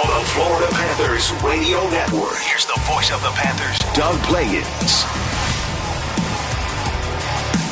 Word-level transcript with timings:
On 0.00 0.06
the 0.06 0.26
Florida 0.28 0.66
Panthers 0.72 1.30
Radio 1.42 1.78
Network. 1.90 2.38
Here's 2.38 2.64
the 2.64 2.80
voice 2.84 3.12
of 3.12 3.20
the 3.20 3.28
Panthers, 3.34 3.78
Doug 3.92 4.16
Plagens. 4.20 5.04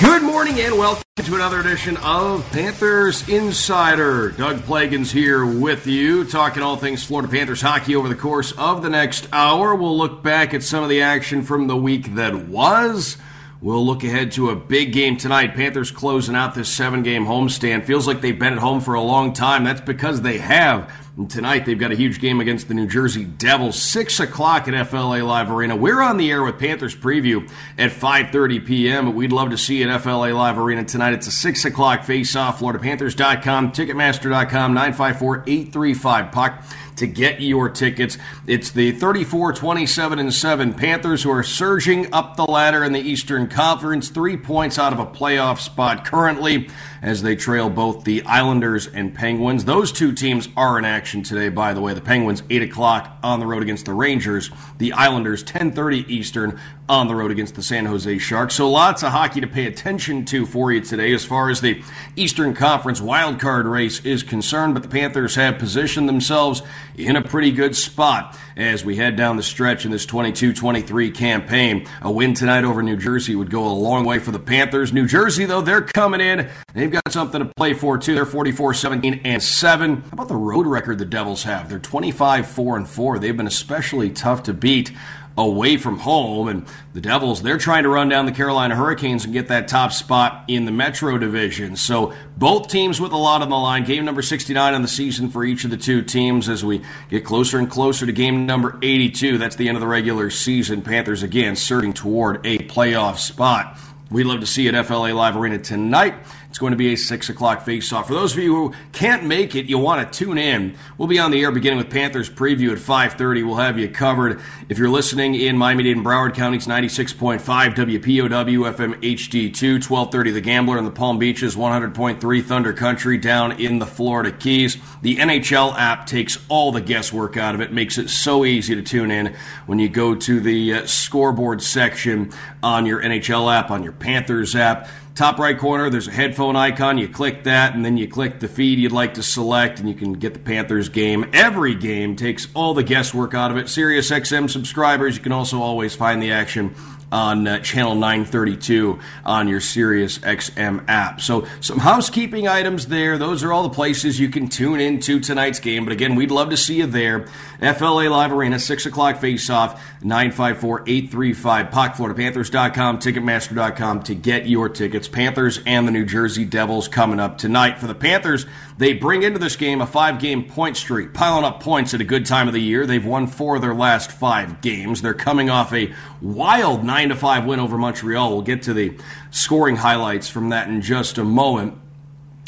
Good 0.03 0.23
morning 0.23 0.61
and 0.61 0.77
welcome 0.77 1.03
to 1.17 1.35
another 1.37 1.61
edition 1.61 1.97
of 1.99 2.47
Panthers 2.51 3.27
Insider. 3.31 4.33
Doug 4.33 4.59
Plagens 4.59 5.11
here 5.11 5.47
with 5.47 5.87
you, 5.87 6.25
talking 6.25 6.63
all 6.63 6.77
things 6.77 7.03
Florida 7.03 7.33
Panthers 7.33 7.63
hockey 7.63 7.97
over 7.97 8.09
the 8.09 8.15
course 8.15 8.53
of 8.53 8.83
the 8.83 8.91
next 8.91 9.27
hour. 9.33 9.75
We'll 9.75 9.97
look 9.97 10.23
back 10.23 10.53
at 10.53 10.63
some 10.63 10.83
of 10.83 10.91
the 10.91 11.01
action 11.01 11.43
from 11.43 11.67
the 11.67 11.79
week 11.79 12.15
that 12.17 12.35
was. 12.49 13.17
We'll 13.63 13.85
look 13.85 14.05
ahead 14.05 14.33
to 14.33 14.51
a 14.51 14.57
big 14.57 14.93
game 14.93 15.17
tonight. 15.17 15.55
Panthers 15.55 15.91
closing 15.91 16.37
out 16.37 16.55
this 16.55 16.69
seven 16.69 17.03
game 17.03 17.25
homestand. 17.25 17.87
Feels 17.87 18.07
like 18.07 18.21
they've 18.21 18.39
been 18.39 18.53
at 18.53 18.59
home 18.59 18.81
for 18.81 18.95
a 18.95 19.01
long 19.01 19.33
time. 19.33 19.65
That's 19.65 19.81
because 19.81 20.21
they 20.21 20.39
have. 20.39 20.93
And 21.19 21.29
tonight 21.29 21.67
they've 21.67 21.79
got 21.79 21.91
a 21.91 21.97
huge 21.97 22.21
game 22.21 22.41
against 22.41 22.69
the 22.69 22.75
New 22.75 22.87
Jersey 22.87 23.25
Devils, 23.25 23.83
six 23.83 24.21
o'clock 24.21 24.69
at 24.69 24.87
FLA 24.87 25.25
Live 25.25 25.51
Arena. 25.51 25.75
We're 25.75 26.01
on 26.01 26.17
the 26.17 26.31
air 26.31 26.45
with 26.45 26.61
Panthers 26.61 26.95
preview 26.95 27.51
at 27.77 27.91
5:30 27.91 28.65
p.m. 28.65 29.07
But 29.07 29.17
we'd 29.17 29.33
love 29.33 29.51
to 29.51 29.59
see 29.59 29.81
you 29.81 29.91
at 29.91 30.01
FLA 30.01 30.33
Live 30.33 30.59
Arena 30.59 30.85
tonight. 30.85 31.15
It's 31.15 31.27
a 31.27 31.33
six 31.33 31.65
o'clock 31.65 32.05
face-off. 32.05 32.61
FloridaPanthers.com, 32.61 33.73
Ticketmaster.com, 33.73 34.75
954-835 34.77 36.31
puck 36.31 36.63
to 36.99 37.07
get 37.07 37.41
your 37.41 37.69
tickets. 37.69 38.19
It's 38.47 38.71
the 38.71 38.93
34 38.93 39.53
27 39.55 40.19
and 40.19 40.33
7 40.33 40.75
Panthers 40.75 41.23
who 41.23 41.31
are 41.31 41.43
surging 41.43 42.13
up 42.13 42.37
the 42.37 42.45
ladder 42.45 42.85
in 42.85 42.93
the 42.93 43.01
Eastern 43.01 43.49
Conference, 43.49 44.09
three 44.09 44.37
points 44.37 44.79
out 44.79 44.93
of 44.93 44.99
a 44.99 45.07
playoff 45.07 45.59
spot 45.59 46.05
currently 46.05 46.69
as 47.03 47.23
they 47.23 47.37
trail 47.37 47.71
both 47.71 48.05
the 48.05 48.23
Islanders 48.23 48.87
and 48.87 49.15
Penguins. 49.15 49.65
Those 49.65 49.93
two 49.93 50.13
teams 50.13 50.49
are 50.57 50.79
in 50.79 50.85
action 50.85 51.23
today, 51.23 51.49
by 51.49 51.73
the 51.75 51.81
way. 51.81 51.95
The 51.95 52.01
Penguins 52.01 52.43
8 52.51 52.63
o'clock 52.63 53.19
on 53.23 53.41
the 53.41 53.47
road 53.47 53.63
against 53.63 53.87
the 53.87 53.95
Rangers. 53.95 54.51
The 54.79 54.93
Islanders 54.93 55.43
10:30 55.45 56.09
Eastern 56.09 56.59
on 56.89 57.07
the 57.07 57.15
road 57.15 57.31
against 57.31 57.55
the 57.55 57.63
San 57.63 57.85
Jose 57.87 58.19
Sharks. 58.19 58.55
So 58.55 58.71
lots 58.71 59.03
of 59.03 59.13
hockey 59.13 59.41
to 59.41 59.47
pay 59.47 59.67
attention 59.67 60.25
to 60.27 60.47
for 60.47 60.73
you 60.73 60.81
today 60.81 61.13
as 61.13 61.25
far 61.25 61.51
as 61.51 61.61
the 61.61 61.83
Eastern 62.17 62.55
Conference 62.55 63.01
wildcard 63.01 63.71
race 63.71 64.05
is 64.05 64.23
concerned. 64.23 64.75
But 64.75 64.83
the 64.83 64.89
Panthers 64.89 65.35
have 65.35 65.59
positioned 65.59 66.09
themselves 66.09 66.63
in 66.97 67.17
a 67.17 67.23
pretty 67.23 67.53
good 67.53 67.77
spot 67.77 68.37
as 68.57 68.85
we 68.85 68.97
head 68.97 69.17
down 69.17 69.37
the 69.37 69.43
stretch 69.43 69.85
in 69.85 69.91
this 69.91 70.07
22-23 70.07 71.15
campaign. 71.15 71.87
A 72.03 72.11
win 72.11 72.35
tonight 72.35 72.65
over 72.65 72.83
New 72.83 72.97
Jersey 72.97 73.37
would 73.37 73.51
go 73.51 73.67
a 73.67 73.71
long 73.71 74.05
way 74.05 74.19
for 74.19 74.31
the 74.31 74.39
Panthers. 74.39 74.93
New 74.93 75.07
Jersey, 75.07 75.45
though, 75.45 75.61
they're 75.61 75.83
coming 75.83 76.21
in. 76.21 76.49
They've 76.75 76.91
got 76.91 77.13
something 77.13 77.41
to 77.41 77.53
play 77.57 77.75
for 77.75 77.99
too. 77.99 78.15
They're 78.15 78.27
44-17 78.27 79.21
and 79.25 79.43
7. 79.43 79.97
How 79.97 80.09
about 80.13 80.29
the 80.29 80.37
road 80.37 80.67
record 80.67 80.99
the 80.99 81.05
Devils 81.05 81.45
have? 81.45 81.69
They're 81.69 81.79
25-4 81.79 82.77
and 82.77 82.89
4. 82.89 83.19
They've 83.19 83.37
been 83.37 83.47
especially 83.47 84.11
tough 84.11 84.43
to 84.45 84.55
beat 84.55 84.93
away 85.39 85.77
from 85.77 86.01
home. 86.01 86.49
And 86.49 86.67
the 86.93 87.01
Devils, 87.01 87.43
they're 87.43 87.57
trying 87.57 87.85
to 87.85 87.89
run 87.89 88.09
down 88.09 88.27
the 88.27 88.33
Carolina 88.33 88.77
Hurricanes 88.77 89.25
and 89.25 89.33
get 89.33 89.49
that 89.49 89.69
top 89.69 89.93
spot 89.93 90.45
in 90.49 90.65
the 90.65 90.73
Metro 90.73 91.17
Division. 91.17 91.77
So 91.77 92.13
both 92.37 92.69
teams 92.69 93.01
with 93.01 93.13
a 93.13 93.17
lot 93.17 93.41
on 93.41 93.49
the 93.49 93.57
line. 93.57 93.85
Game 93.85 94.05
number 94.05 94.21
69 94.21 94.75
on 94.75 94.83
the 94.83 94.89
season 94.89 95.31
for 95.31 95.45
each 95.45 95.65
of 95.65 95.71
the 95.71 95.77
two 95.77 96.03
teams 96.03 96.49
as 96.49 96.65
we 96.65 96.83
get 97.09 97.25
closer 97.25 97.59
and 97.59 97.71
closer 97.71 98.05
to 98.05 98.13
game 98.13 98.45
number 98.45 98.79
82. 98.83 99.39
That's 99.39 99.57
the 99.57 99.69
end 99.69 99.77
of 99.77 99.81
the 99.81 99.87
regular 99.87 100.29
season. 100.29 100.83
Panthers 100.83 101.23
again 101.23 101.57
surging 101.57 101.93
toward 101.93 102.45
a 102.45 102.59
playoff 102.59 103.19
spot. 103.19 103.79
We'd 104.11 104.25
love 104.25 104.41
to 104.41 104.47
see 104.47 104.67
at 104.69 104.87
FLA 104.87 105.13
Live 105.13 105.37
Arena 105.37 105.59
tonight. 105.59 106.15
It's 106.49 106.59
going 106.59 106.71
to 106.71 106.79
be 106.79 106.95
a 106.95 106.97
6 106.97 107.29
o'clock 107.29 107.65
face-off. 107.65 108.09
For 108.09 108.15
those 108.15 108.33
of 108.33 108.43
you 108.43 108.55
who 108.55 108.75
can't 108.93 109.25
make 109.25 109.55
it, 109.55 109.67
you'll 109.67 109.83
want 109.83 110.11
to 110.11 110.19
tune 110.19 110.39
in. 110.39 110.77
We'll 110.97 111.07
be 111.07 111.19
on 111.19 111.31
the 111.31 111.43
air 111.43 111.53
beginning 111.53 111.79
with 111.79 111.91
Panthers 111.91 112.31
preview 112.31 112.73
at 112.73 112.79
5.30. 112.79 113.47
We'll 113.47 113.57
have 113.57 113.79
you 113.79 113.87
covered. 113.89 114.41
If 114.71 114.79
you're 114.79 114.89
listening 114.89 115.35
in 115.35 115.59
Miami-Dade 115.59 115.97
and 115.99 116.07
Broward 116.07 116.35
counties, 116.35 116.67
96.5 116.67 117.41
WPOW 117.43 118.73
FM 118.73 118.95
HD2, 119.03 119.75
1230 119.75 120.31
The 120.31 120.41
Gambler 120.41 120.79
in 120.79 120.85
the 120.87 120.91
Palm 120.91 121.19
Beaches, 121.19 121.55
100.3 121.55 122.45
Thunder 122.45 122.73
Country 122.73 123.19
down 123.19 123.53
in 123.53 123.79
the 123.79 123.87
Florida 123.87 124.33
Keys. 124.33 124.79
The 125.03 125.17
NHL 125.17 125.77
app 125.77 126.07
takes 126.07 126.39
all 126.49 126.73
the 126.73 126.81
guesswork 126.81 127.37
out 127.37 127.55
of 127.55 127.61
it, 127.61 127.75
makes 127.75 127.99
it 127.99 128.09
so 128.09 128.47
easy 128.47 128.75
to 128.75 128.83
tune 128.83 129.11
in 129.11 129.37
when 129.67 129.79
you 129.79 129.91
go 129.91 130.15
to 130.15 130.41
the 130.41 130.75
uh, 130.75 130.87
scoreboard 130.87 131.63
section 131.63 132.33
on 132.63 132.87
your 132.87 133.03
NHL 133.03 133.55
app, 133.55 133.71
on 133.71 133.83
your 133.83 133.93
Panthers 133.93 134.57
app. 134.57 134.89
Top 135.19 135.41
right 135.41 135.59
corner, 135.59 135.91
there's 135.91 136.07
a 136.07 136.13
headphone 136.13 136.55
icon. 136.55 136.97
You 136.97 137.09
click 137.09 137.43
that, 137.43 137.75
and 137.75 137.85
then 137.85 137.97
you 137.97 138.07
click 138.07 138.39
the 138.39 138.47
feed 138.47 138.79
you'd 138.79 138.93
like 138.93 139.15
to 139.15 139.23
select, 139.25 139.81
and 139.81 139.89
you 139.89 139.95
can 139.97 140.13
get 140.13 140.33
the 140.33 140.39
Panthers 140.39 140.89
game. 140.89 141.29
Every 141.33 141.75
game 141.75 142.15
takes 142.15 142.47
all 142.55 142.73
the 142.73 142.85
guesswork 142.85 143.35
out 143.35 143.51
of 143.51 143.57
it. 143.57 143.69
Sirius 143.69 144.13
XM 144.13 144.49
subscribers, 144.49 145.17
you 145.17 145.23
can 145.25 145.33
also 145.33 145.61
always 145.61 145.97
find 145.97 146.23
the 146.23 146.31
action 146.31 146.73
on 147.11 147.49
uh, 147.49 147.59
channel 147.59 147.97
932 147.97 149.01
on 149.25 149.49
your 149.49 149.61
Sirius 149.61 150.19
XM 150.19 150.85
app. 150.89 151.21
So, 151.21 151.49
some 151.61 151.79
housekeeping 151.79 152.47
items 152.47 152.87
there. 152.87 153.19
Those 153.19 153.43
are 153.43 153.53
all 153.53 153.65
the 153.65 153.75
places 153.75 154.21
you 154.21 154.29
can 154.29 154.49
tune 154.49 154.79
into 154.79 155.19
tonight's 155.19 155.59
game. 155.59 155.85
But 155.85 155.93
again, 155.93 156.15
we'd 156.15 156.31
love 156.31 156.51
to 156.51 156.57
see 156.57 156.77
you 156.77 156.87
there. 156.87 157.27
FLA 157.59 158.09
Live 158.09 158.33
Arena, 158.33 158.59
6 158.59 158.87
o'clock 158.87 159.17
face 159.19 159.51
off, 159.51 159.83
954 160.03 160.85
835 160.87 161.71
Puck, 161.71 161.95
FloridaPanthers.com, 161.95 162.99
Ticketmaster.com 162.99 164.03
to 164.05 164.15
get 164.15 164.47
your 164.47 164.69
tickets. 164.69 165.09
Panthers 165.09 165.61
and 165.67 165.87
the 165.87 165.93
New 165.93 166.05
Jersey 166.05 166.45
Devils 166.45 166.87
coming 166.87 167.19
up 167.19 167.37
tonight. 167.37 167.79
For 167.79 167.89
the 167.89 167.95
Panthers, 167.95 168.47
they 168.77 168.93
bring 168.93 169.25
into 169.25 169.41
this 169.41 169.57
game 169.57 169.81
a 169.81 169.87
five 169.87 170.21
game 170.21 170.45
point 170.45 170.77
streak, 170.77 171.13
piling 171.13 171.45
up 171.45 171.61
points 171.61 171.95
at 171.95 172.01
a 172.01 172.05
good 172.05 172.27
time 172.27 172.47
of 172.47 172.55
the 172.55 172.61
year. 172.61 172.87
They've 172.87 173.05
won 173.05 173.27
four 173.27 173.57
of 173.57 173.63
their 173.63 173.75
last 173.75 174.13
five 174.13 174.61
games. 174.61 175.03
They're 175.03 175.15
coming 175.15 175.51
off 175.51 175.73
a 175.73 175.93
wild 176.21 176.85
9 176.85 177.09
to 177.09 177.17
5 177.17 177.45
win 177.45 177.59
over 177.59 177.77
Montreal. 177.77 178.31
We'll 178.31 178.43
get 178.43 178.63
to 178.63 178.75
the 178.75 178.97
scoring 179.31 179.77
highlights 179.77 180.29
from 180.29 180.51
that 180.51 180.69
in 180.69 180.81
just 180.81 181.19
a 181.19 181.25
moment. 181.25 181.77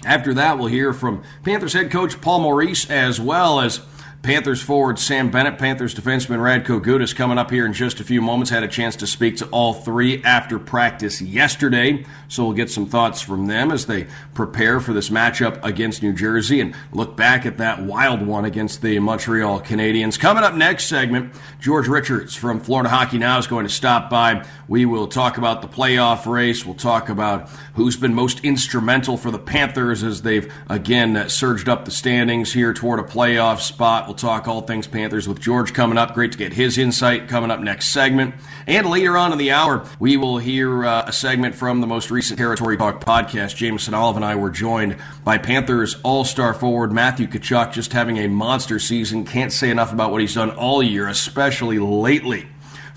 After 0.05 0.33
that, 0.35 0.57
we'll 0.57 0.69
hear 0.69 0.93
from 0.93 1.23
Panthers 1.43 1.75
head 1.75 1.91
coach 1.91 2.21
Paul 2.21 2.41
Maurice 2.41 2.89
as 2.89 3.21
well 3.21 3.61
as 3.61 3.81
Panthers 4.23 4.61
forward 4.61 4.99
Sam 4.99 5.31
Bennett, 5.31 5.57
Panthers 5.57 5.95
defenseman 5.95 6.41
Radko 6.41 6.79
Gudas 6.79 7.17
coming 7.17 7.39
up 7.39 7.51
here 7.51 7.65
in 7.65 7.73
just 7.73 8.01
a 8.01 8.05
few 8.05 8.21
moments. 8.21 8.51
Had 8.51 8.63
a 8.63 8.69
chance 8.69 8.95
to 8.97 9.07
speak 9.07 9.39
to 9.39 9.47
all 9.47 9.73
three 9.73 10.23
after 10.25 10.59
practice 10.59 11.23
yesterday, 11.23 12.05
so 12.29 12.45
we'll 12.45 12.53
get 12.53 12.71
some 12.71 12.85
thoughts 12.85 13.23
from 13.23 13.47
them 13.47 13.73
as 13.73 13.87
they 13.87 14.09
prepare 14.35 14.79
for 14.79 14.93
this 14.93 15.09
matchup 15.09 15.59
against 15.65 16.03
New 16.03 16.13
Jersey 16.13 16.61
and 16.61 16.75
look 16.93 17.17
back 17.17 17.47
at 17.47 17.57
that 17.57 17.83
wild 17.83 18.21
one 18.21 18.45
against 18.45 18.83
the 18.83 18.99
Montreal 18.99 19.63
Canadiens. 19.63 20.21
Coming 20.21 20.45
up 20.45 20.55
next 20.55 20.85
segment, 20.85 21.35
George 21.59 21.89
Richards 21.89 22.35
from 22.35 22.61
Florida 22.61 22.91
Hockey 22.91 23.17
Now 23.17 23.39
is 23.39 23.47
going 23.47 23.67
to 23.67 23.73
stop 23.73 24.11
by. 24.11 24.45
We 24.69 24.85
will 24.85 25.07
talk 25.07 25.39
about 25.39 25.63
the 25.63 25.69
playoff 25.69 26.31
race. 26.31 26.67
We'll 26.67 26.75
talk 26.75 27.09
about 27.09 27.49
who's 27.73 27.97
been 27.97 28.15
most 28.15 28.45
instrumental 28.45 29.17
for 29.17 29.31
the 29.31 29.39
Panthers 29.39 30.05
as 30.05 30.21
they've 30.21 30.53
again 30.69 31.31
surged 31.31 31.71
up 31.71 31.87
the 31.87 31.91
standings 31.91 32.53
here 32.53 32.75
toward 32.75 33.01
a 33.01 33.03
playoff 33.03 33.61
spot. 33.61 34.10
We'll 34.11 34.17
talk 34.17 34.49
all 34.49 34.63
things 34.63 34.89
Panthers 34.89 35.29
with 35.29 35.39
George 35.41 35.73
coming 35.73 35.97
up. 35.97 36.15
Great 36.15 36.33
to 36.33 36.39
get 36.39 36.55
his 36.55 36.79
insight 36.79 37.29
coming 37.29 37.49
up 37.49 37.61
next 37.61 37.91
segment. 37.91 38.35
And 38.67 38.91
later 38.91 39.17
on 39.17 39.31
in 39.31 39.39
the 39.39 39.53
hour, 39.53 39.87
we 40.01 40.17
will 40.17 40.39
hear 40.39 40.85
uh, 40.85 41.05
a 41.07 41.13
segment 41.13 41.55
from 41.55 41.81
the 41.81 41.87
most 41.87 42.11
recent 42.11 42.37
Territory 42.37 42.77
Talk 42.77 43.05
podcast. 43.05 43.55
Jameson 43.55 43.95
Olive 43.95 44.17
and 44.17 44.25
I 44.25 44.35
were 44.35 44.51
joined 44.51 44.97
by 45.23 45.39
Panthers 45.39 45.95
All 46.03 46.25
Star 46.25 46.53
forward 46.55 46.91
Matthew 46.91 47.29
Tkachuk, 47.29 47.73
just 47.73 47.93
having 47.93 48.17
a 48.17 48.27
monster 48.27 48.81
season. 48.81 49.25
Can't 49.25 49.53
say 49.53 49.71
enough 49.71 49.93
about 49.93 50.11
what 50.11 50.21
he's 50.21 50.35
done 50.35 50.51
all 50.51 50.83
year, 50.83 51.07
especially 51.07 51.79
lately 51.79 52.49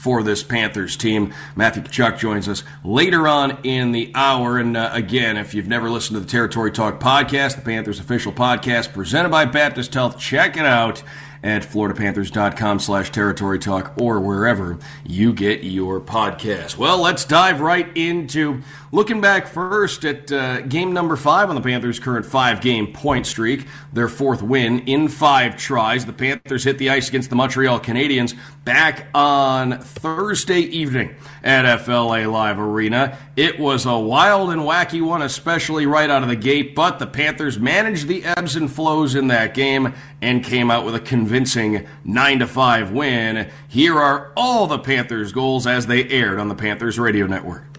for 0.04 0.22
this 0.22 0.44
Panthers 0.44 0.98
team. 0.98 1.34
Matthew 1.56 1.82
Tkachuk 1.82 2.20
joins 2.20 2.50
us 2.50 2.64
later 2.84 3.26
on 3.26 3.58
in 3.64 3.94
the 3.94 4.12
hour. 4.14 4.58
And 4.58 4.76
uh, 4.76 4.90
again, 4.92 5.38
if 5.38 5.54
you've 5.54 5.70
never 5.70 5.90
listened 5.90 6.18
to 6.18 6.20
the 6.20 6.30
Territory 6.30 6.72
Talk 6.72 7.00
podcast, 7.00 7.56
the 7.56 7.62
Panthers 7.62 8.02
official 8.02 8.34
podcast 8.34 8.92
presented 8.92 9.30
by 9.30 9.46
Baptist 9.46 9.94
Health, 9.94 10.20
check 10.20 10.58
it 10.58 10.66
out 10.66 11.04
at 11.42 11.62
floridapanthers.com 11.62 12.80
slash 12.80 13.12
territory 13.12 13.60
talk 13.60 13.94
or 14.02 14.20
wherever 14.20 14.78
you 15.06 15.32
get 15.32 15.64
your 15.64 16.02
podcast. 16.02 16.78
Well, 16.78 17.02
let's 17.02 17.24
dive 17.24 17.62
right 17.62 17.88
into 17.96 18.62
looking 18.94 19.20
back 19.20 19.48
first 19.48 20.06
at 20.06 20.32
uh, 20.32 20.62
game 20.62 20.94
number 20.94 21.16
five 21.16 21.50
on 21.50 21.56
the 21.56 21.62
Panthers' 21.62 22.00
current 22.00 22.26
five 22.26 22.62
game 22.62 22.94
point 22.94 23.26
streak, 23.26 23.66
their 23.92 24.08
fourth 24.08 24.44
win 24.44 24.82
in 24.82 25.08
five 25.08 25.58
tries. 25.58 26.06
The 26.06 26.14
Panthers 26.14 26.64
hit 26.64 26.78
the 26.78 26.92
ice 26.92 27.10
against 27.10 27.32
the 27.32 27.36
Montreal 27.36 27.80
Canadiens 27.80 28.38
back 28.64 29.08
on 29.16 29.80
Thursday 29.80 30.60
evening 30.60 31.16
at 31.44 31.80
FLA 31.80 32.28
Live 32.28 32.60
Arena. 32.60 33.18
It 33.36 33.60
was 33.60 33.88
a 33.88 33.98
wild 33.98 34.52
and 34.52 34.62
wacky 34.62 35.02
one, 35.02 35.24
especially 35.24 35.88
right 35.88 36.10
out 36.10 36.22
of 36.22 36.30
the 36.30 36.36
gate, 36.36 36.76
but 36.76 37.00
the 37.00 37.08
Panthers 37.08 37.58
managed 37.58 38.08
the 38.08 38.24
ebbs 38.24 38.56
and 38.56 38.72
flows 38.72 39.16
in 39.16 39.28
that 39.28 39.56
game 39.56 39.96
and 40.22 40.44
came 40.44 40.70
out 40.70 40.86
with 40.86 40.94
a 40.94 41.00
convincing 41.00 41.88
9 42.06 42.40
to 42.40 42.48
5 42.48 42.92
win. 42.92 43.50
Here 43.68 43.98
are 44.00 44.32
all 44.38 44.68
the 44.68 44.78
Panthers 44.78 45.32
goals 45.32 45.66
as 45.66 45.88
they 45.88 46.08
aired 46.10 46.40
on 46.40 46.48
the 46.48 46.56
Panthers 46.56 47.00
radio 47.00 47.26
network. 47.26 47.73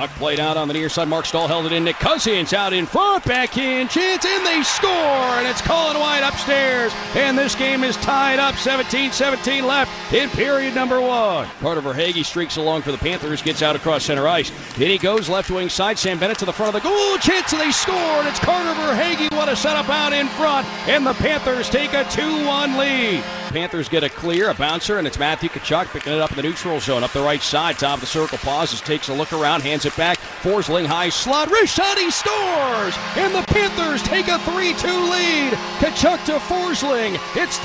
Puck 0.00 0.08
played 0.12 0.40
out 0.40 0.56
on 0.56 0.66
the 0.66 0.72
near 0.72 0.88
side. 0.88 1.08
Mark 1.08 1.26
Staal 1.26 1.46
held 1.46 1.66
it 1.66 1.72
in. 1.72 1.84
Nick 1.84 1.96
Cousins 1.96 2.54
out 2.54 2.72
in 2.72 2.86
front. 2.86 3.22
Back 3.26 3.58
in. 3.58 3.86
Chance. 3.86 4.24
And 4.24 4.46
they 4.46 4.62
score. 4.62 4.90
And 4.90 5.46
it's 5.46 5.60
Colin 5.60 5.98
White 5.98 6.22
upstairs. 6.26 6.90
And 7.14 7.36
this 7.36 7.54
game 7.54 7.84
is 7.84 7.98
tied 7.98 8.38
up. 8.38 8.54
17 8.54 9.12
17 9.12 9.66
left 9.66 10.14
in 10.14 10.30
period 10.30 10.74
number 10.74 11.02
one. 11.02 11.46
Carter 11.60 11.82
Verhaeghe 11.82 12.24
streaks 12.24 12.56
along 12.56 12.80
for 12.80 12.92
the 12.92 12.96
Panthers. 12.96 13.42
Gets 13.42 13.60
out 13.60 13.76
across 13.76 14.06
center 14.06 14.26
ice. 14.26 14.50
Then 14.78 14.88
he 14.88 14.96
goes 14.96 15.28
left 15.28 15.50
wing 15.50 15.68
side. 15.68 15.98
Sam 15.98 16.18
Bennett 16.18 16.38
to 16.38 16.46
the 16.46 16.52
front 16.54 16.74
of 16.74 16.82
the 16.82 16.88
goal. 16.88 17.18
Chance. 17.18 17.52
And 17.52 17.60
they 17.60 17.70
score. 17.70 17.94
And 17.94 18.26
it's 18.26 18.38
Carter 18.38 18.72
Verhaeghe. 18.80 19.30
What 19.36 19.50
a 19.50 19.56
setup 19.56 19.90
out 19.90 20.14
in 20.14 20.28
front. 20.28 20.66
And 20.88 21.06
the 21.06 21.12
Panthers 21.12 21.68
take 21.68 21.92
a 21.92 22.04
2 22.04 22.46
1 22.46 22.78
lead. 22.78 23.22
Panthers 23.50 23.88
get 23.88 24.04
a 24.04 24.08
clear, 24.08 24.50
a 24.50 24.54
bouncer, 24.54 24.98
and 24.98 25.06
it's 25.06 25.18
Matthew 25.18 25.48
Tkachuk 25.48 25.86
picking 25.86 26.12
it 26.12 26.20
up 26.20 26.30
in 26.30 26.36
the 26.36 26.42
neutral 26.42 26.78
zone, 26.78 27.02
up 27.02 27.10
the 27.10 27.20
right 27.20 27.42
side, 27.42 27.78
top 27.78 27.94
of 27.94 28.00
the 28.00 28.06
circle, 28.06 28.38
pauses, 28.38 28.80
takes 28.80 29.08
a 29.08 29.12
look 29.12 29.32
around, 29.32 29.62
hands 29.62 29.84
it 29.84 29.96
back. 29.96 30.18
Forsling 30.42 30.86
high 30.86 31.08
slot, 31.08 31.48
Rashadi 31.48 32.10
scores, 32.12 32.96
and 33.16 33.34
the 33.34 33.42
Panthers 33.52 34.02
take 34.04 34.28
a 34.28 34.38
3-2 34.38 35.10
lead. 35.10 35.52
Tkachuk 35.80 36.24
to 36.26 36.38
Forsling, 36.38 37.18
it's 37.36 37.58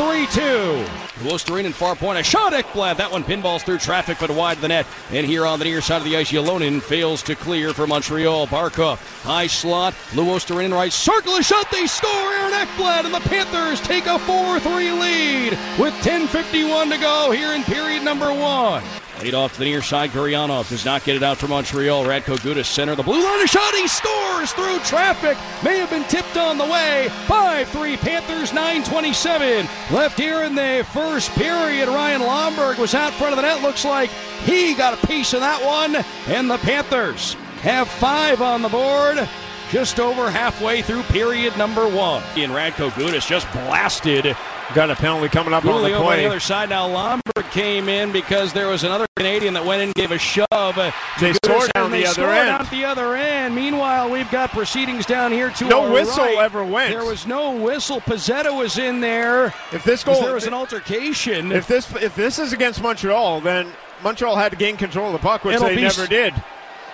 3-2. 1.16 1.30
Luostarinen 1.30 1.74
far 1.74 1.96
point, 1.96 2.20
a 2.20 2.24
shot 2.24 2.54
Ekblad. 2.54 2.98
That 2.98 3.12
one 3.12 3.24
pinballs 3.24 3.64
through 3.64 3.80
traffic 3.80 4.18
but 4.20 4.32
wide 4.32 4.58
of 4.58 4.62
the 4.62 4.68
net. 4.68 4.86
And 5.12 5.26
here 5.26 5.46
on 5.46 5.60
the 5.60 5.66
near 5.66 5.82
side 5.82 5.98
of 5.98 6.04
the 6.04 6.18
ice, 6.18 6.32
Ylonen 6.32 6.82
fails 6.82 7.24
to 7.24 7.36
clear 7.36 7.74
for 7.74 7.88
Montreal. 7.88 8.48
Barkov, 8.48 8.98
high 9.24 9.48
slot, 9.48 9.94
Luostarinen 10.12 10.74
right 10.74 10.94
circle, 10.94 11.36
a 11.36 11.44
shot, 11.44 11.70
they 11.72 11.88
score, 11.88 12.12
Aaron 12.12 12.54
Ekblad, 12.54 13.06
and 13.06 13.14
the 13.14 13.20
Panthers 13.22 13.82
take 13.82 14.06
a 14.06 14.18
4-3 14.20 15.00
lead 15.00 15.52
with 15.80 15.94
10.51 16.04 16.92
to 16.92 16.98
go 16.98 17.32
here 17.32 17.54
in 17.54 17.64
period 17.64 18.04
number 18.04 18.34
one. 18.34 18.84
Laid 19.26 19.34
off 19.34 19.54
to 19.54 19.60
the 19.60 19.66
near 19.66 19.82
side. 19.82 20.12
Gurianov 20.12 20.70
does 20.70 20.86
not 20.86 21.04
get 21.04 21.16
it 21.16 21.24
out 21.24 21.38
for 21.38 21.48
Montreal. 21.48 22.06
Radko 22.06 22.38
Gudas 22.38 22.66
center. 22.66 22.94
The 22.94 23.02
blue 23.02 23.24
line 23.24 23.44
a 23.44 23.48
shot. 23.48 23.74
He 23.74 23.88
scores 23.88 24.54
through 24.54 24.78
traffic. 24.82 25.36
May 25.64 25.80
have 25.80 25.90
been 25.90 26.04
tipped 26.04 26.38
on 26.38 26.60
the 26.60 26.64
way. 26.64 27.08
5 27.26 27.68
3 27.70 27.98
Panthers, 27.98 28.54
927. 28.54 29.68
Left 29.92 30.20
here 30.20 30.44
in 30.44 30.54
the 30.54 30.86
first 30.94 31.32
period. 31.32 31.88
Ryan 31.88 32.22
Lomberg 32.22 32.78
was 32.78 32.94
out 32.94 33.14
front 33.14 33.34
of 33.34 33.38
the 33.38 33.42
net. 33.42 33.64
Looks 33.64 33.84
like 33.84 34.12
he 34.44 34.76
got 34.76 34.94
a 34.94 35.08
piece 35.08 35.34
of 35.34 35.40
that 35.40 35.60
one. 35.66 35.96
And 36.28 36.48
the 36.48 36.60
Panthers 36.60 37.34
have 37.64 37.88
five 37.88 38.44
on 38.44 38.62
the 38.62 38.70
board 38.70 39.28
just 39.72 40.00
over 40.00 40.30
halfway 40.30 40.84
through 40.84 41.02
period 41.02 41.58
number 41.58 41.90
one. 41.90 42.22
And 42.36 42.52
Radko 42.52 42.92
Gudas 42.92 43.28
just 43.28 43.52
blasted 43.54 44.38
Got 44.74 44.90
a 44.90 44.96
penalty 44.96 45.30
coming 45.30 45.54
up 45.54 45.64
on 45.66 45.84
the 45.84 45.90
Julio 45.90 46.04
on 46.04 46.18
the 46.18 46.26
other 46.26 46.40
side 46.40 46.70
now. 46.70 46.88
Lomberg 46.88 47.25
came 47.44 47.90
in 47.90 48.12
because 48.14 48.54
there 48.54 48.68
was 48.68 48.84
another 48.84 49.06
Canadian 49.18 49.54
that 49.56 49.66
went 49.66 49.82
in 49.82 49.90
and 49.90 49.96
gave 49.96 50.12
a 50.12 50.18
shove. 50.18 50.48
to 50.76 50.94
They 51.20 51.34
scored 51.34 51.72
down 51.74 51.92
they 51.92 52.04
the 52.04 52.08
other 52.08 52.30
end. 52.30 52.50
out 52.50 52.70
the 52.72 52.86
other 52.86 53.16
end. 53.16 53.54
Meanwhile, 53.54 54.10
we've 54.10 54.30
got 54.32 54.52
proceedings 54.52 55.06
down 55.06 55.32
here 55.34 55.50
to 55.52 55.66
No 55.68 55.92
whistle 55.92 56.24
right. 56.24 56.38
ever 56.38 56.64
went. 56.64 56.92
There 56.92 57.04
was 57.04 57.28
no 57.28 57.52
whistle. 57.52 58.00
Pezzetta 58.00 58.56
was 58.58 58.78
in 58.78 59.02
there. 59.02 59.48
If 59.74 59.84
this 59.84 60.04
goal, 60.04 60.22
there 60.22 60.34
was 60.34 60.48
an 60.48 60.54
altercation. 60.54 61.52
if 61.52 61.68
this 61.68 61.94
if 61.96 62.16
this 62.16 62.40
is 62.40 62.54
against 62.54 62.82
Montreal, 62.82 63.42
then 63.42 63.70
Montreal 64.02 64.36
had 64.38 64.52
to 64.54 64.58
gain 64.58 64.78
control 64.78 65.08
of 65.08 65.14
the 65.14 65.20
puck, 65.20 65.44
which 65.44 65.56
It'll 65.56 65.68
they 65.68 65.76
be 65.76 65.82
never 65.82 66.08
did. 66.08 66.34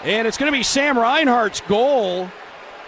and 0.03 0.27
it's 0.27 0.37
going 0.37 0.51
to 0.51 0.57
be 0.57 0.63
Sam 0.63 0.97
Reinhart's 0.97 1.61
goal 1.61 2.29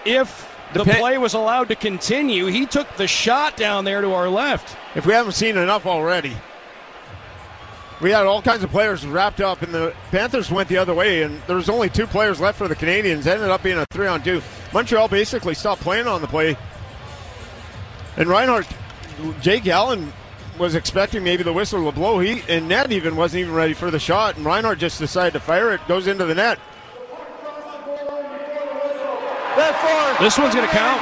if 0.05 0.49
the 0.73 0.83
play 0.83 1.19
was 1.19 1.35
allowed 1.35 1.67
to 1.69 1.75
continue. 1.75 2.47
He 2.47 2.65
took 2.65 2.95
the 2.97 3.05
shot 3.07 3.55
down 3.57 3.85
there 3.85 4.01
to 4.01 4.11
our 4.13 4.27
left. 4.27 4.75
If 4.95 5.05
we 5.05 5.13
haven't 5.13 5.33
seen 5.33 5.55
enough 5.57 5.85
already, 5.85 6.35
we 8.01 8.11
had 8.11 8.25
all 8.25 8.41
kinds 8.41 8.63
of 8.63 8.69
players 8.69 9.05
wrapped 9.05 9.41
up, 9.41 9.61
and 9.61 9.73
the 9.73 9.93
Panthers 10.11 10.51
went 10.51 10.69
the 10.69 10.77
other 10.77 10.93
way, 10.93 11.23
and 11.23 11.41
there 11.47 11.55
was 11.55 11.69
only 11.69 11.89
two 11.89 12.07
players 12.07 12.39
left 12.39 12.57
for 12.57 12.67
the 12.67 12.75
Canadians. 12.75 13.27
Ended 13.27 13.49
up 13.49 13.63
being 13.63 13.77
a 13.77 13.85
three 13.87 14.07
on 14.07 14.23
two. 14.23 14.41
Montreal 14.73 15.07
basically 15.07 15.53
stopped 15.53 15.81
playing 15.81 16.07
on 16.07 16.21
the 16.21 16.27
play, 16.27 16.57
and 18.17 18.27
Reinhart, 18.27 18.67
Jake 19.41 19.67
Allen 19.67 20.11
was 20.59 20.75
expecting 20.75 21.23
maybe 21.23 21.43
the 21.43 21.53
whistle 21.53 21.85
to 21.85 21.91
blow. 21.91 22.19
He 22.19 22.43
and 22.47 22.67
Ned 22.67 22.91
even 22.91 23.15
wasn't 23.15 23.41
even 23.41 23.53
ready 23.53 23.73
for 23.73 23.89
the 23.89 23.99
shot, 23.99 24.37
and 24.37 24.45
Reinhart 24.45 24.79
just 24.79 24.99
decided 24.99 25.33
to 25.33 25.39
fire 25.39 25.71
it. 25.73 25.81
Goes 25.87 26.07
into 26.07 26.25
the 26.25 26.35
net. 26.35 26.59
This 30.19 30.37
one's 30.37 30.53
going 30.53 30.67
to 30.67 30.73
count. 30.73 31.01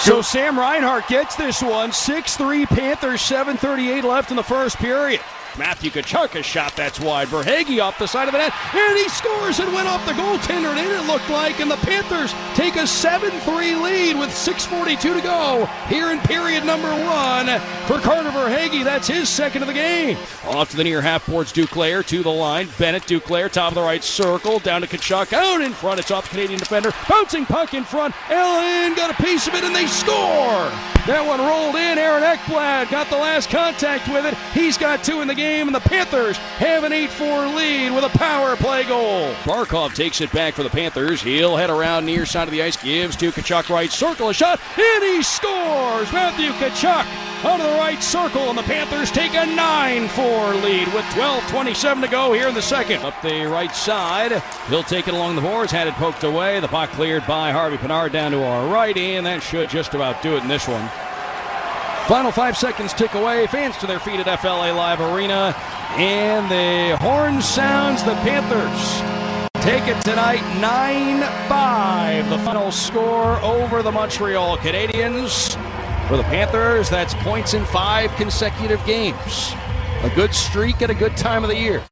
So 0.00 0.22
Sam 0.22 0.58
Reinhart 0.58 1.08
gets 1.08 1.34
this 1.36 1.60
one. 1.60 1.90
6-3 1.90 2.66
Panthers, 2.66 3.20
7.38 3.20 4.04
left 4.04 4.30
in 4.30 4.36
the 4.36 4.42
first 4.42 4.76
period. 4.78 5.20
Matthew 5.58 5.90
Tkachuk 5.90 6.42
shot 6.44 6.74
that's 6.76 7.00
wide. 7.00 7.28
Verhaeghe 7.28 7.82
off 7.82 7.98
the 7.98 8.06
side 8.06 8.28
of 8.28 8.32
the 8.32 8.38
net, 8.38 8.52
and 8.74 8.96
he 8.96 9.08
scores 9.08 9.58
and 9.58 9.72
went 9.72 9.88
off 9.88 10.04
the 10.06 10.12
goaltender, 10.12 10.70
and 10.70 10.78
it 10.78 11.06
looked 11.06 11.28
like, 11.28 11.60
and 11.60 11.70
the 11.70 11.76
Panthers 11.78 12.32
take 12.54 12.76
a 12.76 12.86
7-3 12.86 13.82
lead 13.82 14.18
with 14.18 14.30
6.42 14.30 15.00
to 15.00 15.20
go 15.20 15.66
here 15.88 16.12
in 16.12 16.20
period 16.20 16.64
number 16.64 16.88
one 16.88 17.46
for 17.86 17.98
Carter 17.98 18.30
Verhaeghe. 18.30 18.84
That's 18.84 19.08
his 19.08 19.28
second 19.28 19.62
of 19.62 19.68
the 19.68 19.74
game. 19.74 20.16
Off 20.46 20.70
to 20.70 20.76
the 20.76 20.84
near 20.84 21.00
half 21.00 21.26
boards, 21.26 21.52
Duclair 21.52 22.06
to 22.06 22.22
the 22.22 22.30
line. 22.30 22.68
Bennett, 22.78 23.02
Duclair, 23.04 23.50
top 23.50 23.72
of 23.72 23.74
the 23.74 23.82
right 23.82 24.04
circle, 24.04 24.60
down 24.60 24.82
to 24.82 24.86
Tkachuk, 24.86 25.32
out 25.32 25.60
in 25.60 25.72
front. 25.72 25.98
It's 25.98 26.10
off 26.10 26.24
the 26.24 26.30
Canadian 26.30 26.60
defender. 26.60 26.92
Bouncing 27.08 27.46
puck 27.46 27.74
in 27.74 27.84
front. 27.84 28.14
Allen 28.30 28.94
got 28.94 29.10
a 29.10 29.22
piece 29.22 29.48
of 29.48 29.54
it, 29.54 29.64
and 29.64 29.74
they 29.74 29.86
score. 29.86 30.70
That 31.08 31.24
one 31.26 31.40
rolled 31.40 31.74
in. 31.74 31.96
Aaron 31.96 32.22
Ekblad 32.22 32.90
got 32.90 33.08
the 33.08 33.16
last 33.16 33.48
contact 33.48 34.08
with 34.08 34.26
it. 34.26 34.34
He's 34.52 34.76
got 34.76 35.02
two 35.02 35.22
in 35.22 35.28
the 35.28 35.34
game, 35.34 35.47
and 35.48 35.74
the 35.74 35.80
Panthers 35.80 36.36
have 36.36 36.84
an 36.84 36.92
8 36.92 37.10
4 37.10 37.46
lead 37.48 37.90
with 37.92 38.04
a 38.04 38.18
power 38.18 38.56
play 38.56 38.84
goal. 38.84 39.32
Barkov 39.44 39.94
takes 39.94 40.20
it 40.20 40.30
back 40.32 40.54
for 40.54 40.62
the 40.62 40.70
Panthers. 40.70 41.22
He'll 41.22 41.56
head 41.56 41.70
around 41.70 42.04
near 42.04 42.26
side 42.26 42.48
of 42.48 42.52
the 42.52 42.62
ice, 42.62 42.76
gives 42.76 43.16
to 43.16 43.30
Tkachuk 43.30 43.68
right 43.68 43.90
circle, 43.90 44.28
a 44.28 44.34
shot, 44.34 44.60
and 44.78 45.04
he 45.04 45.22
scores. 45.22 46.12
Matthew 46.12 46.50
Tkachuk 46.52 47.44
out 47.44 47.60
of 47.60 47.66
the 47.66 47.78
right 47.78 48.02
circle, 48.02 48.48
and 48.48 48.58
the 48.58 48.62
Panthers 48.62 49.10
take 49.10 49.34
a 49.34 49.46
9 49.46 50.08
4 50.08 50.54
lead 50.56 50.92
with 50.92 51.04
12 51.14 51.48
27 51.48 52.02
to 52.02 52.08
go 52.08 52.32
here 52.32 52.48
in 52.48 52.54
the 52.54 52.62
second. 52.62 53.02
Up 53.02 53.20
the 53.22 53.46
right 53.46 53.74
side, 53.74 54.42
he'll 54.68 54.82
take 54.82 55.08
it 55.08 55.14
along 55.14 55.36
the 55.36 55.42
boards, 55.42 55.72
had 55.72 55.86
it 55.86 55.94
poked 55.94 56.24
away. 56.24 56.60
The 56.60 56.68
puck 56.68 56.90
cleared 56.90 57.26
by 57.26 57.52
Harvey 57.52 57.76
Pinard 57.76 58.12
down 58.12 58.32
to 58.32 58.44
our 58.44 58.66
right, 58.66 58.96
and 58.96 59.24
that 59.26 59.42
should 59.42 59.70
just 59.70 59.94
about 59.94 60.22
do 60.22 60.36
it 60.36 60.42
in 60.42 60.48
this 60.48 60.68
one. 60.68 60.88
Final 62.08 62.32
five 62.32 62.56
seconds 62.56 62.94
tick 62.94 63.12
away. 63.12 63.46
Fans 63.48 63.76
to 63.76 63.86
their 63.86 63.98
feet 64.00 64.18
at 64.18 64.40
FLA 64.40 64.72
Live 64.72 64.98
Arena. 64.98 65.54
And 65.98 66.50
the 66.50 66.96
horn 67.04 67.42
sounds. 67.42 68.02
The 68.02 68.14
Panthers 68.24 69.02
take 69.62 69.86
it 69.86 70.00
tonight 70.00 70.40
9 70.58 71.20
5. 71.50 72.30
The 72.30 72.38
final 72.38 72.72
score 72.72 73.36
over 73.42 73.82
the 73.82 73.92
Montreal 73.92 74.56
Canadiens. 74.56 75.54
For 76.08 76.16
the 76.16 76.22
Panthers, 76.22 76.88
that's 76.88 77.12
points 77.12 77.52
in 77.52 77.66
five 77.66 78.10
consecutive 78.12 78.82
games. 78.86 79.52
A 80.02 80.10
good 80.16 80.32
streak 80.32 80.80
at 80.80 80.88
a 80.88 80.94
good 80.94 81.14
time 81.14 81.44
of 81.44 81.50
the 81.50 81.58
year. 81.58 81.84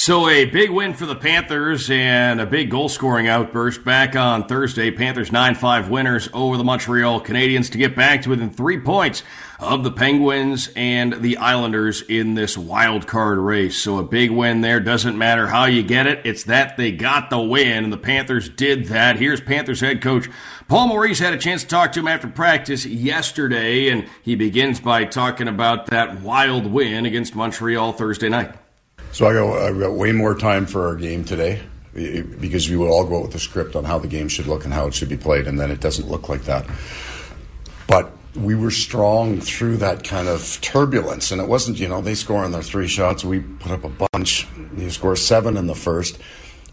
So 0.00 0.28
a 0.28 0.44
big 0.44 0.70
win 0.70 0.94
for 0.94 1.06
the 1.06 1.16
Panthers 1.16 1.90
and 1.90 2.40
a 2.40 2.46
big 2.46 2.70
goal 2.70 2.88
scoring 2.88 3.26
outburst 3.26 3.82
back 3.82 4.14
on 4.14 4.46
Thursday. 4.46 4.92
Panthers 4.92 5.30
9-5 5.30 5.88
winners 5.88 6.28
over 6.32 6.56
the 6.56 6.62
Montreal 6.62 7.20
Canadiens 7.20 7.68
to 7.72 7.78
get 7.78 7.96
back 7.96 8.22
to 8.22 8.30
within 8.30 8.48
three 8.48 8.78
points 8.78 9.24
of 9.58 9.82
the 9.82 9.90
Penguins 9.90 10.70
and 10.76 11.14
the 11.14 11.36
Islanders 11.38 12.02
in 12.02 12.34
this 12.34 12.56
wild 12.56 13.08
card 13.08 13.38
race. 13.38 13.76
So 13.76 13.98
a 13.98 14.04
big 14.04 14.30
win 14.30 14.60
there. 14.60 14.78
Doesn't 14.78 15.18
matter 15.18 15.48
how 15.48 15.64
you 15.64 15.82
get 15.82 16.06
it. 16.06 16.20
It's 16.24 16.44
that 16.44 16.76
they 16.76 16.92
got 16.92 17.28
the 17.28 17.40
win 17.40 17.82
and 17.82 17.92
the 17.92 17.98
Panthers 17.98 18.48
did 18.48 18.84
that. 18.86 19.16
Here's 19.16 19.40
Panthers 19.40 19.80
head 19.80 20.00
coach 20.00 20.28
Paul 20.68 20.86
Maurice 20.86 21.18
had 21.18 21.34
a 21.34 21.38
chance 21.38 21.62
to 21.62 21.68
talk 21.68 21.90
to 21.94 22.00
him 22.00 22.06
after 22.06 22.28
practice 22.28 22.86
yesterday 22.86 23.88
and 23.88 24.08
he 24.22 24.36
begins 24.36 24.78
by 24.78 25.06
talking 25.06 25.48
about 25.48 25.86
that 25.86 26.20
wild 26.20 26.66
win 26.66 27.04
against 27.04 27.34
Montreal 27.34 27.94
Thursday 27.94 28.28
night. 28.28 28.54
So 29.12 29.26
I 29.26 29.32
got, 29.32 29.58
I've 29.58 29.78
got 29.78 29.92
way 29.92 30.12
more 30.12 30.34
time 30.34 30.66
for 30.66 30.86
our 30.86 30.94
game 30.94 31.24
today 31.24 31.62
because 31.94 32.70
we 32.70 32.76
will 32.76 32.92
all 32.92 33.04
go 33.04 33.18
out 33.18 33.22
with 33.26 33.34
a 33.34 33.40
script 33.40 33.74
on 33.74 33.84
how 33.84 33.98
the 33.98 34.06
game 34.06 34.28
should 34.28 34.46
look 34.46 34.64
and 34.64 34.72
how 34.72 34.86
it 34.86 34.94
should 34.94 35.08
be 35.08 35.16
played, 35.16 35.46
and 35.46 35.58
then 35.58 35.70
it 35.70 35.80
doesn't 35.80 36.08
look 36.08 36.28
like 36.28 36.44
that. 36.44 36.64
But 37.88 38.12
we 38.36 38.54
were 38.54 38.70
strong 38.70 39.40
through 39.40 39.78
that 39.78 40.04
kind 40.04 40.28
of 40.28 40.58
turbulence, 40.60 41.32
and 41.32 41.40
it 41.40 41.48
wasn't, 41.48 41.80
you 41.80 41.88
know, 41.88 42.00
they 42.00 42.14
score 42.14 42.44
on 42.44 42.52
their 42.52 42.62
three 42.62 42.86
shots, 42.86 43.24
we 43.24 43.40
put 43.40 43.72
up 43.72 43.84
a 43.84 44.08
bunch. 44.12 44.46
You 44.76 44.90
score 44.90 45.16
seven 45.16 45.56
in 45.56 45.66
the 45.66 45.74
first, 45.74 46.18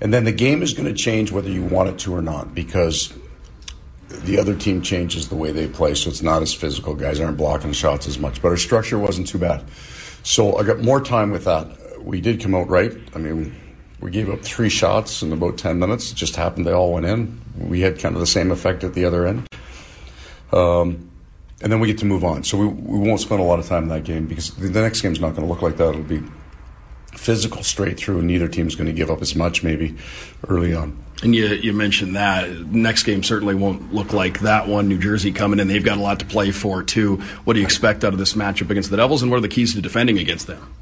and 0.02 0.14
then 0.14 0.26
the 0.26 0.32
game 0.32 0.62
is 0.62 0.74
going 0.74 0.86
to 0.86 0.94
change 0.94 1.32
whether 1.32 1.50
you 1.50 1.64
want 1.64 1.90
it 1.90 1.98
to 2.00 2.14
or 2.14 2.22
not 2.22 2.54
because 2.54 3.14
the 4.10 4.38
other 4.38 4.56
team 4.56 4.82
changes 4.82 5.30
the 5.30 5.36
way 5.36 5.52
they 5.52 5.68
play, 5.68 5.96
so 5.96 6.10
it's 6.10 6.22
not 6.22 6.42
as 6.42 6.54
physical. 6.54 6.94
Guys 6.94 7.20
aren't 7.20 7.38
blocking 7.38 7.74
shots 7.74 8.08
as 8.08 8.20
much, 8.20 8.42
but 8.42 8.50
our 8.50 8.58
structure 8.58 9.00
wasn't 9.00 9.28
too 9.28 9.40
bad. 9.40 9.64
So 10.22 10.58
I 10.58 10.64
got 10.64 10.80
more 10.80 11.02
time 11.02 11.32
with 11.32 11.46
that 11.46 11.68
we 12.06 12.22
did 12.22 12.40
come 12.40 12.56
out 12.56 12.70
right. 12.70 12.94
I 13.14 13.18
mean, 13.18 13.56
we 14.00 14.12
gave 14.12 14.30
up 14.30 14.42
three 14.42 14.70
shots 14.70 15.22
in 15.22 15.34
about 15.34 15.58
10 15.58 15.80
minutes. 15.80 16.12
It 16.12 16.16
just 16.16 16.36
happened 16.36 16.66
they 16.66 16.72
all 16.72 16.94
went 16.94 17.06
in. 17.06 17.42
We 17.58 17.82
had 17.82 18.00
kind 18.00 18.16
of 18.16 18.22
the 18.22 18.28
same 18.28 18.52
effect 18.52 18.84
at 18.84 18.94
the 18.94 19.06
other 19.06 19.26
end. 19.26 19.48
Um, 20.54 21.10
and 21.62 21.72
then 21.72 21.80
we 21.80 21.88
get 21.88 21.98
to 22.00 22.06
move 22.06 22.24
on. 22.24 22.44
So 22.44 22.58
we, 22.58 22.68
we 22.68 23.00
won't 23.00 23.20
spend 23.20 23.42
a 23.42 23.44
lot 23.44 23.60
of 23.60 23.66
time 23.66 23.84
in 23.84 23.90
that 23.90 24.04
game 24.04 24.28
because 24.28 24.52
the, 24.52 24.68
the 24.68 24.82
next 24.82 25.02
game's 25.02 25.20
not 25.20 25.30
going 25.36 25.48
to 25.48 25.52
look 25.52 25.62
like 25.62 25.78
that. 25.78 25.90
It'll 25.90 26.04
be 26.04 26.22
physical 27.14 27.64
straight 27.64 27.98
through, 27.98 28.20
and 28.20 28.28
neither 28.28 28.48
team's 28.48 28.76
going 28.76 28.88
to 28.88 28.94
give 28.94 29.10
up 29.10 29.22
as 29.22 29.36
much 29.36 29.64
maybe 29.64 29.96
early 30.48 30.76
on. 30.76 31.02
And 31.24 31.34
you, 31.34 31.48
you 31.48 31.72
mentioned 31.72 32.18
that 32.18 32.50
next 32.68 33.04
game 33.04 33.24
certainly 33.24 33.56
won't 33.56 33.94
look 33.94 34.12
like 34.12 34.42
that 34.42 34.68
one. 34.68 34.90
New 34.90 35.00
Jersey 35.00 35.32
coming 35.32 35.60
in, 35.60 35.70
they've 35.70 35.84
got 35.84 35.98
a 35.98 36.02
lot 36.02 36.20
to 36.20 36.26
play 36.26 36.52
for 36.52 36.84
too. 36.84 37.18
What 37.46 37.54
do 37.54 37.60
you 37.60 37.66
expect 37.66 38.04
out 38.04 38.12
of 38.12 38.20
this 38.20 38.34
matchup 38.34 38.70
against 38.70 38.92
the 38.92 38.98
Devils, 38.98 39.22
and 39.22 39.32
what 39.32 39.38
are 39.38 39.42
the 39.42 39.48
keys 39.48 39.74
to 39.76 39.82
defending 39.82 40.20
against 40.20 40.46
them? 40.48 40.76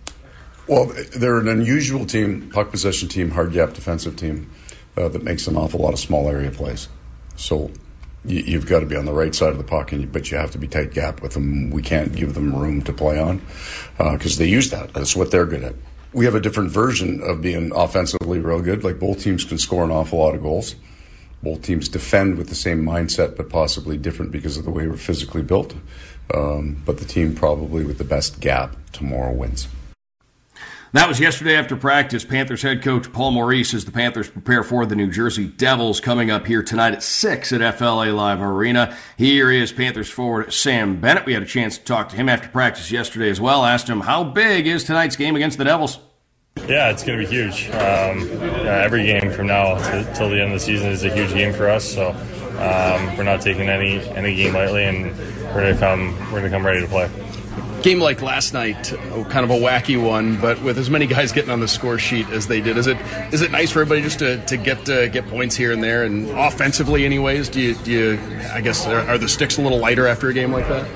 Well, 0.67 0.93
they're 1.15 1.39
an 1.39 1.49
unusual 1.49 2.05
team, 2.05 2.49
puck 2.49 2.71
possession 2.71 3.09
team, 3.09 3.31
hard 3.31 3.51
gap 3.51 3.73
defensive 3.73 4.15
team 4.15 4.49
uh, 4.95 5.09
that 5.09 5.23
makes 5.23 5.47
an 5.47 5.57
awful 5.57 5.81
lot 5.81 5.93
of 5.93 5.99
small 5.99 6.29
area 6.29 6.51
plays. 6.51 6.87
So 7.35 7.71
you, 8.23 8.57
have 8.57 8.67
got 8.67 8.79
to 8.79 8.85
be 8.85 8.95
on 8.95 9.05
the 9.05 9.13
right 9.13 9.35
side 9.35 9.49
of 9.49 9.57
the 9.57 9.63
puck, 9.63 9.91
and, 9.91 10.09
but 10.11 10.31
you 10.31 10.37
have 10.37 10.51
to 10.51 10.57
be 10.57 10.67
tight 10.67 10.93
gap 10.93 11.21
with 11.21 11.33
them. 11.33 11.69
We 11.69 11.81
can't 11.81 12.15
give 12.15 12.33
them 12.33 12.55
room 12.55 12.81
to 12.83 12.93
play 12.93 13.19
on 13.19 13.41
because 13.97 14.37
uh, 14.37 14.39
they 14.39 14.47
use 14.47 14.69
that. 14.69 14.93
That's 14.93 15.15
what 15.15 15.31
they're 15.31 15.45
good 15.45 15.63
at. 15.63 15.75
We 16.13 16.25
have 16.25 16.35
a 16.35 16.39
different 16.39 16.69
version 16.69 17.21
of 17.21 17.41
being 17.41 17.73
offensively 17.75 18.39
real 18.39 18.61
good. 18.61 18.83
Like 18.83 18.99
both 18.99 19.21
teams 19.21 19.43
can 19.43 19.57
score 19.57 19.83
an 19.83 19.91
awful 19.91 20.19
lot 20.19 20.35
of 20.35 20.41
goals. 20.41 20.75
Both 21.41 21.63
teams 21.63 21.89
defend 21.89 22.37
with 22.37 22.47
the 22.47 22.55
same 22.55 22.85
mindset, 22.85 23.35
but 23.35 23.49
possibly 23.49 23.97
different 23.97 24.31
because 24.31 24.55
of 24.55 24.63
the 24.63 24.71
way 24.71 24.87
we're 24.87 24.95
physically 24.95 25.41
built. 25.41 25.75
Um, 26.33 26.81
but 26.85 26.99
the 26.99 27.05
team 27.05 27.35
probably 27.35 27.83
with 27.83 27.97
the 27.97 28.05
best 28.05 28.39
gap 28.39 28.77
tomorrow 28.93 29.33
wins. 29.33 29.67
That 30.93 31.07
was 31.07 31.19
yesterday 31.19 31.55
after 31.55 31.75
practice. 31.75 32.23
Panthers 32.23 32.61
head 32.61 32.83
coach 32.83 33.11
Paul 33.11 33.31
Maurice 33.31 33.73
as 33.73 33.83
the 33.83 33.91
Panthers 33.91 34.29
prepare 34.29 34.63
for 34.63 34.85
the 34.85 34.95
New 34.95 35.09
Jersey 35.09 35.47
Devils 35.47 35.99
coming 35.99 36.29
up 36.29 36.45
here 36.45 36.61
tonight 36.61 36.93
at 36.93 37.01
6 37.01 37.51
at 37.51 37.77
FLA 37.79 38.11
Live 38.11 38.39
Arena. 38.39 38.95
Here 39.17 39.49
is 39.49 39.71
Panthers 39.71 40.11
forward 40.11 40.53
Sam 40.53 41.01
Bennett. 41.01 41.25
We 41.25 41.33
had 41.33 41.41
a 41.41 41.47
chance 41.47 41.79
to 41.79 41.83
talk 41.83 42.09
to 42.09 42.15
him 42.15 42.29
after 42.29 42.47
practice 42.47 42.91
yesterday 42.91 43.31
as 43.31 43.41
well. 43.41 43.65
Asked 43.65 43.89
him, 43.89 44.01
how 44.01 44.23
big 44.23 44.67
is 44.67 44.83
tonight's 44.83 45.15
game 45.15 45.35
against 45.35 45.57
the 45.57 45.63
Devils? 45.63 45.97
Yeah, 46.67 46.91
it's 46.91 47.03
going 47.03 47.17
to 47.17 47.25
be 47.25 47.31
huge. 47.31 47.71
Um, 47.71 48.29
yeah, 48.29 48.83
every 48.85 49.03
game 49.03 49.31
from 49.31 49.47
now 49.47 49.79
till 50.13 50.29
the 50.29 50.39
end 50.39 50.53
of 50.53 50.59
the 50.59 50.59
season 50.59 50.91
is 50.91 51.03
a 51.03 51.11
huge 51.11 51.33
game 51.33 51.53
for 51.53 51.67
us. 51.69 51.91
So 51.91 52.09
um, 52.11 53.17
we're 53.17 53.23
not 53.23 53.41
taking 53.41 53.67
any 53.67 53.97
any 54.11 54.35
game 54.35 54.53
lightly, 54.53 54.83
and 54.83 55.05
we're 55.55 55.63
going 55.63 55.73
to 55.73 55.79
come 55.79 56.15
we're 56.31 56.41
going 56.41 56.43
to 56.43 56.49
come 56.51 56.63
ready 56.63 56.81
to 56.81 56.87
play 56.87 57.09
game 57.83 57.99
like 57.99 58.21
last 58.21 58.53
night, 58.53 58.93
oh, 59.11 59.25
kind 59.25 59.43
of 59.43 59.51
a 59.51 59.59
wacky 59.59 60.01
one, 60.01 60.39
but 60.39 60.61
with 60.63 60.77
as 60.77 60.89
many 60.89 61.05
guys 61.05 61.31
getting 61.31 61.51
on 61.51 61.59
the 61.59 61.67
score 61.67 61.99
sheet 61.99 62.27
as 62.29 62.47
they 62.47 62.61
did, 62.61 62.77
is 62.77 62.87
it 62.87 62.97
is 63.31 63.41
it 63.41 63.51
nice 63.51 63.71
for 63.71 63.81
everybody 63.81 64.01
just 64.01 64.19
to, 64.19 64.43
to 64.45 64.57
get 64.57 64.89
uh, 64.89 65.07
get 65.09 65.27
points 65.27 65.55
here 65.55 65.71
and 65.71 65.83
there? 65.83 66.03
And 66.03 66.29
offensively, 66.31 67.05
anyways, 67.05 67.49
do 67.49 67.61
you 67.61 67.75
do 67.75 67.91
you? 67.91 68.19
I 68.51 68.61
guess 68.61 68.87
are, 68.87 69.01
are, 69.01 69.17
the 69.17 69.29
sticks 69.29 69.57
a 69.57 69.61
little 69.61 69.79
lighter 69.79 70.07
after 70.07 70.29
a 70.29 70.33
game 70.33 70.51
like 70.51 70.67
that? 70.69 70.87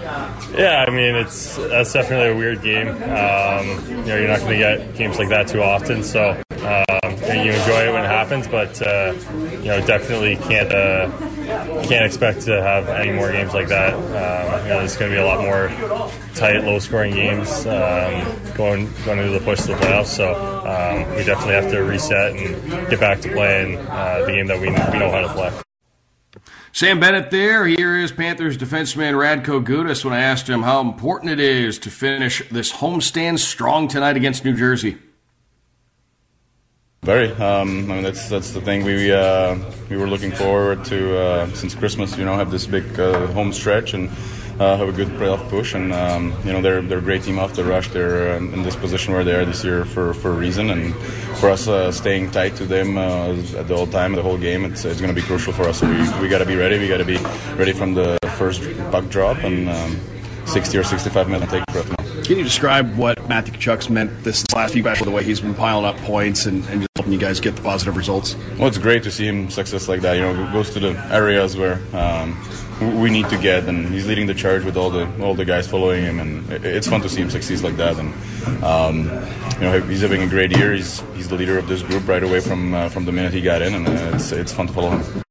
Yeah, 0.58 0.86
I 0.88 0.90
mean 0.90 1.16
it's 1.16 1.58
that's 1.58 1.94
definitely 1.94 2.30
a 2.30 2.36
weird 2.36 2.62
game. 2.64 2.88
Um, 2.88 3.68
you 3.90 4.06
know, 4.06 4.18
you're 4.18 4.28
not 4.28 4.40
going 4.40 4.54
to 4.54 4.58
get 4.58 4.96
games 4.96 5.20
like 5.20 5.30
that 5.30 5.48
too 5.48 5.62
often, 5.62 6.04
so 6.04 6.42
um, 6.52 7.12
you 7.22 7.52
enjoy 7.52 7.88
it 7.88 7.94
when 7.94 8.04
it 8.04 8.10
happens, 8.10 8.48
but 8.48 8.82
uh, 8.82 9.14
you 9.62 9.68
know, 9.68 9.86
definitely 9.86 10.38
can't. 10.38 10.72
Uh, 10.72 11.12
can't 11.48 12.06
expect 12.06 12.42
to 12.42 12.62
have 12.62 12.90
any 12.90 13.12
more 13.12 13.32
games 13.32 13.54
like 13.54 13.68
that. 13.70 13.94
Um, 13.94 14.64
you 14.64 14.70
know, 14.70 14.80
there's 14.80 14.98
going 14.98 15.12
to 15.12 15.18
be 15.18 15.22
a 15.22 15.26
lot 15.26 15.42
more 15.42 15.70
tight, 16.36 16.64
low-scoring 16.64 17.14
games 17.14 17.66
um, 17.66 18.54
going 18.56 18.92
going 19.06 19.20
into 19.20 19.32
the 19.32 19.42
push 19.44 19.62
to 19.62 19.68
the 19.68 19.74
playoffs. 19.76 20.08
So 20.08 20.34
um, 20.36 21.16
we 21.16 21.24
definitely 21.24 21.56
have 21.56 21.72
to 21.72 21.80
reset 21.80 22.36
and 22.36 22.90
get 22.90 23.00
back 23.00 23.22
to 23.22 23.32
playing 23.32 23.78
uh, 23.78 24.24
the 24.26 24.32
game 24.32 24.48
that 24.48 24.60
we, 24.60 24.68
we 24.68 25.00
know 25.00 25.10
how 25.10 25.22
to 25.22 25.30
play. 25.30 25.52
Sam 26.74 27.00
Bennett 27.00 27.32
there. 27.32 27.66
Here 27.66 27.98
is 27.98 28.12
Panthers 28.12 28.58
defenseman 28.58 29.14
Radko 29.14 29.64
Gudas 29.64 30.06
when 30.06 30.14
I 30.14 30.20
asked 30.20 30.48
him 30.48 30.62
how 30.62 30.82
important 30.82 31.32
it 31.32 31.40
is 31.40 31.80
to 31.80 31.90
finish 31.90 32.48
this 32.50 32.72
homestand 32.74 33.40
strong 33.40 33.88
tonight 33.88 34.16
against 34.16 34.46
New 34.46 34.56
Jersey. 34.56 34.98
Very. 37.04 37.32
Um, 37.34 37.92
I 37.92 37.96
mean, 37.96 38.04
that's 38.04 38.28
that's 38.28 38.52
the 38.52 38.62
thing 38.62 38.84
we 38.84 39.12
uh, 39.14 39.58
we 39.90 39.98
were 39.98 40.08
looking 40.08 40.32
forward 40.32 40.84
to 40.86 41.18
uh, 41.18 41.48
since 41.54 41.74
Christmas. 41.76 42.18
You 42.18 42.26
know, 42.26 42.36
have 42.36 42.52
this 42.52 42.66
big 42.66 43.00
uh, 43.00 43.28
home 43.28 43.54
stretch 43.54 43.94
and 43.94 44.10
uh, 44.60 44.76
have 44.76 44.90
a 44.90 44.92
good 44.92 45.08
playoff 45.10 45.48
push. 45.50 45.74
And 45.74 45.94
um, 45.94 46.34
you 46.44 46.52
know, 46.52 46.62
they're 46.62 46.82
they're 46.82 46.98
a 46.98 47.02
great 47.02 47.24
team 47.24 47.40
off 47.40 47.54
the 47.54 47.64
rush. 47.64 47.90
They're 47.90 48.36
um, 48.36 48.54
in 48.54 48.64
this 48.64 48.76
position 48.76 49.14
where 49.14 49.24
they 49.24 49.36
are 49.36 49.46
this 49.46 49.64
year 49.64 49.86
for, 49.86 50.14
for 50.16 50.32
a 50.32 50.36
reason. 50.36 50.70
And 50.70 50.96
for 51.40 51.50
us, 51.50 51.68
uh, 51.68 51.92
staying 51.92 52.32
tight 52.32 52.56
to 52.58 52.66
them 52.66 52.98
uh, 52.98 53.36
at 53.56 53.68
the 53.68 53.76
whole 53.76 53.88
time, 53.88 54.14
the 54.14 54.24
whole 54.24 54.38
game, 54.38 54.66
it's, 54.66 54.84
it's 54.84 55.00
going 55.00 55.14
to 55.14 55.20
be 55.20 55.26
crucial 55.26 55.54
for 55.54 55.64
us. 55.64 55.82
We 55.82 55.90
we 56.20 56.28
got 56.28 56.40
to 56.40 56.46
be 56.46 56.56
ready. 56.56 56.80
We 56.80 56.88
got 56.88 56.98
to 56.98 57.06
be 57.06 57.18
ready 57.56 57.74
from 57.74 57.94
the 57.94 58.18
first 58.38 58.62
puck 58.92 59.08
drop 59.10 59.38
and. 59.44 59.70
Um, 59.70 60.00
60 60.48 60.78
or 60.78 60.84
65 60.84 61.28
minute 61.28 61.50
take. 61.50 61.97
Can 62.28 62.38
you 62.38 62.44
describe 62.44 62.98
what 62.98 63.26
Matthew 63.30 63.54
Tkachuk's 63.54 63.90
meant 63.90 64.26
this 64.26 64.44
last 64.54 64.74
few 64.74 64.84
matches, 64.84 65.06
the 65.06 65.12
way 65.12 65.24
he's 65.24 65.40
been 65.40 65.54
piling 65.54 65.86
up 65.86 65.96
points 66.00 66.46
and, 66.46 66.62
and 66.66 66.82
just 66.82 66.90
helping 66.98 67.14
you 67.14 67.20
guys 67.20 67.40
get 67.40 67.56
the 67.56 67.62
positive 67.62 67.96
results? 67.96 68.36
Well, 68.60 68.68
it's 68.68 68.78
great 68.78 69.04
to 69.04 69.12
see 69.12 69.26
him 69.26 69.50
success 69.50 69.88
like 69.88 70.02
that. 70.02 70.16
You 70.16 70.24
know, 70.24 70.52
goes 70.52 70.70
to 70.72 70.82
the 70.82 70.90
areas 71.10 71.56
where 71.56 71.80
um, 71.96 72.38
we 73.00 73.10
need 73.10 73.30
to 73.30 73.38
get, 73.38 73.70
and 73.70 73.88
he's 73.88 74.08
leading 74.08 74.28
the 74.28 74.34
charge 74.34 74.66
with 74.66 74.76
all 74.76 74.90
the 74.90 75.10
all 75.24 75.36
the 75.36 75.46
guys 75.46 75.70
following 75.70 76.04
him, 76.04 76.20
and 76.20 76.52
it's 76.66 76.90
fun 76.90 77.00
to 77.00 77.08
see 77.08 77.22
him 77.22 77.30
succeed 77.30 77.62
like 77.62 77.78
that. 77.78 77.98
And 77.98 78.14
um, 78.62 79.06
you 79.54 79.62
know, 79.62 79.80
he's 79.80 80.02
having 80.02 80.22
a 80.22 80.28
great 80.28 80.52
year. 80.52 80.74
He's 80.74 81.00
he's 81.16 81.30
the 81.30 81.36
leader 81.36 81.58
of 81.58 81.70
this 81.70 81.82
group 81.82 82.06
right 82.10 82.24
away 82.24 82.42
from 82.42 82.74
uh, 82.74 82.90
from 82.90 83.06
the 83.06 83.14
minute 83.14 83.32
he 83.32 83.40
got 83.40 83.62
in, 83.62 83.74
and 83.74 83.88
uh, 83.88 84.16
it's 84.16 84.34
it's 84.34 84.52
fun 84.52 84.68
to 84.68 84.74
follow 84.74 84.90
him. 84.98 85.24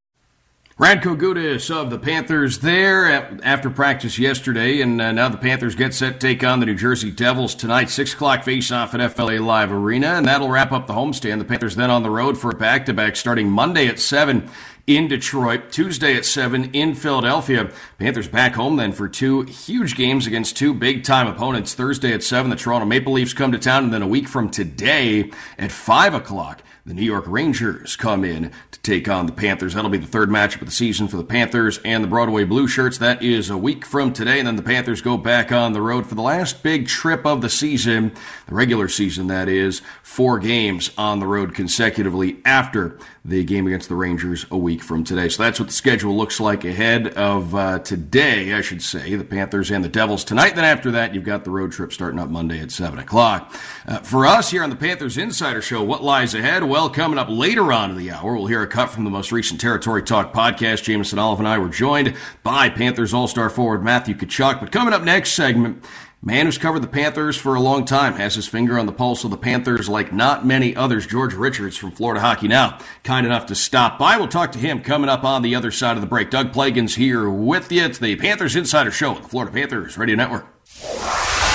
Radko 0.79 1.19
Gudas 1.19 1.75
of 1.75 1.89
the 1.89 1.99
Panthers 1.99 2.59
there 2.59 3.07
after 3.43 3.71
practice 3.71 4.19
yesterday, 4.19 4.83
and 4.83 5.01
uh, 5.01 5.11
now 5.11 5.27
the 5.31 5.39
Panthers 5.39 5.75
get 5.75 5.95
set 5.95 6.21
to 6.21 6.27
take 6.27 6.45
on 6.45 6.61
the 6.61 6.67
New 6.67 6.75
Jersey 6.75 7.11
Devils 7.11 7.55
tonight. 7.55 7.89
Six 7.89 8.13
o'clock 8.13 8.45
face-off 8.45 8.93
at 8.95 9.13
FLA 9.13 9.41
Live 9.41 9.73
Arena, 9.73 10.09
and 10.09 10.27
that'll 10.27 10.51
wrap 10.51 10.73
up 10.73 10.87
the 10.87 10.93
homestand. 10.93 11.39
The 11.39 11.47
Panthers 11.47 11.77
then 11.77 11.91
on 11.91 12.03
the 12.03 12.11
road 12.11 12.37
for 12.37 12.51
a 12.51 12.55
back-to-back 12.55 13.17
starting 13.17 13.49
Monday 13.49 13.87
at 13.87 13.99
seven 13.99 14.51
in 14.87 15.09
Detroit, 15.09 15.73
Tuesday 15.73 16.15
at 16.15 16.25
7 16.25 16.71
in 16.73 16.95
Philadelphia. 16.95 17.73
Panthers 17.99 18.29
back 18.29 18.55
home 18.55 18.77
then 18.77 18.93
for 18.93 19.09
two 19.09 19.43
huge 19.43 19.97
games 19.97 20.27
against 20.27 20.57
two 20.57 20.73
big 20.73 21.03
time 21.03 21.27
opponents. 21.27 21.75
Thursday 21.75 22.13
at 22.13 22.23
7, 22.23 22.51
the 22.51 22.57
Toronto 22.57 22.87
Maple 22.87 23.15
Leafs 23.15 23.33
come 23.33 23.51
to 23.51 23.59
town, 23.59 23.85
and 23.85 23.93
then 23.93 24.03
a 24.03 24.07
week 24.07 24.29
from 24.29 24.51
today 24.51 25.33
at 25.59 25.73
5 25.73 26.15
o'clock, 26.15 26.63
the 26.87 26.95
New 26.95 27.03
York 27.03 27.25
Rangers 27.27 27.97
come 27.97 28.25
in 28.25 28.53
to 28.71 28.81
take 28.81 29.09
on 29.09 29.27
the 29.27 29.33
Panthers. 29.33 29.75
That'll 29.75 29.91
be 29.91 29.99
the 29.99 30.07
third 30.07 30.29
matchup 30.29 30.61
of 30.61 30.67
the 30.67 30.73
season 30.73 31.09
for 31.09 31.17
the 31.17 31.25
Panthers 31.25 31.81
and 31.85 32.05
the 32.05 32.09
Broadway 32.09 32.45
Blue 32.45 32.69
Shirts. 32.69 32.97
That 32.99 33.25
is 33.25 33.51
a 33.51 33.59
week 33.59 33.85
from 33.85 34.13
today, 34.13 34.39
and 34.39 34.47
then 34.47 34.55
the 34.55 34.63
Panthers 34.63 35.03
go 35.03 35.17
back 35.17 35.51
on 35.51 35.73
the 35.73 35.83
road 35.83 36.07
for 36.07 36.15
the 36.15 36.23
last 36.23 36.63
big 36.63 36.87
trip 36.87 37.27
of 37.27 37.41
the 37.41 37.51
season, 37.51 38.13
the 38.47 38.55
regular 38.55 38.87
season, 38.87 39.27
that 39.27 39.49
is, 39.49 39.83
four 40.05 40.39
games 40.39 40.93
on 40.97 41.19
the 41.19 41.27
road 41.27 41.55
consecutively 41.55 42.39
after 42.45 43.01
the 43.25 43.43
game 43.43 43.67
against 43.67 43.89
the 43.89 43.97
Rangers 43.97 44.47
a 44.53 44.57
week 44.57 44.81
from 44.81 45.03
today. 45.03 45.29
So 45.29 45.43
that's 45.43 45.59
what 45.59 45.71
the 45.71 45.75
schedule 45.75 46.17
looks 46.17 46.39
like 46.39 46.65
ahead 46.65 47.09
of 47.15 47.53
uh, 47.57 47.81
today, 47.81 48.55
I 48.55 48.61
should 48.61 48.81
say. 48.81 49.17
The 49.17 49.25
Panthers 49.25 49.73
and 49.73 49.85
the 49.85 49.89
Devils 49.89 50.23
tonight. 50.23 50.55
Then 50.55 50.65
after 50.65 50.93
that, 50.93 51.13
you've 51.13 51.25
got 51.25 51.43
the 51.43 51.51
road 51.51 51.73
trip 51.73 51.93
starting 51.93 52.21
up 52.21 52.29
Monday 52.29 52.61
at 52.61 52.71
7 52.71 52.97
o'clock. 53.01 53.53
Uh, 53.89 53.99
for 53.99 54.25
us 54.25 54.53
here 54.53 54.63
on 54.63 54.71
the 54.71 54.77
Panthers 54.77 55.19
Insider 55.19 55.61
Show, 55.61 55.83
what 55.83 56.05
lies 56.05 56.33
ahead? 56.33 56.63
Well, 56.63 56.76
coming 56.91 57.19
up 57.19 57.29
later 57.31 57.73
on 57.73 57.91
in 57.91 57.97
the 57.97 58.11
hour, 58.11 58.37
we'll 58.37 58.47
hear 58.47 58.61
a 58.61 58.67
cut 58.67 58.91
from 58.91 59.05
the 59.05 59.11
most 59.11 59.33
recent 59.33 59.59
Territory 59.59 60.03
Talk 60.03 60.35
podcast. 60.35 60.83
Jameson 60.83 61.19
Olive 61.19 61.39
and 61.39 61.49
I 61.49 61.57
were 61.57 61.71
joined 61.71 62.15
by 62.43 62.69
Panthers 62.69 63.15
All 63.15 63.27
Star 63.27 63.49
forward 63.49 63.83
Matthew 63.83 64.15
Tkachuk. 64.15 64.61
But 64.61 64.73
coming 64.73 64.93
up 64.93 65.03
next 65.03 65.33
segment, 65.33 65.83
Man 66.23 66.45
who's 66.45 66.59
covered 66.59 66.81
the 66.81 66.89
Panthers 66.89 67.37
for 67.37 67.55
a 67.55 67.61
long 67.61 67.87
time 67.87 68.15
has 68.15 68.35
his 68.35 68.47
finger 68.47 68.79
on 68.79 68.85
the 68.85 68.93
pulse 68.93 69.25
of 69.25 69.31
the 69.31 69.39
Panthers 69.39 69.89
like 69.89 70.13
not 70.13 70.45
many 70.45 70.77
others. 70.77 71.07
George 71.07 71.33
Richards 71.33 71.79
from 71.79 71.93
Florida 71.93 72.21
Hockey 72.21 72.47
Now, 72.47 72.79
kind 73.03 73.25
enough 73.25 73.47
to 73.47 73.55
stop 73.55 73.99
by. 73.99 74.19
We'll 74.19 74.29
talk 74.29 74.53
to 74.53 74.59
him 74.59 74.83
coming 74.83 75.09
up 75.09 75.25
on 75.25 75.41
the 75.41 75.55
other 75.55 75.71
side 75.71 75.97
of 75.97 76.03
the 76.03 76.07
break. 76.07 76.29
Doug 76.31 76.53
Plagens 76.53 76.97
here 76.97 77.31
with 77.31 77.73
you. 77.73 77.85
It's 77.85 77.99
the 77.99 78.17
Panthers 78.17 78.55
Insider 78.55 78.91
Show 78.91 79.15
on 79.15 79.23
the 79.23 79.29
Florida 79.29 79.51
Panthers 79.51 79.97
Radio 79.97 80.17
Network. 80.17 81.46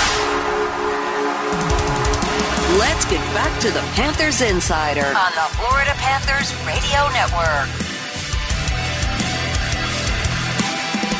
Let's 2.79 3.03
get 3.03 3.19
back 3.33 3.59
to 3.59 3.69
the 3.69 3.81
Panthers 3.95 4.39
Insider 4.39 5.05
on 5.05 5.31
the 5.35 5.47
Florida 5.59 5.91
Panthers 5.97 6.55
Radio 6.65 7.11
Network. 7.11 7.90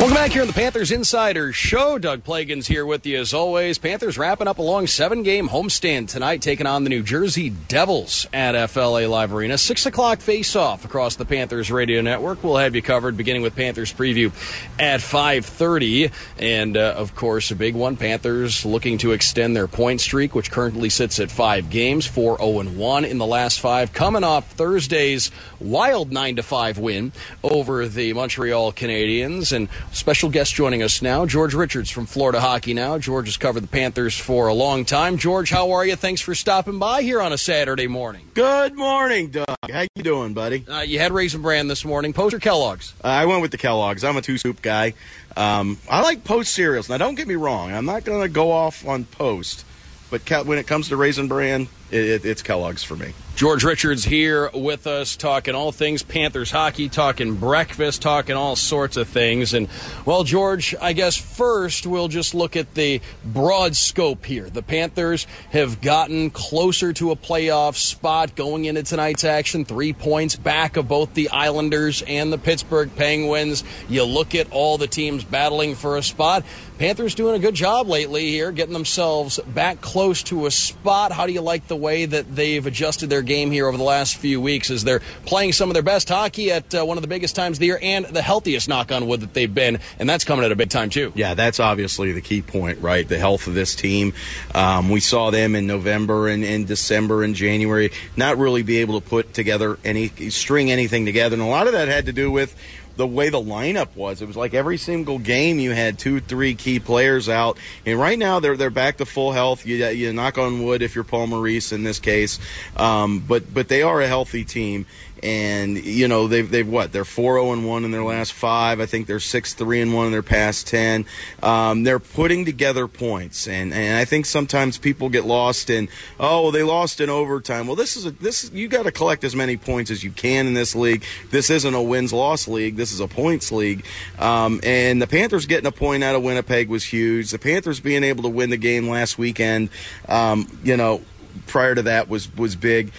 Welcome 0.01 0.15
back 0.15 0.31
here 0.31 0.41
on 0.41 0.47
the 0.47 0.53
Panthers 0.53 0.89
Insider 0.89 1.53
Show. 1.53 1.99
Doug 1.99 2.23
Plagens 2.23 2.65
here 2.65 2.87
with 2.87 3.05
you 3.05 3.19
as 3.19 3.35
always. 3.35 3.77
Panthers 3.77 4.17
wrapping 4.17 4.47
up 4.47 4.57
a 4.57 4.63
long 4.63 4.87
seven 4.87 5.21
game 5.21 5.47
homestand 5.47 6.07
tonight, 6.07 6.41
taking 6.41 6.65
on 6.65 6.83
the 6.83 6.89
New 6.89 7.03
Jersey 7.03 7.51
Devils 7.51 8.25
at 8.33 8.67
FLA 8.71 9.05
Live 9.07 9.31
Arena. 9.31 9.59
Six 9.59 9.85
o'clock 9.85 10.19
face 10.19 10.55
off 10.55 10.85
across 10.85 11.17
the 11.17 11.25
Panthers 11.25 11.69
radio 11.69 12.01
network. 12.01 12.43
We'll 12.43 12.57
have 12.57 12.73
you 12.73 12.81
covered 12.81 13.15
beginning 13.15 13.43
with 13.43 13.55
Panthers 13.55 13.93
preview 13.93 14.31
at 14.79 15.01
5.30. 15.01 16.11
And 16.39 16.77
uh, 16.77 16.95
of 16.97 17.13
course, 17.13 17.51
a 17.51 17.55
big 17.55 17.75
one. 17.75 17.95
Panthers 17.95 18.65
looking 18.65 18.97
to 18.97 19.11
extend 19.11 19.55
their 19.55 19.67
point 19.67 20.01
streak, 20.01 20.33
which 20.33 20.49
currently 20.49 20.89
sits 20.89 21.19
at 21.19 21.29
five 21.29 21.69
games, 21.69 22.07
4 22.07 22.37
0 22.37 22.63
1 22.71 23.05
in 23.05 23.19
the 23.19 23.27
last 23.27 23.59
five, 23.59 23.93
coming 23.93 24.23
off 24.23 24.51
Thursday's 24.53 25.29
wild 25.59 26.11
9 26.11 26.37
5 26.37 26.79
win 26.79 27.11
over 27.43 27.87
the 27.87 28.13
Montreal 28.13 28.73
Canadiens. 28.73 29.55
And 29.55 29.69
Special 29.93 30.29
guest 30.29 30.55
joining 30.55 30.81
us 30.83 31.01
now, 31.01 31.25
George 31.25 31.53
Richards 31.53 31.89
from 31.89 32.05
Florida 32.05 32.39
Hockey 32.39 32.73
Now. 32.73 32.97
George 32.97 33.27
has 33.27 33.35
covered 33.35 33.61
the 33.63 33.67
Panthers 33.67 34.17
for 34.17 34.47
a 34.47 34.53
long 34.53 34.85
time. 34.85 35.17
George, 35.17 35.49
how 35.49 35.71
are 35.71 35.85
you? 35.85 35.97
Thanks 35.97 36.21
for 36.21 36.33
stopping 36.33 36.79
by 36.79 37.01
here 37.01 37.21
on 37.21 37.33
a 37.33 37.37
Saturday 37.37 37.87
morning. 37.87 38.25
Good 38.33 38.73
morning, 38.75 39.31
Doug. 39.31 39.45
How 39.69 39.81
you 39.95 40.01
doing, 40.03 40.33
buddy? 40.33 40.65
Uh, 40.65 40.79
you 40.79 40.97
had 40.97 41.11
Raisin 41.11 41.41
Bran 41.41 41.67
this 41.67 41.83
morning. 41.83 42.13
Post 42.13 42.33
or 42.33 42.39
Kellogg's? 42.39 42.93
Uh, 43.03 43.07
I 43.07 43.25
went 43.25 43.41
with 43.41 43.51
the 43.51 43.57
Kellogg's. 43.57 44.05
I'm 44.05 44.15
a 44.15 44.21
two 44.21 44.37
soup 44.37 44.61
guy. 44.61 44.93
Um, 45.35 45.77
I 45.89 46.01
like 46.01 46.23
Post 46.23 46.53
cereals. 46.53 46.87
Now, 46.87 46.97
don't 46.97 47.15
get 47.15 47.27
me 47.27 47.35
wrong. 47.35 47.73
I'm 47.73 47.85
not 47.85 48.05
going 48.05 48.21
to 48.21 48.29
go 48.29 48.49
off 48.51 48.87
on 48.87 49.03
Post, 49.03 49.65
but 50.09 50.21
when 50.45 50.57
it 50.57 50.67
comes 50.67 50.87
to 50.87 50.95
Raisin 50.95 51.27
Bran, 51.27 51.67
it, 51.91 52.05
it, 52.05 52.25
it's 52.25 52.41
Kellogg's 52.41 52.83
for 52.83 52.95
me. 52.95 53.13
George 53.35 53.63
Richards 53.63 54.03
here 54.03 54.51
with 54.53 54.85
us, 54.85 55.15
talking 55.15 55.55
all 55.55 55.71
things 55.71 56.03
Panthers 56.03 56.51
hockey, 56.51 56.89
talking 56.89 57.35
breakfast, 57.35 58.01
talking 58.01 58.35
all 58.35 58.55
sorts 58.55 58.97
of 58.97 59.07
things. 59.07 59.53
And, 59.53 59.67
well, 60.05 60.23
George, 60.23 60.75
I 60.79 60.93
guess 60.93 61.15
first 61.15 61.87
we'll 61.87 62.09
just 62.09 62.35
look 62.35 62.55
at 62.55 62.75
the 62.75 63.01
broad 63.25 63.75
scope 63.75 64.25
here. 64.25 64.49
The 64.49 64.61
Panthers 64.61 65.25
have 65.51 65.81
gotten 65.81 66.29
closer 66.29 66.93
to 66.93 67.11
a 67.11 67.15
playoff 67.15 67.75
spot 67.75 68.35
going 68.35 68.65
into 68.65 68.83
tonight's 68.83 69.23
action, 69.23 69.65
three 69.65 69.93
points 69.93 70.35
back 70.35 70.77
of 70.77 70.87
both 70.87 71.13
the 71.15 71.29
Islanders 71.29 72.03
and 72.03 72.31
the 72.31 72.37
Pittsburgh 72.37 72.93
Penguins. 72.95 73.63
You 73.89 74.03
look 74.03 74.35
at 74.35 74.51
all 74.51 74.77
the 74.77 74.87
teams 74.87 75.23
battling 75.23 75.73
for 75.73 75.97
a 75.97 76.03
spot. 76.03 76.43
Panthers 76.77 77.15
doing 77.15 77.35
a 77.35 77.39
good 77.39 77.53
job 77.53 77.87
lately 77.87 78.29
here, 78.29 78.51
getting 78.51 78.73
themselves 78.73 79.39
back 79.39 79.81
close 79.81 80.23
to 80.23 80.47
a 80.47 80.51
spot. 80.51 81.11
How 81.11 81.27
do 81.27 81.31
you 81.31 81.41
like 81.41 81.67
the 81.67 81.75
way 81.81 82.05
that 82.05 82.33
they've 82.35 82.65
adjusted 82.65 83.09
their 83.09 83.21
game 83.21 83.51
here 83.51 83.67
over 83.67 83.77
the 83.77 83.83
last 83.83 84.15
few 84.15 84.39
weeks 84.39 84.69
as 84.69 84.83
they're 84.83 85.01
playing 85.25 85.51
some 85.51 85.69
of 85.69 85.73
their 85.73 85.83
best 85.83 86.07
hockey 86.07 86.51
at 86.51 86.73
uh, 86.73 86.85
one 86.85 86.97
of 86.97 87.01
the 87.01 87.07
biggest 87.07 87.35
times 87.35 87.57
of 87.57 87.59
the 87.59 87.65
year 87.65 87.79
and 87.81 88.05
the 88.05 88.21
healthiest 88.21 88.69
knock 88.69 88.91
on 88.91 89.07
wood 89.07 89.21
that 89.21 89.33
they've 89.33 89.53
been, 89.53 89.79
and 89.99 90.09
that's 90.09 90.23
coming 90.23 90.45
at 90.45 90.51
a 90.51 90.55
big 90.55 90.69
time 90.69 90.89
too. 90.89 91.11
Yeah, 91.15 91.33
that's 91.33 91.59
obviously 91.59 92.11
the 92.11 92.21
key 92.21 92.41
point, 92.41 92.79
right? 92.81 93.07
The 93.07 93.17
health 93.17 93.47
of 93.47 93.53
this 93.53 93.75
team. 93.75 94.13
Um, 94.53 94.89
we 94.89 94.99
saw 94.99 95.31
them 95.31 95.55
in 95.55 95.67
November 95.67 96.27
and 96.27 96.43
in 96.43 96.65
December 96.65 97.23
and 97.23 97.35
January 97.35 97.91
not 98.15 98.37
really 98.37 98.63
be 98.63 98.77
able 98.77 99.01
to 99.01 99.07
put 99.07 99.33
together 99.33 99.77
any 99.83 100.09
string 100.29 100.71
anything 100.71 101.05
together, 101.05 101.33
and 101.33 101.43
a 101.43 101.47
lot 101.47 101.67
of 101.67 101.73
that 101.73 101.87
had 101.87 102.05
to 102.05 102.13
do 102.13 102.31
with 102.31 102.55
the 102.95 103.07
way 103.07 103.29
the 103.29 103.41
lineup 103.41 103.95
was. 103.95 104.21
It 104.21 104.27
was 104.27 104.37
like 104.37 104.53
every 104.53 104.77
single 104.77 105.19
game 105.19 105.59
you 105.59 105.71
had 105.71 105.97
two, 105.97 106.19
three 106.19 106.55
key 106.55 106.79
players 106.79 107.29
out, 107.29 107.57
and 107.85 107.99
right 107.99 108.17
now 108.17 108.39
they're 108.39 108.57
they're 108.57 108.69
back 108.69 108.97
to 108.97 109.05
full 109.05 109.31
health. 109.31 109.65
You, 109.65 109.85
you 109.87 110.13
knock 110.13 110.37
on 110.37 110.63
wood 110.63 110.81
if 110.81 110.95
you're 110.95 111.03
Paul 111.03 111.27
Maurice 111.27 111.71
in 111.71 111.83
this 111.83 111.99
case, 111.99 112.39
um, 112.77 113.19
but 113.19 113.53
but 113.53 113.67
they 113.67 113.81
are 113.81 114.01
a 114.01 114.07
healthy 114.07 114.43
team, 114.43 114.85
and 115.23 115.77
you 115.83 116.07
know 116.07 116.27
they've 116.27 116.49
they've 116.49 116.67
what 116.67 116.91
they're 116.91 117.05
four 117.05 117.33
zero 117.35 117.49
oh 117.49 117.53
and 117.53 117.67
one 117.67 117.85
in 117.85 117.91
their 117.91 118.03
last 118.03 118.33
five. 118.33 118.79
I 118.79 118.85
think 118.85 119.07
they're 119.07 119.19
six 119.19 119.53
three 119.53 119.81
and 119.81 119.93
one 119.93 120.07
in 120.07 120.11
their 120.11 120.23
past 120.23 120.67
ten. 120.67 121.05
Um, 121.43 121.83
they're 121.83 121.99
putting 121.99 122.45
together 122.45 122.87
points, 122.87 123.47
and 123.47 123.73
and 123.73 123.97
I 123.97 124.05
think 124.05 124.25
sometimes 124.25 124.77
people 124.77 125.09
get 125.09 125.25
lost 125.25 125.69
in 125.69 125.89
oh 126.19 126.51
they 126.51 126.63
lost 126.63 127.01
in 127.01 127.09
overtime. 127.09 127.67
Well, 127.67 127.75
this 127.75 127.95
is 127.95 128.05
a, 128.05 128.11
this 128.11 128.51
you 128.51 128.67
got 128.67 128.83
to 128.83 128.91
collect 128.91 129.23
as 129.23 129.35
many 129.35 129.57
points 129.57 129.91
as 129.91 130.03
you 130.03 130.11
can 130.11 130.47
in 130.47 130.53
this 130.53 130.75
league. 130.75 131.03
This 131.29 131.49
isn't 131.49 131.73
a 131.73 131.81
wins 131.81 132.13
loss 132.13 132.47
league. 132.47 132.75
This 132.75 132.91
is 132.91 132.99
a 132.99 133.07
points 133.07 133.51
league, 133.51 133.85
um, 134.19 134.59
and 134.63 135.01
the 135.01 135.07
Panthers 135.07 135.45
getting 135.45 135.67
a 135.67 135.71
point 135.71 136.03
out 136.03 136.15
of 136.15 136.23
Winnipeg 136.23 136.69
was 136.69 136.83
huge. 136.83 137.31
The 137.31 137.39
Panthers 137.39 137.79
being 137.79 138.03
able 138.03 138.23
to 138.23 138.29
win 138.29 138.49
the 138.49 138.57
game 138.57 138.89
last 138.89 139.17
weekend, 139.17 139.69
um, 140.07 140.47
you 140.63 140.77
know, 140.77 141.01
prior 141.47 141.75
to 141.75 141.83
that 141.83 142.09
was 142.09 142.33
was 142.35 142.55
big. 142.55 142.91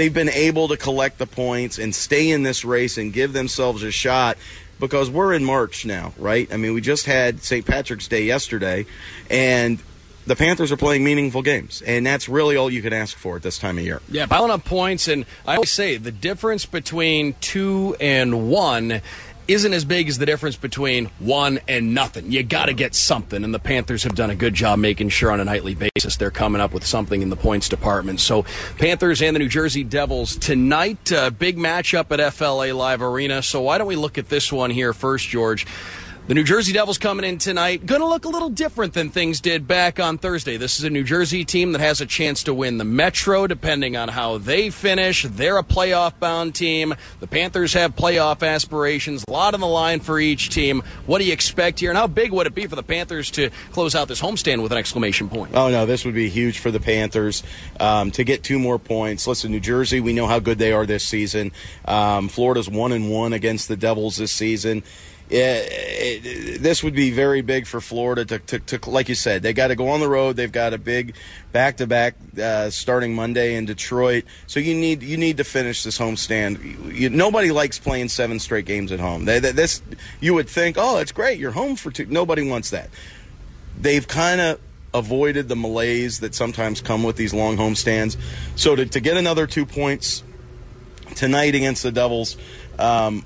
They've 0.00 0.14
been 0.14 0.30
able 0.30 0.68
to 0.68 0.78
collect 0.78 1.18
the 1.18 1.26
points 1.26 1.76
and 1.76 1.94
stay 1.94 2.30
in 2.30 2.42
this 2.42 2.64
race 2.64 2.96
and 2.96 3.12
give 3.12 3.34
themselves 3.34 3.82
a 3.82 3.90
shot 3.90 4.38
because 4.78 5.10
we're 5.10 5.34
in 5.34 5.44
March 5.44 5.84
now, 5.84 6.14
right? 6.16 6.50
I 6.50 6.56
mean, 6.56 6.72
we 6.72 6.80
just 6.80 7.04
had 7.04 7.42
St. 7.42 7.66
Patrick's 7.66 8.08
Day 8.08 8.24
yesterday, 8.24 8.86
and 9.28 9.78
the 10.26 10.36
Panthers 10.36 10.72
are 10.72 10.78
playing 10.78 11.04
meaningful 11.04 11.42
games, 11.42 11.82
and 11.82 12.06
that's 12.06 12.30
really 12.30 12.56
all 12.56 12.70
you 12.70 12.80
can 12.80 12.94
ask 12.94 13.14
for 13.14 13.36
at 13.36 13.42
this 13.42 13.58
time 13.58 13.76
of 13.76 13.84
year. 13.84 14.00
Yeah, 14.08 14.24
piling 14.24 14.50
up 14.50 14.64
points, 14.64 15.06
and 15.06 15.26
I 15.46 15.56
always 15.56 15.70
say 15.70 15.98
the 15.98 16.12
difference 16.12 16.64
between 16.64 17.34
two 17.42 17.94
and 18.00 18.48
one 18.48 19.02
isn't 19.52 19.72
as 19.72 19.84
big 19.84 20.08
as 20.08 20.18
the 20.18 20.26
difference 20.26 20.56
between 20.56 21.06
one 21.18 21.58
and 21.66 21.94
nothing. 21.94 22.30
You 22.30 22.42
got 22.42 22.66
to 22.66 22.72
get 22.72 22.94
something, 22.94 23.42
and 23.42 23.52
the 23.52 23.58
Panthers 23.58 24.04
have 24.04 24.14
done 24.14 24.30
a 24.30 24.34
good 24.34 24.54
job 24.54 24.78
making 24.78 25.08
sure 25.08 25.32
on 25.32 25.40
a 25.40 25.44
nightly 25.44 25.74
basis 25.74 26.16
they're 26.16 26.30
coming 26.30 26.60
up 26.60 26.72
with 26.72 26.86
something 26.86 27.22
in 27.22 27.30
the 27.30 27.36
points 27.36 27.68
department. 27.68 28.20
So, 28.20 28.44
Panthers 28.78 29.22
and 29.22 29.34
the 29.34 29.40
New 29.40 29.48
Jersey 29.48 29.84
Devils 29.84 30.36
tonight, 30.36 31.12
uh, 31.12 31.30
big 31.30 31.56
matchup 31.56 32.16
at 32.16 32.32
FLA 32.32 32.72
Live 32.72 33.02
Arena. 33.02 33.42
So, 33.42 33.60
why 33.62 33.78
don't 33.78 33.86
we 33.86 33.96
look 33.96 34.18
at 34.18 34.28
this 34.28 34.52
one 34.52 34.70
here 34.70 34.92
first, 34.92 35.28
George? 35.28 35.66
The 36.26 36.34
New 36.34 36.44
Jersey 36.44 36.72
Devils 36.72 36.98
coming 36.98 37.24
in 37.24 37.38
tonight, 37.38 37.84
going 37.84 38.02
to 38.02 38.06
look 38.06 38.24
a 38.24 38.28
little 38.28 38.50
different 38.50 38.92
than 38.92 39.10
things 39.10 39.40
did 39.40 39.66
back 39.66 39.98
on 39.98 40.16
Thursday. 40.16 40.56
This 40.56 40.78
is 40.78 40.84
a 40.84 40.90
New 40.90 41.02
Jersey 41.02 41.44
team 41.44 41.72
that 41.72 41.80
has 41.80 42.00
a 42.00 42.06
chance 42.06 42.44
to 42.44 42.54
win 42.54 42.78
the 42.78 42.84
Metro, 42.84 43.48
depending 43.48 43.96
on 43.96 44.08
how 44.08 44.38
they 44.38 44.70
finish. 44.70 45.24
They're 45.24 45.58
a 45.58 45.64
playoff 45.64 46.20
bound 46.20 46.54
team. 46.54 46.94
The 47.18 47.26
Panthers 47.26 47.72
have 47.72 47.96
playoff 47.96 48.46
aspirations, 48.46 49.24
a 49.26 49.32
lot 49.32 49.54
on 49.54 49.60
the 49.60 49.66
line 49.66 49.98
for 49.98 50.20
each 50.20 50.50
team. 50.50 50.84
What 51.04 51.18
do 51.18 51.24
you 51.24 51.32
expect 51.32 51.80
here, 51.80 51.90
and 51.90 51.98
how 51.98 52.06
big 52.06 52.30
would 52.30 52.46
it 52.46 52.54
be 52.54 52.68
for 52.68 52.76
the 52.76 52.84
Panthers 52.84 53.32
to 53.32 53.50
close 53.72 53.96
out 53.96 54.06
this 54.06 54.20
homestand 54.20 54.62
with 54.62 54.70
an 54.70 54.78
exclamation 54.78 55.28
point? 55.28 55.56
Oh, 55.56 55.68
no, 55.68 55.84
this 55.84 56.04
would 56.04 56.14
be 56.14 56.28
huge 56.28 56.60
for 56.60 56.70
the 56.70 56.80
Panthers 56.80 57.42
um, 57.80 58.12
to 58.12 58.22
get 58.22 58.44
two 58.44 58.60
more 58.60 58.78
points. 58.78 59.26
Listen, 59.26 59.50
New 59.50 59.58
Jersey, 59.58 59.98
we 59.98 60.12
know 60.12 60.28
how 60.28 60.38
good 60.38 60.58
they 60.58 60.70
are 60.70 60.86
this 60.86 61.02
season. 61.02 61.50
Um, 61.86 62.28
Florida's 62.28 62.68
one 62.68 62.92
and 62.92 63.10
one 63.10 63.32
against 63.32 63.66
the 63.66 63.76
Devils 63.76 64.18
this 64.18 64.30
season 64.30 64.84
it, 65.32 66.62
this 66.62 66.82
would 66.82 66.94
be 66.94 67.10
very 67.10 67.40
big 67.40 67.66
for 67.66 67.80
Florida 67.80 68.24
to, 68.24 68.38
to, 68.38 68.58
to 68.58 68.90
like 68.90 69.08
you 69.08 69.14
said, 69.14 69.42
they 69.42 69.52
got 69.52 69.68
to 69.68 69.76
go 69.76 69.88
on 69.88 70.00
the 70.00 70.08
road. 70.08 70.36
They've 70.36 70.50
got 70.50 70.74
a 70.74 70.78
big 70.78 71.14
back 71.52 71.76
to 71.76 71.86
back 71.86 72.16
starting 72.70 73.14
Monday 73.14 73.54
in 73.54 73.64
Detroit. 73.64 74.24
So 74.46 74.58
you 74.58 74.74
need 74.74 75.02
you 75.02 75.16
need 75.16 75.36
to 75.36 75.44
finish 75.44 75.84
this 75.84 75.98
homestand. 75.98 76.94
You, 76.94 77.10
nobody 77.10 77.52
likes 77.52 77.78
playing 77.78 78.08
seven 78.08 78.40
straight 78.40 78.64
games 78.64 78.90
at 78.90 78.98
home. 78.98 79.24
They, 79.24 79.38
they, 79.38 79.52
this 79.52 79.82
you 80.20 80.34
would 80.34 80.48
think, 80.48 80.76
oh, 80.78 80.98
it's 80.98 81.12
great, 81.12 81.38
you're 81.38 81.52
home 81.52 81.76
for 81.76 81.90
two. 81.90 82.06
Nobody 82.06 82.48
wants 82.48 82.70
that. 82.70 82.90
They've 83.80 84.06
kind 84.06 84.40
of 84.40 84.60
avoided 84.92 85.48
the 85.48 85.56
malaise 85.56 86.20
that 86.20 86.34
sometimes 86.34 86.80
come 86.80 87.04
with 87.04 87.14
these 87.14 87.32
long 87.32 87.56
homestands. 87.56 88.16
So 88.56 88.74
to, 88.74 88.84
to 88.84 89.00
get 89.00 89.16
another 89.16 89.46
two 89.46 89.64
points 89.64 90.24
tonight 91.14 91.54
against 91.54 91.84
the 91.84 91.92
Devils. 91.92 92.36
Um, 92.78 93.24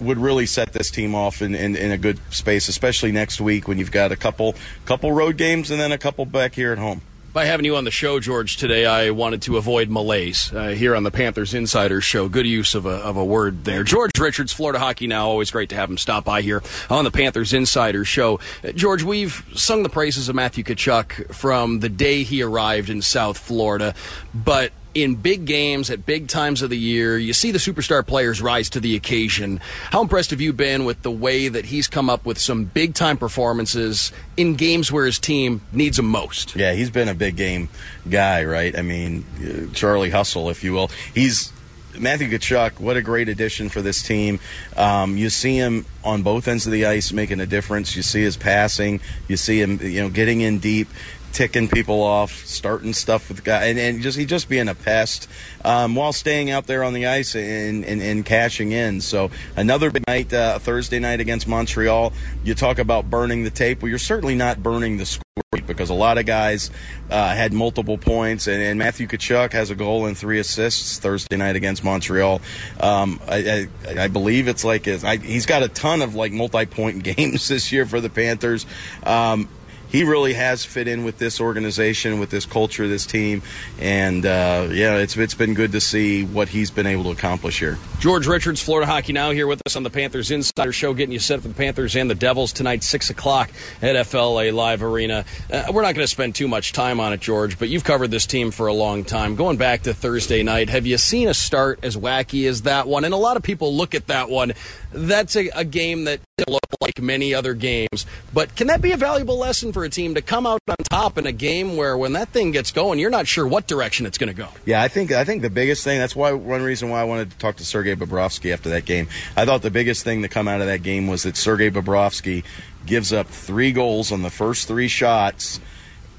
would 0.00 0.18
really 0.18 0.46
set 0.46 0.72
this 0.72 0.90
team 0.90 1.14
off 1.14 1.42
in, 1.42 1.54
in, 1.54 1.76
in, 1.76 1.90
a 1.90 1.98
good 1.98 2.18
space, 2.32 2.68
especially 2.68 3.12
next 3.12 3.40
week 3.40 3.68
when 3.68 3.78
you've 3.78 3.92
got 3.92 4.12
a 4.12 4.16
couple 4.16 4.54
couple 4.84 5.12
road 5.12 5.36
games 5.36 5.70
and 5.70 5.80
then 5.80 5.92
a 5.92 5.98
couple 5.98 6.24
back 6.24 6.54
here 6.54 6.72
at 6.72 6.78
home. 6.78 7.00
by 7.32 7.44
having 7.44 7.64
you 7.64 7.76
on 7.76 7.84
the 7.84 7.90
show, 7.90 8.18
George, 8.18 8.56
today. 8.56 8.86
I 8.86 9.10
wanted 9.10 9.42
to 9.42 9.56
avoid 9.56 9.90
malaise 9.90 10.52
uh, 10.52 10.68
here 10.68 10.96
on 10.96 11.02
the 11.02 11.10
Panthers 11.10 11.54
Insider 11.54 12.00
Show. 12.00 12.28
Good 12.28 12.46
use 12.46 12.74
of 12.74 12.86
a, 12.86 12.96
of 12.96 13.16
a 13.16 13.24
word 13.24 13.64
there. 13.64 13.84
George 13.84 14.18
Richards, 14.18 14.52
Florida 14.52 14.78
Hockey 14.78 15.06
Now. 15.06 15.28
Always 15.28 15.50
great 15.50 15.68
to 15.70 15.76
have 15.76 15.90
him 15.90 15.98
stop 15.98 16.24
by 16.24 16.42
here 16.42 16.62
on 16.90 17.04
the 17.04 17.10
Panthers 17.10 17.52
Insider 17.52 18.04
Show. 18.04 18.40
Uh, 18.64 18.72
George, 18.72 19.02
we've 19.02 19.44
sung 19.54 19.82
the 19.82 19.88
praises 19.88 20.28
of 20.28 20.34
Matthew 20.34 20.64
Tkachuk 20.64 21.34
from 21.34 21.80
the 21.80 21.88
day 21.88 22.22
he 22.22 22.42
arrived 22.42 22.90
in 22.90 23.02
South 23.02 23.38
Florida, 23.38 23.94
but 24.34 24.72
in 25.02 25.14
big 25.14 25.44
games 25.44 25.90
at 25.90 26.06
big 26.06 26.28
times 26.28 26.62
of 26.62 26.70
the 26.70 26.78
year, 26.78 27.18
you 27.18 27.32
see 27.32 27.50
the 27.50 27.58
superstar 27.58 28.06
players 28.06 28.40
rise 28.40 28.70
to 28.70 28.80
the 28.80 28.96
occasion. 28.96 29.60
How 29.90 30.02
impressed 30.02 30.30
have 30.30 30.40
you 30.40 30.52
been 30.52 30.84
with 30.84 31.02
the 31.02 31.10
way 31.10 31.48
that 31.48 31.66
he's 31.66 31.88
come 31.88 32.10
up 32.10 32.26
with 32.26 32.38
some 32.38 32.64
big 32.64 32.94
time 32.94 33.16
performances 33.16 34.12
in 34.36 34.54
games 34.54 34.90
where 34.92 35.06
his 35.06 35.18
team 35.18 35.60
needs 35.72 35.98
him 35.98 36.06
most? 36.06 36.56
Yeah, 36.56 36.72
he's 36.72 36.90
been 36.90 37.08
a 37.08 37.14
big 37.14 37.36
game 37.36 37.68
guy, 38.08 38.44
right? 38.44 38.76
I 38.76 38.82
mean, 38.82 39.24
uh, 39.40 39.72
Charlie 39.74 40.10
Hustle, 40.10 40.50
if 40.50 40.64
you 40.64 40.72
will. 40.72 40.90
He's 41.14 41.52
Matthew 41.98 42.28
Tkachuk, 42.28 42.78
what 42.78 42.96
a 42.96 43.02
great 43.02 43.28
addition 43.28 43.68
for 43.68 43.82
this 43.82 44.02
team. 44.02 44.38
Um, 44.76 45.16
you 45.16 45.30
see 45.30 45.56
him 45.56 45.84
on 46.04 46.22
both 46.22 46.46
ends 46.46 46.66
of 46.66 46.72
the 46.72 46.86
ice 46.86 47.12
making 47.12 47.40
a 47.40 47.46
difference. 47.46 47.96
You 47.96 48.02
see 48.02 48.22
his 48.22 48.36
passing. 48.36 49.00
You 49.26 49.36
see 49.36 49.60
him, 49.60 49.80
you 49.82 50.00
know, 50.00 50.08
getting 50.08 50.40
in 50.40 50.58
deep 50.58 50.88
ticking 51.32 51.68
people 51.68 52.02
off, 52.02 52.32
starting 52.46 52.92
stuff 52.92 53.28
with 53.28 53.38
the 53.38 53.42
guy, 53.42 53.66
and, 53.66 53.78
and 53.78 54.02
just 54.02 54.18
he 54.18 54.26
just 54.26 54.48
being 54.48 54.68
a 54.68 54.74
pest 54.74 55.28
um, 55.64 55.94
while 55.94 56.12
staying 56.12 56.50
out 56.50 56.66
there 56.66 56.84
on 56.84 56.92
the 56.92 57.06
ice 57.06 57.34
and, 57.34 57.84
and, 57.84 58.02
and 58.02 58.24
cashing 58.24 58.72
in. 58.72 59.00
So 59.00 59.30
another 59.56 59.90
big 59.90 60.06
night, 60.06 60.32
uh, 60.32 60.58
Thursday 60.58 60.98
night 60.98 61.20
against 61.20 61.46
Montreal. 61.46 62.12
You 62.44 62.54
talk 62.54 62.78
about 62.78 63.10
burning 63.10 63.44
the 63.44 63.50
tape. 63.50 63.82
Well, 63.82 63.88
you're 63.88 63.98
certainly 63.98 64.34
not 64.34 64.62
burning 64.62 64.96
the 64.96 65.06
score 65.06 65.22
because 65.66 65.90
a 65.90 65.94
lot 65.94 66.18
of 66.18 66.26
guys 66.26 66.70
uh, 67.10 67.34
had 67.34 67.52
multiple 67.52 67.98
points, 67.98 68.46
and, 68.46 68.60
and, 68.62 68.78
Matthew 68.78 69.06
Tkachuk 69.06 69.52
has 69.52 69.70
a 69.70 69.74
goal 69.74 70.06
and 70.06 70.16
three 70.16 70.38
assists 70.38 70.98
Thursday 70.98 71.36
night 71.36 71.56
against 71.56 71.84
Montreal. 71.84 72.40
Um, 72.80 73.20
I, 73.28 73.68
I, 73.86 74.02
I, 74.02 74.08
believe 74.08 74.48
it's 74.48 74.64
like 74.64 74.84
his, 74.84 75.04
I, 75.04 75.16
he's 75.16 75.46
got 75.46 75.62
a 75.62 75.68
ton 75.68 76.02
of 76.02 76.14
like 76.14 76.32
multi-point 76.32 77.02
games 77.16 77.48
this 77.48 77.72
year 77.72 77.86
for 77.86 78.00
the 78.00 78.10
Panthers. 78.10 78.66
Um, 79.04 79.48
he 79.90 80.04
really 80.04 80.34
has 80.34 80.64
fit 80.64 80.88
in 80.88 81.04
with 81.04 81.18
this 81.18 81.40
organization, 81.40 82.18
with 82.18 82.30
this 82.30 82.46
culture, 82.46 82.88
this 82.88 83.06
team, 83.06 83.42
and 83.78 84.24
uh, 84.24 84.68
yeah, 84.70 84.96
it's 84.96 85.16
it's 85.16 85.34
been 85.34 85.54
good 85.54 85.72
to 85.72 85.80
see 85.80 86.24
what 86.24 86.48
he's 86.48 86.70
been 86.70 86.86
able 86.86 87.04
to 87.04 87.10
accomplish 87.10 87.58
here. 87.58 87.78
George 87.98 88.26
Richards, 88.26 88.62
Florida 88.62 88.90
Hockey 88.90 89.12
Now, 89.12 89.30
here 89.30 89.46
with 89.46 89.60
us 89.66 89.76
on 89.76 89.82
the 89.82 89.90
Panthers 89.90 90.30
Insider 90.30 90.72
Show, 90.72 90.94
getting 90.94 91.12
you 91.12 91.18
set 91.18 91.40
for 91.40 91.48
the 91.48 91.54
Panthers 91.54 91.96
and 91.96 92.08
the 92.08 92.14
Devils 92.14 92.52
tonight, 92.52 92.82
six 92.82 93.10
o'clock 93.10 93.50
at 93.82 94.06
FLA 94.06 94.52
Live 94.52 94.82
Arena. 94.82 95.24
Uh, 95.52 95.64
we're 95.72 95.82
not 95.82 95.94
going 95.94 96.04
to 96.04 96.08
spend 96.08 96.34
too 96.34 96.48
much 96.48 96.72
time 96.72 97.00
on 97.00 97.12
it, 97.12 97.20
George, 97.20 97.58
but 97.58 97.68
you've 97.68 97.84
covered 97.84 98.10
this 98.10 98.26
team 98.26 98.50
for 98.50 98.66
a 98.66 98.72
long 98.72 99.04
time. 99.04 99.34
Going 99.34 99.56
back 99.56 99.82
to 99.82 99.94
Thursday 99.94 100.42
night, 100.42 100.68
have 100.68 100.86
you 100.86 100.98
seen 100.98 101.28
a 101.28 101.34
start 101.34 101.80
as 101.82 101.96
wacky 101.96 102.48
as 102.48 102.62
that 102.62 102.86
one? 102.86 103.04
And 103.04 103.14
a 103.14 103.18
lot 103.18 103.36
of 103.36 103.42
people 103.42 103.74
look 103.74 103.94
at 103.94 104.06
that 104.08 104.30
one. 104.30 104.52
That's 104.92 105.36
a, 105.36 105.48
a 105.54 105.64
game 105.64 106.04
that 106.04 106.20
look 106.46 106.62
like 106.80 107.00
many 107.00 107.34
other 107.34 107.54
games, 107.54 108.06
but 108.32 108.54
can 108.54 108.68
that 108.68 108.80
be 108.80 108.92
a 108.92 108.96
valuable 108.96 109.38
lesson 109.38 109.72
for 109.72 109.84
a 109.84 109.88
team 109.88 110.14
to 110.14 110.22
come 110.22 110.46
out 110.46 110.60
on 110.68 110.76
top 110.84 111.18
in 111.18 111.26
a 111.26 111.32
game 111.32 111.76
where 111.76 111.96
when 111.96 112.12
that 112.12 112.28
thing 112.28 112.50
gets 112.50 112.70
going, 112.70 112.98
you're 112.98 113.10
not 113.10 113.26
sure 113.26 113.46
what 113.46 113.66
direction 113.66 114.06
it's 114.06 114.18
going 114.18 114.28
to 114.28 114.34
go? 114.34 114.48
Yeah, 114.64 114.82
I 114.82 114.88
think 114.88 115.12
I 115.12 115.24
think 115.24 115.42
the 115.42 115.50
biggest 115.50 115.84
thing. 115.84 115.98
That's 115.98 116.14
why 116.14 116.32
one 116.32 116.62
reason 116.62 116.90
why 116.90 117.00
I 117.00 117.04
wanted 117.04 117.30
to 117.30 117.38
talk 117.38 117.56
to 117.56 117.64
Sergei 117.64 117.94
Bobrovsky 117.94 118.52
after 118.52 118.70
that 118.70 118.84
game. 118.84 119.08
I 119.36 119.44
thought 119.44 119.62
the 119.62 119.70
biggest 119.70 120.04
thing 120.04 120.22
to 120.22 120.28
come 120.28 120.48
out 120.48 120.60
of 120.60 120.66
that 120.66 120.82
game 120.82 121.06
was 121.08 121.24
that 121.24 121.36
Sergei 121.36 121.70
Bobrovsky 121.70 122.44
gives 122.86 123.12
up 123.12 123.26
three 123.26 123.72
goals 123.72 124.12
on 124.12 124.22
the 124.22 124.30
first 124.30 124.68
three 124.68 124.88
shots, 124.88 125.60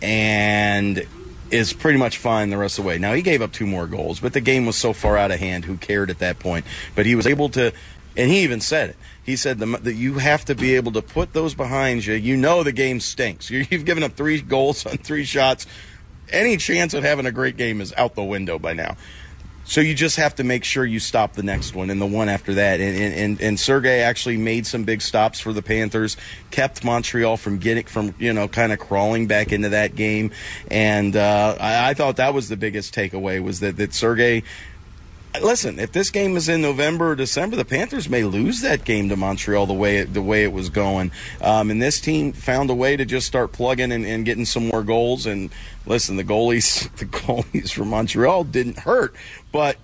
and 0.01 1.05
is 1.51 1.73
pretty 1.73 1.97
much 1.97 2.17
fine 2.17 2.49
the 2.49 2.57
rest 2.57 2.77
of 2.77 2.83
the 2.83 2.87
way. 2.87 2.97
Now 2.97 3.13
he 3.13 3.21
gave 3.21 3.41
up 3.41 3.51
two 3.51 3.65
more 3.65 3.87
goals, 3.87 4.19
but 4.19 4.33
the 4.33 4.41
game 4.41 4.65
was 4.65 4.75
so 4.75 4.93
far 4.93 5.17
out 5.17 5.31
of 5.31 5.39
hand. 5.39 5.65
Who 5.65 5.77
cared 5.77 6.09
at 6.09 6.19
that 6.19 6.39
point? 6.39 6.65
But 6.95 7.05
he 7.07 7.15
was 7.15 7.25
able 7.25 7.49
to, 7.49 7.73
and 8.15 8.29
he 8.29 8.43
even 8.43 8.61
said 8.61 8.91
it 8.91 8.97
he 9.29 9.35
said 9.35 9.59
that 9.59 9.93
you 9.93 10.15
have 10.15 10.43
to 10.45 10.55
be 10.55 10.75
able 10.75 10.91
to 10.93 11.01
put 11.03 11.33
those 11.33 11.53
behind 11.53 12.05
you. 12.05 12.15
You 12.15 12.35
know 12.35 12.63
the 12.63 12.71
game 12.71 12.99
stinks. 12.99 13.49
You've 13.49 13.85
given 13.85 14.03
up 14.03 14.13
three 14.13 14.41
goals 14.41 14.85
on 14.85 14.97
three 14.97 15.23
shots. 15.23 15.67
Any 16.31 16.57
chance 16.57 16.93
of 16.93 17.03
having 17.03 17.25
a 17.25 17.31
great 17.31 17.55
game 17.55 17.79
is 17.79 17.93
out 17.95 18.15
the 18.15 18.23
window 18.23 18.57
by 18.57 18.73
now. 18.73 18.97
So 19.65 19.81
you 19.81 19.93
just 19.93 20.15
have 20.15 20.33
to 20.35 20.43
make 20.43 20.63
sure 20.63 20.83
you 20.83 20.99
stop 20.99 21.33
the 21.33 21.43
next 21.43 21.75
one 21.75 21.91
and 21.91 22.01
the 22.01 22.07
one 22.07 22.27
after 22.27 22.55
that. 22.55 22.79
And 22.79 22.97
and, 22.97 23.13
and, 23.13 23.41
and 23.41 23.59
Sergei 23.59 24.01
actually 24.01 24.37
made 24.37 24.65
some 24.65 24.83
big 24.83 24.99
stops 24.99 25.39
for 25.39 25.53
the 25.53 25.61
Panthers, 25.61 26.17
kept 26.49 26.83
Montreal 26.83 27.37
from 27.37 27.59
getting 27.59 27.85
from 27.85 28.15
you 28.17 28.33
know 28.33 28.47
kind 28.47 28.73
of 28.73 28.79
crawling 28.79 29.27
back 29.27 29.51
into 29.51 29.69
that 29.69 29.95
game. 29.95 30.31
And 30.71 31.15
uh, 31.15 31.55
I, 31.59 31.91
I, 31.91 31.93
thought 31.93 32.15
that 32.15 32.33
was 32.33 32.49
the 32.49 32.57
biggest 32.57 32.95
takeaway 32.95 33.43
was 33.43 33.59
that 33.59 33.77
that 33.77 33.93
Sergei 33.93 34.41
listen, 35.41 35.79
if 35.79 35.91
this 35.91 36.09
game 36.09 36.35
is 36.35 36.49
in 36.49 36.61
November 36.61 37.11
or 37.11 37.15
December, 37.15 37.55
the 37.55 37.65
Panthers 37.65 38.09
may 38.09 38.23
lose 38.23 38.61
that 38.61 38.83
game 38.83 39.09
to 39.09 39.15
Montreal 39.15 39.65
the 39.67 39.73
way 39.73 39.97
it, 39.97 40.13
the 40.13 40.21
way 40.21 40.43
it 40.43 40.51
was 40.51 40.69
going. 40.69 41.11
Um, 41.41 41.69
and 41.69 41.81
this 41.81 42.01
team 42.01 42.33
found 42.33 42.69
a 42.69 42.75
way 42.75 42.97
to 42.97 43.05
just 43.05 43.27
start 43.27 43.51
plugging 43.51 43.91
and, 43.91 44.05
and, 44.05 44.25
getting 44.25 44.45
some 44.45 44.67
more 44.67 44.83
goals. 44.83 45.25
And 45.25 45.51
listen, 45.85 46.15
the 46.15 46.23
goalies 46.23 46.93
the 46.97 47.05
goalies 47.05 47.71
from 47.71 47.89
Montreal 47.89 48.45
didn't 48.45 48.79
hurt, 48.79 49.15
but 49.51 49.77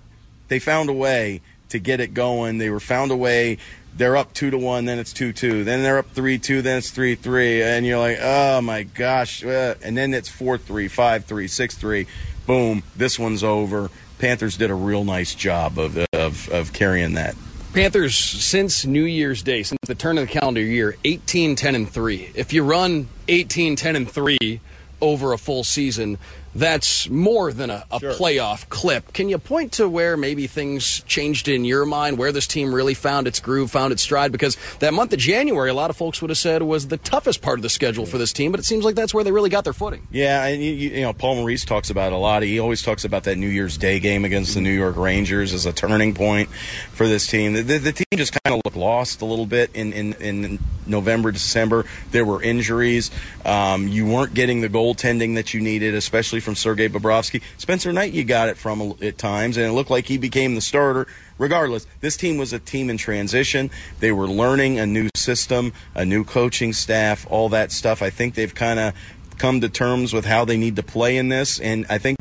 they 0.48 0.60
found 0.60 0.90
a 0.90 0.94
way 0.94 1.42
to 1.70 1.80
get 1.80 2.00
it 2.00 2.14
going. 2.14 2.58
They 2.58 2.70
were 2.70 2.80
found 2.80 3.12
a 3.12 3.16
way. 3.16 3.58
They're 3.96 4.18
up 4.18 4.34
two 4.34 4.52
to 4.52 4.58
one, 4.58 4.84
then 4.84 5.00
it's 5.00 5.14
two 5.14 5.32
two, 5.32 5.64
then 5.64 5.82
they're 5.82 6.00
up 6.00 6.10
three 6.10 6.38
two, 6.38 6.62
then 6.62 6.80
it's 6.80 6.92
three 6.92 7.16
three, 7.16 7.64
and 7.64 7.86
you're 7.86 7.98
like, 7.98 8.18
oh 8.20 8.60
my 8.60 8.84
gosh, 8.84 9.42
uh, 9.42 9.76
and 9.82 9.96
then 9.96 10.14
it's 10.14 10.28
four 10.28 10.58
three, 10.58 10.90
five 10.90 11.24
three, 11.24 11.48
six 11.48 11.76
three, 11.76 12.06
boom, 12.46 12.84
this 12.98 13.18
one's 13.18 13.42
over 13.42 13.90
Panthers 14.20 14.58
did 14.58 14.72
a 14.72 14.76
real 14.76 15.04
nice 15.04 15.36
job 15.36 15.78
of, 15.78 15.98
of, 16.14 16.50
of 16.50 16.74
carrying 16.74 17.14
that. 17.14 17.36
Panthers 17.74 18.16
since 18.16 18.86
New 18.86 19.04
Year's 19.04 19.44
Day, 19.44 19.62
since 19.62 19.80
the 19.86 19.96
turn 19.96 20.18
of 20.18 20.28
the 20.28 20.32
calendar 20.32 20.62
year, 20.62 20.96
18 21.04 21.58
10 21.58 21.76
and 21.76 21.90
3. 21.90 22.32
If 22.34 22.54
you 22.54 22.64
run 22.64 23.10
18 23.28 23.76
10 23.76 23.96
and 23.98 24.10
3 24.10 24.62
over 25.02 25.34
a 25.34 25.38
full 25.38 25.66
season, 25.66 26.18
that's 26.56 27.10
more 27.10 27.52
than 27.52 27.70
a, 27.70 27.86
a 27.92 28.00
sure. 28.00 28.14
playoff 28.14 28.68
clip. 28.70 29.12
Can 29.14 29.28
you 29.28 29.38
point 29.38 29.74
to 29.74 29.90
where 29.90 30.16
maybe 30.16 30.48
things 30.48 31.02
changed 31.02 31.48
in 31.48 31.66
your 31.66 31.86
mind, 31.86 32.18
where 32.18 32.32
this 32.32 32.48
team 32.48 32.74
really 32.74 32.94
found 32.94 33.28
its 33.28 33.40
groove, 33.40 33.70
found 33.70 33.92
its 33.92 34.02
stride? 34.02 34.32
Because 34.32 34.58
that 34.80 34.94
month 34.94 35.12
of 35.12 35.20
January, 35.20 35.70
a 35.70 35.74
lot 35.74 35.90
of 35.90 35.98
folks 35.98 36.22
would 36.22 36.30
have 36.30 36.38
said 36.38 36.64
was 36.64 36.88
the 36.88 36.98
toughest 36.98 37.42
part 37.42 37.60
of 37.60 37.64
the 37.64 37.70
schedule 37.70 38.06
for 38.06 38.18
this 38.18 38.32
team, 38.32 38.52
but 38.52 38.60
it 38.60 38.64
seems 38.64 38.86
like 38.86 38.96
that's 38.96 39.14
where 39.14 39.24
they 39.24 39.32
really 39.32 39.50
got 39.50 39.66
their 39.66 39.74
footing. 39.74 40.08
Yeah, 40.12 40.46
and 40.46 40.64
you, 40.64 40.72
you 40.72 41.02
know, 41.02 41.14
Paul 41.14 41.36
Maurice 41.36 41.66
talks 41.66 41.90
about 41.90 42.14
a 42.14 42.18
lot. 42.18 42.42
He 42.44 42.60
always 42.60 42.82
talks 42.82 43.04
about 43.04 43.26
that 43.26 43.38
New 43.38 43.50
Year's 43.50 43.78
Day 43.78 44.00
game 44.00 44.24
against 44.24 44.54
the 44.54 44.62
New 44.62 44.72
York 44.72 44.96
Rangers 44.96 45.54
as 45.54 45.66
a 45.66 45.74
turning 45.74 46.14
point 46.14 46.50
for 46.94 47.08
this 47.08 47.28
team. 47.28 47.54
The, 47.54 47.62
the, 47.64 47.78
the 47.80 47.92
team 47.92 48.06
just 48.16 48.32
kind 48.44 48.56
of 48.56 48.62
looked 48.64 48.78
lost 48.78 49.22
a 49.22 49.26
little 49.26 49.46
bit 49.46 49.72
in, 49.74 49.92
in, 49.92 50.14
in 50.14 50.60
November, 50.86 51.32
December. 51.32 51.86
There 52.12 52.24
were 52.24 52.42
injuries. 52.42 53.12
Um, 53.44 53.88
you 53.88 54.06
weren't 54.06 54.34
getting 54.34 54.62
the 54.62 54.70
goaltending 54.70 55.36
that 55.36 55.54
you 55.54 55.62
needed, 55.62 55.96
especially 55.96 56.40
from 56.46 56.56
Sergei 56.56 56.88
Bobrovsky. 56.88 57.42
Spencer 57.58 57.92
Knight, 57.92 58.14
you 58.14 58.24
got 58.24 58.48
it 58.48 58.58
from 58.58 58.96
at 59.02 59.18
times, 59.18 59.58
and 59.58 59.66
it 59.66 59.74
looked 59.74 59.90
like 59.90 60.06
he 60.06 60.18
became 60.18 60.56
the 60.56 60.62
starter. 60.62 61.08
Regardless, 61.38 61.86
this 62.00 62.16
team 62.16 62.38
was 62.38 62.54
a 62.54 62.60
team 62.60 62.90
in 62.90 62.98
transition. 62.98 63.70
They 64.00 64.14
were 64.14 64.28
learning 64.28 64.80
a 64.80 64.86
new 64.86 65.10
system, 65.16 65.74
a 65.94 66.06
new 66.06 66.24
coaching 66.24 66.72
staff, 66.72 67.28
all 67.30 67.50
that 67.50 67.74
stuff. 67.74 68.02
I 68.02 68.10
think 68.10 68.36
they've 68.36 68.56
kind 68.56 68.80
of 68.80 68.94
come 69.38 69.60
to 69.60 69.68
terms 69.68 70.14
with 70.14 70.24
how 70.24 70.46
they 70.46 70.56
need 70.56 70.78
to 70.78 70.84
play 70.84 71.18
in 71.18 71.28
this, 71.28 71.60
and 71.60 71.86
I 71.90 71.98
think 71.98 72.18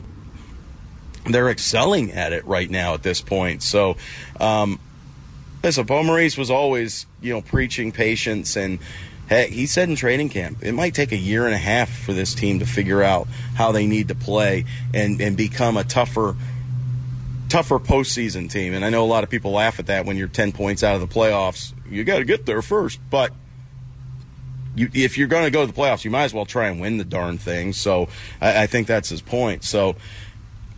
they're 1.26 1.48
excelling 1.48 2.12
at 2.12 2.32
it 2.32 2.44
right 2.44 2.68
now 2.68 2.94
at 2.94 3.02
this 3.02 3.20
point. 3.20 3.62
So, 3.62 3.96
um, 4.40 4.80
listen, 5.62 5.86
Paul 5.86 6.04
Maurice 6.04 6.36
was 6.36 6.50
always, 6.50 7.06
you 7.22 7.32
know, 7.32 7.40
preaching 7.40 7.92
patience 7.92 8.56
and 8.56 8.78
Hey, 9.28 9.48
he 9.48 9.66
said 9.66 9.88
in 9.88 9.96
training 9.96 10.28
camp, 10.28 10.58
it 10.62 10.72
might 10.72 10.94
take 10.94 11.12
a 11.12 11.16
year 11.16 11.46
and 11.46 11.54
a 11.54 11.58
half 11.58 11.90
for 11.90 12.12
this 12.12 12.34
team 12.34 12.58
to 12.58 12.66
figure 12.66 13.02
out 13.02 13.26
how 13.54 13.72
they 13.72 13.86
need 13.86 14.08
to 14.08 14.14
play 14.14 14.66
and, 14.92 15.20
and 15.20 15.36
become 15.36 15.76
a 15.76 15.84
tougher 15.84 16.36
tougher 17.48 17.78
postseason 17.78 18.50
team. 18.50 18.74
And 18.74 18.84
I 18.84 18.90
know 18.90 19.04
a 19.04 19.06
lot 19.06 19.22
of 19.22 19.30
people 19.30 19.52
laugh 19.52 19.78
at 19.78 19.86
that 19.86 20.04
when 20.04 20.16
you're 20.16 20.28
10 20.28 20.52
points 20.52 20.82
out 20.82 20.96
of 20.96 21.00
the 21.00 21.06
playoffs. 21.06 21.72
You 21.88 22.02
got 22.02 22.18
to 22.18 22.24
get 22.24 22.46
there 22.46 22.62
first. 22.62 22.98
But 23.10 23.32
you, 24.74 24.88
if 24.92 25.16
you're 25.16 25.28
going 25.28 25.44
to 25.44 25.50
go 25.50 25.64
to 25.64 25.72
the 25.72 25.78
playoffs, 25.78 26.04
you 26.04 26.10
might 26.10 26.24
as 26.24 26.34
well 26.34 26.46
try 26.46 26.66
and 26.66 26.80
win 26.80 26.98
the 26.98 27.04
darn 27.04 27.38
thing. 27.38 27.72
So 27.72 28.08
I, 28.40 28.64
I 28.64 28.66
think 28.66 28.86
that's 28.88 29.08
his 29.08 29.20
point. 29.20 29.62
So 29.62 29.94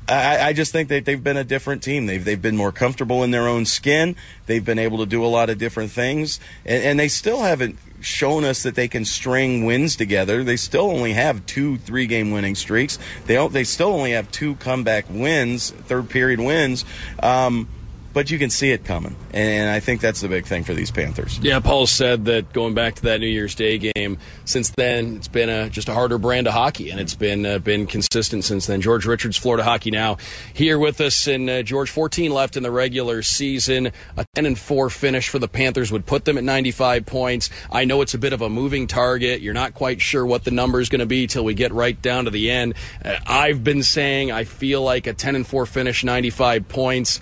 I, 0.08 0.48
I, 0.48 0.52
just 0.52 0.70
think 0.70 0.88
that 0.90 1.04
they've 1.04 1.22
been 1.22 1.36
a 1.36 1.44
different 1.44 1.82
team. 1.82 2.06
They've 2.06 2.24
they've 2.24 2.40
been 2.40 2.56
more 2.56 2.72
comfortable 2.72 3.24
in 3.24 3.32
their 3.32 3.48
own 3.48 3.64
skin. 3.64 4.14
They've 4.46 4.64
been 4.64 4.78
able 4.78 4.98
to 4.98 5.06
do 5.06 5.24
a 5.24 5.26
lot 5.26 5.50
of 5.50 5.58
different 5.58 5.90
things, 5.90 6.38
and, 6.64 6.84
and 6.84 7.00
they 7.00 7.08
still 7.08 7.42
haven't 7.42 7.78
shown 8.00 8.44
us 8.44 8.62
that 8.62 8.74
they 8.74 8.88
can 8.88 9.04
string 9.04 9.64
wins 9.64 9.96
together. 9.96 10.44
They 10.44 10.56
still 10.56 10.90
only 10.90 11.12
have 11.12 11.44
two 11.46 11.78
three 11.78 12.06
game 12.06 12.30
winning 12.30 12.54
streaks. 12.54 12.98
They 13.26 13.46
they 13.48 13.64
still 13.64 13.88
only 13.88 14.12
have 14.12 14.30
two 14.30 14.56
comeback 14.56 15.06
wins, 15.08 15.70
third 15.70 16.10
period 16.10 16.40
wins. 16.40 16.84
Um, 17.22 17.68
but 18.16 18.30
you 18.30 18.38
can 18.38 18.48
see 18.48 18.70
it 18.70 18.82
coming. 18.82 19.14
And 19.34 19.68
I 19.68 19.78
think 19.78 20.00
that's 20.00 20.22
the 20.22 20.28
big 20.28 20.46
thing 20.46 20.64
for 20.64 20.72
these 20.72 20.90
Panthers. 20.90 21.38
Yeah, 21.42 21.60
Paul 21.60 21.86
said 21.86 22.24
that 22.24 22.50
going 22.54 22.72
back 22.72 22.94
to 22.94 23.02
that 23.02 23.20
New 23.20 23.26
Year's 23.26 23.54
Day 23.54 23.76
game, 23.76 24.16
since 24.46 24.70
then 24.70 25.16
it's 25.16 25.28
been 25.28 25.50
a, 25.50 25.68
just 25.68 25.90
a 25.90 25.92
harder 25.92 26.16
brand 26.16 26.46
of 26.46 26.54
hockey, 26.54 26.88
and 26.88 26.98
it's 26.98 27.14
been 27.14 27.44
uh, 27.44 27.58
been 27.58 27.86
consistent 27.86 28.44
since 28.44 28.68
then. 28.68 28.80
George 28.80 29.04
Richards, 29.04 29.36
Florida 29.36 29.64
Hockey 29.64 29.90
Now, 29.90 30.16
here 30.54 30.78
with 30.78 30.98
us, 31.02 31.26
and 31.26 31.50
uh, 31.50 31.62
George, 31.62 31.90
14 31.90 32.30
left 32.30 32.56
in 32.56 32.62
the 32.62 32.70
regular 32.70 33.20
season. 33.20 33.92
A 34.16 34.24
10 34.34 34.46
and 34.46 34.58
4 34.58 34.88
finish 34.88 35.28
for 35.28 35.38
the 35.38 35.46
Panthers 35.46 35.92
would 35.92 36.06
put 36.06 36.24
them 36.24 36.38
at 36.38 36.44
95 36.44 37.04
points. 37.04 37.50
I 37.70 37.84
know 37.84 38.00
it's 38.00 38.14
a 38.14 38.18
bit 38.18 38.32
of 38.32 38.40
a 38.40 38.48
moving 38.48 38.86
target. 38.86 39.42
You're 39.42 39.52
not 39.52 39.74
quite 39.74 40.00
sure 40.00 40.24
what 40.24 40.44
the 40.44 40.50
number 40.50 40.80
is 40.80 40.88
going 40.88 41.00
to 41.00 41.06
be 41.06 41.26
till 41.26 41.44
we 41.44 41.52
get 41.52 41.70
right 41.70 42.00
down 42.00 42.24
to 42.24 42.30
the 42.30 42.50
end. 42.50 42.76
Uh, 43.04 43.18
I've 43.26 43.62
been 43.62 43.82
saying 43.82 44.32
I 44.32 44.44
feel 44.44 44.80
like 44.80 45.06
a 45.06 45.12
10 45.12 45.36
and 45.36 45.46
4 45.46 45.66
finish, 45.66 46.02
95 46.02 46.66
points 46.66 47.20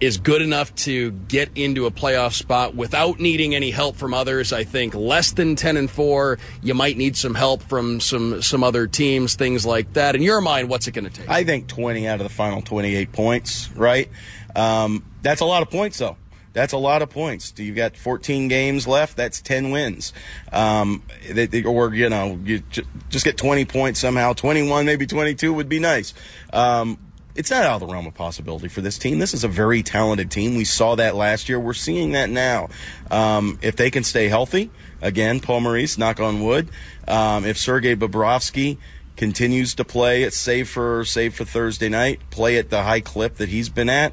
is 0.00 0.18
good 0.18 0.42
enough 0.42 0.74
to 0.74 1.10
get 1.10 1.50
into 1.54 1.86
a 1.86 1.90
playoff 1.90 2.34
spot 2.34 2.74
without 2.74 3.20
needing 3.20 3.54
any 3.54 3.70
help 3.70 3.96
from 3.96 4.14
others. 4.14 4.52
I 4.52 4.64
think 4.64 4.94
less 4.94 5.32
than 5.32 5.56
10 5.56 5.76
and 5.76 5.90
4, 5.90 6.38
you 6.62 6.74
might 6.74 6.96
need 6.96 7.16
some 7.16 7.34
help 7.34 7.62
from 7.62 8.00
some 8.00 8.42
some 8.42 8.62
other 8.64 8.86
teams, 8.86 9.34
things 9.34 9.64
like 9.64 9.92
that. 9.94 10.14
In 10.14 10.22
your 10.22 10.40
mind, 10.40 10.68
what's 10.68 10.86
it 10.86 10.92
going 10.92 11.04
to 11.04 11.10
take? 11.10 11.28
I 11.28 11.44
think 11.44 11.68
20 11.68 12.06
out 12.06 12.20
of 12.20 12.24
the 12.24 12.34
final 12.34 12.62
28 12.62 13.12
points, 13.12 13.70
right? 13.72 14.08
Um, 14.54 15.04
that's 15.22 15.40
a 15.40 15.46
lot 15.46 15.62
of 15.62 15.70
points, 15.70 15.98
though. 15.98 16.16
That's 16.52 16.74
a 16.74 16.78
lot 16.78 17.00
of 17.00 17.08
points. 17.08 17.54
You've 17.56 17.76
got 17.76 17.96
14 17.96 18.48
games 18.48 18.86
left. 18.86 19.16
That's 19.16 19.40
10 19.40 19.70
wins. 19.70 20.12
Um, 20.52 21.02
they, 21.30 21.46
they, 21.46 21.62
or, 21.62 21.94
you 21.94 22.10
know, 22.10 22.38
you 22.44 22.62
just 23.08 23.24
get 23.24 23.38
20 23.38 23.64
points 23.64 24.00
somehow. 24.00 24.34
21, 24.34 24.84
maybe 24.84 25.06
22 25.06 25.52
would 25.52 25.70
be 25.70 25.78
nice. 25.78 26.12
Um, 26.52 26.98
it's 27.34 27.50
not 27.50 27.64
out 27.64 27.74
of 27.74 27.80
the 27.80 27.92
realm 27.92 28.06
of 28.06 28.14
possibility 28.14 28.68
for 28.68 28.80
this 28.80 28.98
team. 28.98 29.18
This 29.18 29.34
is 29.34 29.44
a 29.44 29.48
very 29.48 29.82
talented 29.82 30.30
team. 30.30 30.56
We 30.56 30.64
saw 30.64 30.94
that 30.96 31.14
last 31.14 31.48
year. 31.48 31.58
We're 31.58 31.72
seeing 31.72 32.12
that 32.12 32.30
now. 32.30 32.68
Um, 33.10 33.58
if 33.62 33.76
they 33.76 33.90
can 33.90 34.04
stay 34.04 34.28
healthy, 34.28 34.70
again, 35.00 35.40
Paul 35.40 35.60
Maurice, 35.60 35.96
knock 35.96 36.20
on 36.20 36.42
wood. 36.42 36.68
Um, 37.08 37.44
if 37.44 37.56
Sergei 37.56 37.96
Bobrovsky 37.96 38.78
continues 39.16 39.74
to 39.74 39.84
play 39.84 40.22
it's 40.22 40.38
save 40.38 40.68
for 40.68 41.04
save 41.04 41.34
for 41.34 41.44
Thursday 41.44 41.88
night, 41.88 42.20
play 42.30 42.56
at 42.56 42.70
the 42.70 42.82
high 42.82 43.00
clip 43.00 43.36
that 43.36 43.48
he's 43.48 43.68
been 43.68 43.88
at, 43.88 44.12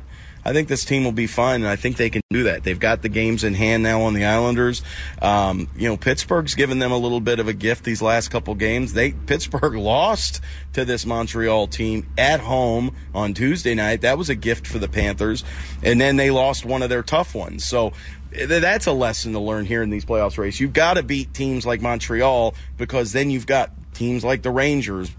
I 0.49 0.53
think 0.53 0.67
this 0.67 0.83
team 0.83 1.03
will 1.03 1.12
be 1.12 1.27
fine, 1.27 1.62
and 1.62 1.67
I 1.67 1.75
think 1.75 1.97
they 1.97 2.09
can 2.09 2.23
do 2.31 2.41
that. 2.45 2.63
They've 2.63 2.79
got 2.79 3.03
the 3.03 3.09
games 3.09 3.43
in 3.43 3.53
hand 3.53 3.83
now 3.83 4.01
on 4.01 4.15
the 4.15 4.25
Islanders. 4.25 4.81
Um, 5.21 5.69
you 5.77 5.88
know, 5.88 5.95
Pittsburgh's 5.95 6.55
given 6.55 6.79
them 6.79 6.91
a 6.91 6.97
little 6.97 7.21
bit 7.21 7.38
of 7.38 7.47
a 7.47 7.53
gift 7.53 7.83
these 7.83 8.01
last 8.01 8.29
couple 8.29 8.55
games. 8.55 8.93
They 8.93 9.12
Pittsburgh 9.12 9.75
lost 9.75 10.41
to 10.73 10.85
this 10.85 11.05
Montreal 11.05 11.67
team 11.67 12.12
at 12.17 12.39
home 12.39 12.95
on 13.13 13.35
Tuesday 13.35 13.75
night. 13.75 14.01
That 14.01 14.17
was 14.17 14.31
a 14.31 14.35
gift 14.35 14.65
for 14.65 14.79
the 14.79 14.88
Panthers, 14.88 15.43
and 15.83 16.01
then 16.01 16.15
they 16.15 16.31
lost 16.31 16.65
one 16.65 16.81
of 16.81 16.89
their 16.89 17.03
tough 17.03 17.35
ones. 17.35 17.63
So 17.63 17.93
that's 18.31 18.88
a 18.88 18.91
lesson 18.91 19.33
to 19.33 19.39
learn 19.39 19.65
here 19.65 19.83
in 19.83 19.91
these 19.91 20.03
playoffs 20.03 20.39
race. 20.39 20.59
You've 20.59 20.73
got 20.73 20.95
to 20.95 21.03
beat 21.03 21.31
teams 21.31 21.63
like 21.63 21.79
Montreal 21.79 22.55
because 22.75 23.12
then 23.12 23.29
you've 23.29 23.45
got 23.45 23.69
teams 23.99 24.23
like 24.23 24.41
the 24.41 24.49
Rangers. 24.49 25.12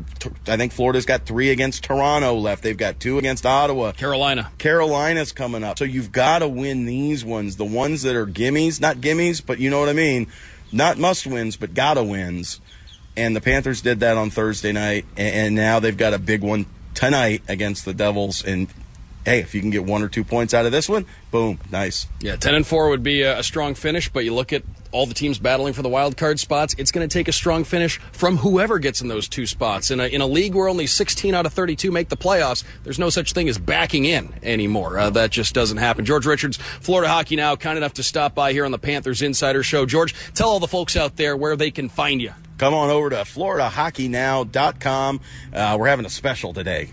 I 0.48 0.56
think 0.56 0.72
Florida's 0.72 1.04
got 1.04 1.26
three 1.26 1.50
against 1.50 1.84
Toronto 1.84 2.34
left. 2.34 2.62
They've 2.62 2.76
got 2.76 2.98
two 2.98 3.18
against 3.18 3.44
Ottawa. 3.44 3.92
Carolina. 3.92 4.50
Carolina's 4.56 5.32
coming 5.32 5.62
up. 5.62 5.78
So 5.78 5.84
you've 5.84 6.10
got 6.10 6.38
to 6.38 6.48
win 6.48 6.86
these 6.86 7.22
ones, 7.22 7.56
the 7.56 7.64
ones 7.64 8.02
that 8.02 8.16
are 8.16 8.26
gimmies, 8.26 8.80
not 8.80 8.96
gimmies, 8.96 9.44
but 9.44 9.60
you 9.60 9.68
know 9.68 9.78
what 9.78 9.90
I 9.90 9.92
mean. 9.92 10.28
Not 10.72 10.96
must 10.96 11.26
wins, 11.26 11.56
but 11.56 11.74
gotta 11.74 12.02
wins. 12.02 12.60
And 13.16 13.36
the 13.36 13.40
Panthers 13.40 13.82
did 13.82 14.00
that 14.00 14.16
on 14.16 14.30
Thursday 14.30 14.72
night, 14.72 15.04
and 15.16 15.54
now 15.54 15.80
they've 15.80 15.96
got 15.96 16.14
a 16.14 16.18
big 16.18 16.42
one 16.42 16.64
tonight 16.94 17.42
against 17.48 17.84
the 17.84 17.92
Devils. 17.92 18.44
And 18.44 18.68
hey, 19.24 19.40
if 19.40 19.54
you 19.54 19.60
can 19.60 19.70
get 19.70 19.84
one 19.84 20.02
or 20.02 20.08
two 20.08 20.24
points 20.24 20.54
out 20.54 20.66
of 20.66 20.72
this 20.72 20.88
one, 20.88 21.06
boom, 21.30 21.58
nice. 21.70 22.06
Yeah, 22.20 22.36
ten 22.36 22.54
and 22.54 22.66
four 22.66 22.88
would 22.88 23.02
be 23.02 23.22
a, 23.22 23.42
strong 23.42 23.74
finish, 23.74 24.08
but 24.08 24.24
you 24.24 24.34
look 24.34 24.52
at 24.52 24.62
all 24.92 25.06
the 25.06 25.14
teams 25.14 25.38
battling 25.38 25.72
for 25.72 25.82
the 25.82 25.88
wild 25.88 26.16
card 26.16 26.38
spots. 26.38 26.74
It's 26.78 26.92
going 26.92 27.08
to 27.08 27.12
take 27.12 27.28
a 27.28 27.32
strong 27.32 27.64
finish 27.64 27.98
from 28.12 28.38
whoever 28.38 28.78
gets 28.78 29.00
in 29.00 29.08
those 29.08 29.28
two 29.28 29.46
spots. 29.46 29.90
In 29.90 30.00
a, 30.00 30.06
in 30.06 30.20
a 30.20 30.26
league 30.26 30.54
where 30.54 30.68
only 30.68 30.86
16 30.86 31.34
out 31.34 31.46
of 31.46 31.52
32 31.52 31.90
make 31.90 32.08
the 32.08 32.16
playoffs, 32.16 32.64
there's 32.84 32.98
no 32.98 33.10
such 33.10 33.32
thing 33.32 33.48
as 33.48 33.58
backing 33.58 34.04
in 34.04 34.32
anymore. 34.42 34.98
Uh, 34.98 35.10
that 35.10 35.30
just 35.30 35.54
doesn't 35.54 35.78
happen. 35.78 36.04
George 36.04 36.26
Richards, 36.26 36.56
Florida 36.56 37.08
Hockey 37.08 37.36
Now, 37.36 37.56
kind 37.56 37.76
enough 37.76 37.94
to 37.94 38.02
stop 38.02 38.34
by 38.34 38.52
here 38.52 38.64
on 38.64 38.72
the 38.72 38.78
Panthers 38.78 39.22
Insider 39.22 39.62
Show. 39.62 39.86
George, 39.86 40.14
tell 40.34 40.48
all 40.48 40.60
the 40.60 40.68
folks 40.68 40.96
out 40.96 41.16
there 41.16 41.36
where 41.36 41.56
they 41.56 41.70
can 41.70 41.88
find 41.88 42.20
you 42.20 42.32
come 42.58 42.74
on 42.74 42.90
over 42.90 43.08
to 43.08 43.16
floridahockeynow.com. 43.16 45.20
Uh, 45.50 45.76
we're 45.80 45.88
having 45.88 46.04
a 46.04 46.10
special 46.10 46.52
today. 46.52 46.90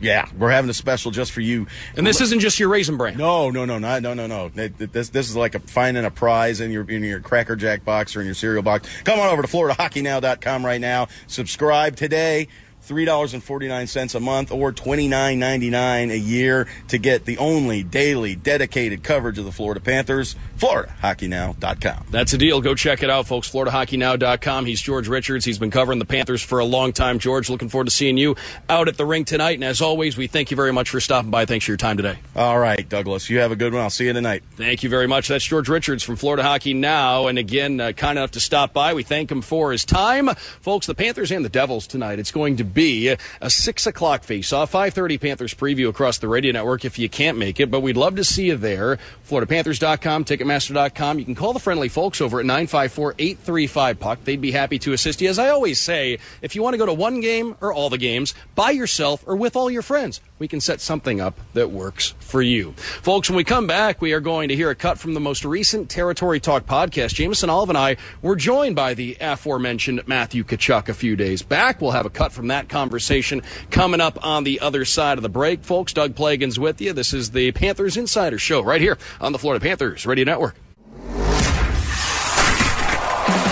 Yeah, 0.00 0.28
we're 0.38 0.50
having 0.50 0.68
a 0.68 0.74
special 0.74 1.10
just 1.10 1.32
for 1.32 1.40
you. 1.40 1.66
And 1.96 2.06
this 2.06 2.20
isn't 2.20 2.40
just 2.40 2.60
your 2.60 2.68
raisin 2.68 2.96
bran. 2.96 3.16
No, 3.16 3.50
no, 3.50 3.64
no, 3.64 3.78
no, 3.78 3.98
no, 3.98 4.14
no, 4.14 4.26
no. 4.26 4.48
This 4.48 5.08
this 5.08 5.28
is 5.28 5.36
like 5.36 5.54
a 5.54 5.60
finding 5.60 6.04
a 6.04 6.10
prize 6.10 6.60
in 6.60 6.70
your 6.70 6.88
in 6.90 7.02
your 7.02 7.20
Cracker 7.20 7.56
Jack 7.56 7.84
box 7.84 8.14
or 8.14 8.20
in 8.20 8.26
your 8.26 8.34
cereal 8.34 8.62
box. 8.62 8.88
Come 9.04 9.18
on 9.18 9.28
over 9.28 9.42
to 9.42 9.48
FloridaHockeyNow.com 9.48 10.66
right 10.66 10.80
now. 10.80 11.08
Subscribe 11.26 11.96
today. 11.96 12.48
$3.49 12.86 14.14
a 14.14 14.20
month 14.20 14.52
or 14.52 14.72
$29.99 14.72 16.10
a 16.12 16.18
year 16.18 16.68
to 16.86 16.98
get 16.98 17.24
the 17.24 17.36
only 17.38 17.82
daily 17.82 18.36
dedicated 18.36 19.02
coverage 19.02 19.38
of 19.38 19.44
the 19.44 19.50
Florida 19.50 19.80
Panthers. 19.80 20.36
FloridaHockeyNow.com. 20.58 22.06
That's 22.10 22.32
a 22.32 22.38
deal. 22.38 22.60
Go 22.60 22.74
check 22.74 23.02
it 23.02 23.10
out, 23.10 23.26
folks. 23.26 23.50
FloridaHockeyNow.com. 23.50 24.66
He's 24.66 24.80
George 24.80 25.08
Richards. 25.08 25.44
He's 25.44 25.58
been 25.58 25.70
covering 25.70 25.98
the 25.98 26.04
Panthers 26.04 26.42
for 26.42 26.58
a 26.58 26.64
long 26.64 26.92
time. 26.92 27.18
George, 27.18 27.50
looking 27.50 27.68
forward 27.68 27.84
to 27.86 27.90
seeing 27.90 28.16
you 28.16 28.36
out 28.68 28.88
at 28.88 28.96
the 28.96 29.04
rink 29.04 29.26
tonight. 29.26 29.54
And 29.54 29.64
as 29.64 29.80
always, 29.80 30.16
we 30.16 30.26
thank 30.26 30.50
you 30.50 30.56
very 30.56 30.72
much 30.72 30.90
for 30.90 31.00
stopping 31.00 31.30
by. 31.30 31.44
Thanks 31.44 31.64
for 31.66 31.72
your 31.72 31.76
time 31.76 31.96
today. 31.96 32.18
All 32.34 32.58
right, 32.58 32.88
Douglas. 32.88 33.28
You 33.28 33.38
have 33.40 33.52
a 33.52 33.56
good 33.56 33.72
one. 33.72 33.82
I'll 33.82 33.90
see 33.90 34.06
you 34.06 34.12
tonight. 34.12 34.42
Thank 34.56 34.82
you 34.82 34.88
very 34.88 35.06
much. 35.06 35.28
That's 35.28 35.44
George 35.44 35.68
Richards 35.68 36.02
from 36.02 36.16
Florida 36.16 36.42
Hockey 36.42 36.74
Now. 36.74 37.26
And 37.26 37.38
again, 37.38 37.80
uh, 37.80 37.92
kind 37.92 38.18
enough 38.18 38.32
to 38.32 38.40
stop 38.40 38.72
by. 38.72 38.94
We 38.94 39.02
thank 39.02 39.30
him 39.30 39.42
for 39.42 39.72
his 39.72 39.84
time. 39.84 40.28
Folks, 40.60 40.86
the 40.86 40.94
Panthers 40.94 41.30
and 41.30 41.44
the 41.44 41.48
Devils 41.48 41.86
tonight. 41.86 42.18
It's 42.18 42.32
going 42.32 42.56
to 42.56 42.64
be 42.64 43.14
a 43.40 43.50
6 43.50 43.86
o'clock 43.86 44.22
face-off. 44.22 44.72
5.30 44.72 45.20
Panthers 45.20 45.54
preview 45.54 45.88
across 45.88 46.18
the 46.18 46.28
radio 46.28 46.52
network 46.52 46.84
if 46.84 46.98
you 46.98 47.08
can't 47.08 47.38
make 47.38 47.60
it. 47.60 47.70
But 47.70 47.80
we'd 47.80 47.96
love 47.96 48.16
to 48.16 48.24
see 48.24 48.46
you 48.46 48.56
there. 48.56 48.98
FloridaPanthers.com, 49.26 50.24
Ticketmaster.com. 50.24 51.18
You 51.18 51.24
can 51.24 51.34
call 51.34 51.52
the 51.52 51.58
friendly 51.58 51.88
folks 51.88 52.20
over 52.20 52.40
at 52.40 52.46
954-835-PUCK. 52.46 54.24
They'd 54.24 54.40
be 54.40 54.52
happy 54.52 54.78
to 54.80 54.92
assist 54.92 55.20
you. 55.20 55.28
As 55.28 55.38
I 55.38 55.48
always 55.48 55.80
say, 55.80 56.18
if 56.42 56.54
you 56.54 56.62
want 56.62 56.74
to 56.74 56.78
go 56.78 56.86
to 56.86 56.94
one 56.94 57.20
game 57.20 57.56
or 57.60 57.72
all 57.72 57.90
the 57.90 57.98
games, 57.98 58.34
by 58.54 58.70
yourself 58.70 59.24
or 59.26 59.36
with 59.36 59.56
all 59.56 59.70
your 59.70 59.82
friends, 59.82 60.20
we 60.38 60.48
can 60.48 60.60
set 60.60 60.80
something 60.80 61.20
up 61.20 61.38
that 61.54 61.70
works 61.70 62.14
for 62.18 62.42
you. 62.42 62.72
Folks, 62.72 63.30
when 63.30 63.36
we 63.36 63.44
come 63.44 63.66
back, 63.66 64.00
we 64.00 64.12
are 64.12 64.20
going 64.20 64.48
to 64.48 64.56
hear 64.56 64.70
a 64.70 64.74
cut 64.74 64.98
from 64.98 65.14
the 65.14 65.20
most 65.20 65.44
recent 65.44 65.88
Territory 65.88 66.40
Talk 66.40 66.66
podcast. 66.66 67.14
Jameson 67.14 67.48
Olive 67.50 67.70
and 67.70 67.78
I 67.78 67.96
were 68.20 68.36
joined 68.36 68.76
by 68.76 68.94
the 68.94 69.16
aforementioned 69.20 70.06
Matthew 70.06 70.44
Tkachuk 70.44 70.88
a 70.88 70.94
few 70.94 71.16
days 71.16 71.42
back. 71.42 71.80
We'll 71.80 71.92
have 71.92 72.06
a 72.06 72.10
cut 72.10 72.32
from 72.32 72.48
that 72.48 72.68
conversation 72.68 73.42
coming 73.70 74.00
up 74.00 74.22
on 74.24 74.44
the 74.44 74.60
other 74.60 74.84
side 74.84 75.18
of 75.18 75.22
the 75.22 75.28
break. 75.28 75.64
Folks, 75.64 75.92
Doug 75.92 76.14
Plagens 76.14 76.58
with 76.58 76.80
you. 76.80 76.92
This 76.92 77.14
is 77.14 77.30
the 77.30 77.52
Panthers 77.52 77.96
Insider 77.96 78.38
Show 78.38 78.62
right 78.62 78.80
here 78.80 78.98
on 79.20 79.32
the 79.32 79.38
Florida 79.38 79.62
Panthers 79.62 80.06
Radio 80.06 80.24
Network. 80.24 80.56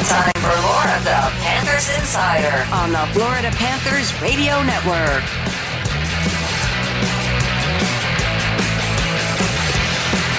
Time 0.05 0.33
for 0.35 0.61
more 0.62 0.88
of 0.94 1.03
the 1.03 1.33
Panthers 1.40 1.88
Insider 1.99 2.66
on 2.73 2.92
the 2.92 3.07
Florida 3.14 3.51
Panthers 3.53 4.12
Radio 4.20 4.62
Network. 4.62 5.25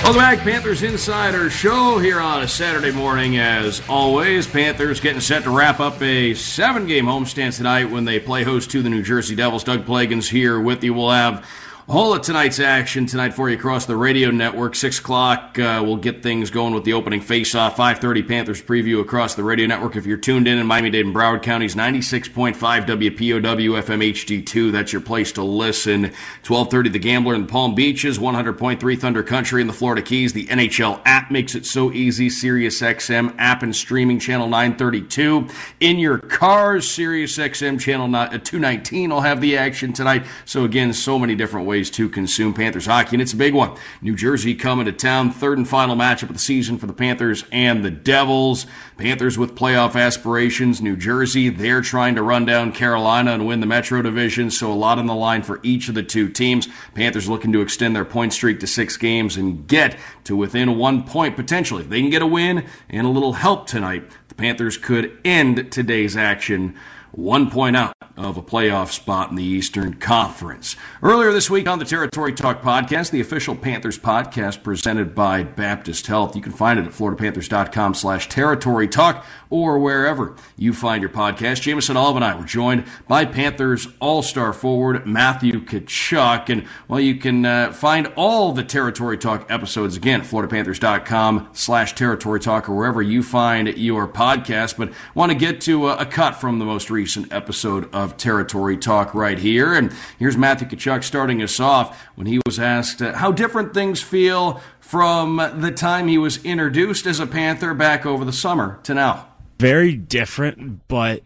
Welcome 0.06 0.22
back, 0.22 0.40
Panthers 0.42 0.84
Insider 0.84 1.50
Show 1.50 1.98
here 1.98 2.20
on 2.20 2.44
a 2.44 2.48
Saturday 2.48 2.92
morning. 2.92 3.40
As 3.40 3.82
always, 3.90 4.46
Panthers 4.46 5.00
getting 5.00 5.20
set 5.20 5.42
to 5.46 5.50
wrap 5.50 5.80
up 5.80 6.00
a 6.00 6.36
seven-game 6.36 7.06
homestand 7.06 7.58
tonight 7.58 7.86
when 7.86 8.06
they 8.06 8.20
play 8.20 8.44
host 8.44 8.70
to 8.70 8.84
the 8.84 8.90
New 8.92 9.02
Jersey 9.02 9.34
Devils. 9.34 9.64
Doug 9.64 9.84
Plagens 9.84 10.30
here 10.30 10.60
with 10.60 10.84
you. 10.84 10.94
We'll 10.94 11.10
have 11.10 11.50
all 11.88 12.16
of 12.16 12.24
tonight's 12.24 12.60
action 12.60 13.06
tonight 13.06 13.32
for 13.32 13.48
you 13.48 13.56
across 13.56 13.86
the 13.86 13.96
radio 13.96 14.32
network. 14.32 14.74
Six 14.76 14.98
o'clock, 14.98 15.60
uh, 15.60 15.84
we'll 15.86 15.98
get 15.98 16.24
things 16.24 16.50
going 16.50 16.74
with 16.74 16.84
the 16.84 16.94
opening 16.94 17.22
face-off. 17.22 17.78
Five 17.78 18.00
thirty 18.00 18.24
Panthers 18.24 18.60
preview 18.60 19.02
across 19.02 19.36
the 19.36 19.44
radio 19.44 19.68
network. 19.68 19.96
If 19.96 20.08
you're 20.08 20.18
tuned 20.18 20.48
in 20.48 20.58
in 20.58 20.66
Miami-Dade 20.66 21.06
and 21.06 21.14
Broward 21.14 21.44
counties, 21.44 21.76
ninety 21.76 22.02
six 22.02 22.28
point 22.28 22.56
five 22.56 22.86
WPOW 22.86 23.84
FM 23.84 24.12
HD 24.12 24.44
two. 24.44 24.72
That's 24.72 24.94
your 24.94 25.02
place 25.02 25.32
to 25.34 25.44
listen. 25.44 26.12
Twelve 26.42 26.72
thirty, 26.72 26.90
the 26.90 26.98
Gambler 26.98 27.36
in 27.36 27.42
the 27.42 27.48
Palm 27.48 27.76
Beaches. 27.76 28.20
One 28.20 28.34
hundred 28.34 28.58
point 28.58 28.80
three 28.80 28.96
Thunder 28.96 29.22
Country 29.22 29.62
in 29.62 29.68
the 29.68 29.74
Florida 29.74 30.02
Keys. 30.02 30.34
The 30.34 30.48
NHL 30.48 31.02
app 31.06 31.30
makes 31.30 31.54
it 31.54 31.68
so 31.68 31.92
easy. 31.92 32.32
Sirius 32.32 32.82
XM 32.82 33.36
app 33.38 33.62
and 33.62 33.76
streaming 33.76 34.18
channel 34.18 34.48
nine 34.48 34.76
thirty 34.76 35.04
two 35.04 35.50
in 35.80 36.00
your 36.00 36.18
cars. 36.18 36.90
Sirius 36.90 37.38
XM 37.38 37.80
channel 37.80 38.14
uh, 38.16 38.40
two 38.40 38.58
nineteen 38.58 39.12
will 39.12 39.22
have 39.22 39.40
the 39.40 39.56
action 39.56 39.94
tonight. 39.94 40.26
So 40.46 40.64
again, 40.64 40.92
so 40.92 41.20
many 41.20 41.36
different 41.36 41.68
ways 41.68 41.75
ways 41.76 41.92
to 41.92 42.08
consume 42.08 42.54
Panthers 42.54 42.86
hockey, 42.86 43.18
and 43.18 43.22
it's 43.22 43.34
a 43.34 43.36
big 43.36 43.54
one. 43.54 43.76
New 44.02 44.16
Jersey 44.16 44.56
coming 44.56 44.86
to 44.86 44.94
town, 44.94 45.30
third 45.30 45.58
and 45.58 45.68
final 45.68 45.94
matchup 45.94 46.30
of 46.30 46.34
the 46.34 46.40
season 46.40 46.78
for 46.78 46.88
the 46.88 46.94
Panthers 46.94 47.44
and 47.52 47.84
the 47.84 47.92
Devils. 47.92 48.66
Panthers 48.96 49.38
with 49.38 49.56
playoff 49.56 50.00
aspirations. 50.00 50.80
New 50.80 50.96
Jersey, 50.96 51.50
they're 51.50 51.82
trying 51.82 52.16
to 52.16 52.24
run 52.24 52.46
down 52.46 52.72
Carolina 52.72 53.34
and 53.34 53.46
win 53.46 53.60
the 53.60 53.66
Metro 53.66 54.02
Division, 54.02 54.52
so 54.52 54.72
a 54.72 54.74
lot 54.74 55.00
on 55.00 55.06
the 55.06 55.14
line 55.14 55.44
for 55.44 55.60
each 55.64 55.90
of 55.90 55.96
the 55.96 56.04
two 56.04 56.30
teams. 56.30 56.70
Panthers 56.94 57.28
looking 57.28 57.52
to 57.52 57.60
extend 57.60 57.94
their 57.94 58.06
point 58.06 58.32
streak 58.32 58.62
to 58.62 58.68
six 58.68 58.96
games 58.96 59.36
and 59.36 59.68
get 59.68 59.98
to 60.24 60.38
within 60.38 60.78
one 60.78 61.04
point 61.04 61.36
potentially. 61.36 61.84
If 61.84 61.90
they 61.90 62.00
can 62.00 62.10
get 62.10 62.22
a 62.22 62.26
win 62.26 62.66
and 62.90 63.06
a 63.06 63.10
little 63.10 63.34
help 63.34 63.68
tonight, 63.68 64.10
the 64.30 64.36
Panthers 64.36 64.78
could 64.78 65.20
end 65.26 65.74
today's 65.74 66.16
action 66.16 66.74
one 67.16 67.50
point 67.50 67.78
out 67.78 67.96
of 68.18 68.38
a 68.38 68.42
playoff 68.42 68.92
spot 68.92 69.30
in 69.30 69.36
the 69.36 69.44
Eastern 69.44 69.94
Conference. 69.94 70.76
Earlier 71.02 71.32
this 71.32 71.50
week 71.50 71.68
on 71.68 71.80
the 71.80 71.86
Territory 71.86 72.34
Talk 72.34 72.62
podcast, 72.62 73.12
the 73.12 73.22
official 73.22 73.56
Panthers 73.56 73.98
podcast 73.98 74.64
presented 74.64 75.16
by 75.16 75.44
Baptist 75.44 76.08
Health. 76.08 76.36
You 76.36 76.42
can 76.42 76.52
find 76.52 76.78
it 76.78 76.86
at 76.86 76.92
floridapanthers.com 76.92 77.94
slash 77.94 78.28
territory 78.28 78.88
talk 78.88 79.26
or 79.50 79.80
wherever 79.80 80.36
you 80.58 80.74
find 80.74 81.02
your 81.02 81.10
podcast. 81.10 81.62
Jameson 81.62 81.96
Olive 81.96 82.18
and 82.18 82.26
I 82.26 82.36
were 82.36 82.46
joined 82.46 82.86
by 83.08 83.26
Panthers 83.26 83.88
All-Star 84.00 84.52
forward 84.52 85.06
Matthew 85.06 85.64
Tkachuk. 85.64 86.50
And 86.50 86.66
well, 86.88 87.00
you 87.00 87.16
can 87.16 87.46
uh, 87.46 87.72
find 87.72 88.12
all 88.16 88.52
the 88.52 88.64
Territory 88.64 89.18
Talk 89.18 89.50
episodes 89.50 89.96
again 89.96 90.22
at 90.22 90.28
floridapanthers.com 90.28 91.50
slash 91.54 91.96
territory 91.96 92.40
talk 92.40 92.68
or 92.68 92.76
wherever 92.76 93.02
you 93.02 93.24
find 93.24 93.70
your 93.78 94.08
podcast. 94.08 94.78
But 94.78 94.92
want 95.14 95.32
to 95.32 95.38
get 95.38 95.62
to 95.62 95.88
a, 95.88 95.98
a 95.98 96.06
cut 96.06 96.36
from 96.36 96.60
the 96.60 96.66
most 96.66 96.90
recent 96.90 97.05
episode 97.32 97.94
of 97.94 98.18
Territory 98.18 98.78
Talk 98.78 99.14
right 99.14 99.38
here. 99.38 99.74
And 99.74 99.94
here's 100.20 100.38
Matthew 100.38 100.68
Tkachuk 100.68 101.04
starting 101.04 101.42
us 101.42 101.60
off 101.60 102.02
when 102.16 102.28
he 102.28 102.40
was 102.46 102.60
asked 102.60 103.02
uh, 103.02 103.14
how 103.14 103.32
different 103.32 103.74
things 103.74 104.02
feel 104.02 104.62
from 104.80 105.38
the 105.58 105.72
time 105.72 106.08
he 106.08 106.18
was 106.18 106.44
introduced 106.44 107.06
as 107.06 107.20
a 107.20 107.28
Panther 107.28 107.74
back 107.74 108.06
over 108.06 108.26
the 108.26 108.34
summer 108.34 108.80
to 108.84 108.94
now 108.94 109.28
very 109.60 109.96
different, 109.96 110.88
but 110.88 111.24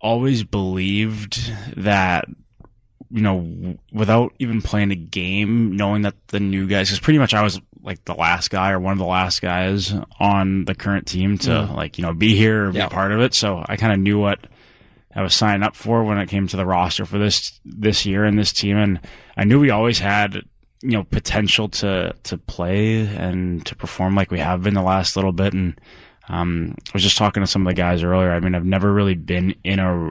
always 0.00 0.44
believed 0.44 1.52
that 1.76 2.26
you 3.10 3.22
know 3.22 3.76
without 3.92 4.32
even 4.38 4.62
playing 4.62 4.90
a 4.90 4.96
game, 4.96 5.76
knowing 5.76 6.02
that 6.02 6.14
the 6.28 6.40
new 6.40 6.66
guys 6.66 6.88
because 6.88 7.00
pretty 7.00 7.18
much 7.18 7.34
I 7.34 7.42
was 7.42 7.60
like 7.82 8.04
the 8.04 8.14
last 8.14 8.50
guy 8.50 8.70
or 8.70 8.80
one 8.80 8.92
of 8.92 8.98
the 8.98 9.06
last 9.06 9.40
guys 9.40 9.94
on 10.18 10.64
the 10.66 10.74
current 10.74 11.06
team 11.06 11.38
to 11.38 11.50
mm. 11.50 11.74
like 11.74 11.98
you 11.98 12.02
know 12.02 12.12
be 12.12 12.34
here 12.36 12.68
or 12.68 12.72
be 12.72 12.80
part 12.86 13.12
of 13.12 13.20
it. 13.20 13.34
So 13.34 13.64
I 13.66 13.76
kind 13.76 13.92
of 13.92 13.98
knew 13.98 14.18
what 14.18 14.40
I 15.14 15.22
was 15.22 15.34
signing 15.34 15.62
up 15.62 15.74
for 15.74 16.04
when 16.04 16.18
it 16.18 16.28
came 16.28 16.46
to 16.48 16.56
the 16.56 16.66
roster 16.66 17.04
for 17.04 17.18
this 17.18 17.60
this 17.64 18.06
year 18.06 18.24
and 18.24 18.38
this 18.38 18.52
team, 18.52 18.76
and 18.76 19.00
I 19.36 19.44
knew 19.44 19.58
we 19.58 19.70
always 19.70 19.98
had 19.98 20.34
you 20.82 20.92
know 20.92 21.04
potential 21.04 21.68
to 21.68 22.14
to 22.22 22.38
play 22.38 23.06
and 23.06 23.64
to 23.66 23.74
perform 23.76 24.14
like 24.14 24.30
we 24.30 24.38
have 24.38 24.62
been 24.62 24.74
the 24.74 24.82
last 24.82 25.16
little 25.16 25.32
bit 25.32 25.52
and 25.52 25.78
um, 26.30 26.74
I 26.88 26.90
was 26.94 27.02
just 27.02 27.18
talking 27.18 27.42
to 27.42 27.46
some 27.46 27.66
of 27.66 27.70
the 27.70 27.74
guys 27.74 28.04
earlier. 28.04 28.30
I 28.30 28.38
mean, 28.38 28.54
I've 28.54 28.64
never 28.64 28.92
really 28.92 29.16
been 29.16 29.54
in 29.64 29.80
a 29.80 30.10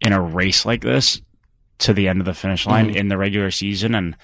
in 0.00 0.12
a 0.12 0.20
race 0.20 0.64
like 0.64 0.82
this 0.82 1.20
to 1.78 1.92
the 1.92 2.08
end 2.08 2.20
of 2.20 2.26
the 2.26 2.34
finish 2.34 2.66
line 2.66 2.88
mm-hmm. 2.88 2.96
in 2.96 3.08
the 3.08 3.18
regular 3.18 3.50
season, 3.50 3.94
and 3.94 4.16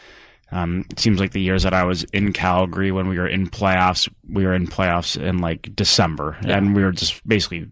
um, 0.52 0.86
it 0.90 0.98
seems 0.98 1.20
like 1.20 1.32
the 1.32 1.40
years 1.40 1.64
that 1.64 1.74
I 1.74 1.84
was 1.84 2.04
in 2.04 2.32
Calgary 2.32 2.92
when 2.92 3.08
we 3.08 3.18
were 3.18 3.26
in 3.26 3.48
playoffs, 3.48 4.08
we 4.26 4.46
were 4.46 4.54
in 4.54 4.66
playoffs 4.66 5.20
in 5.20 5.38
like 5.38 5.74
December, 5.76 6.38
yeah. 6.42 6.56
and 6.56 6.74
we 6.74 6.82
were 6.82 6.92
just 6.92 7.26
basically 7.28 7.70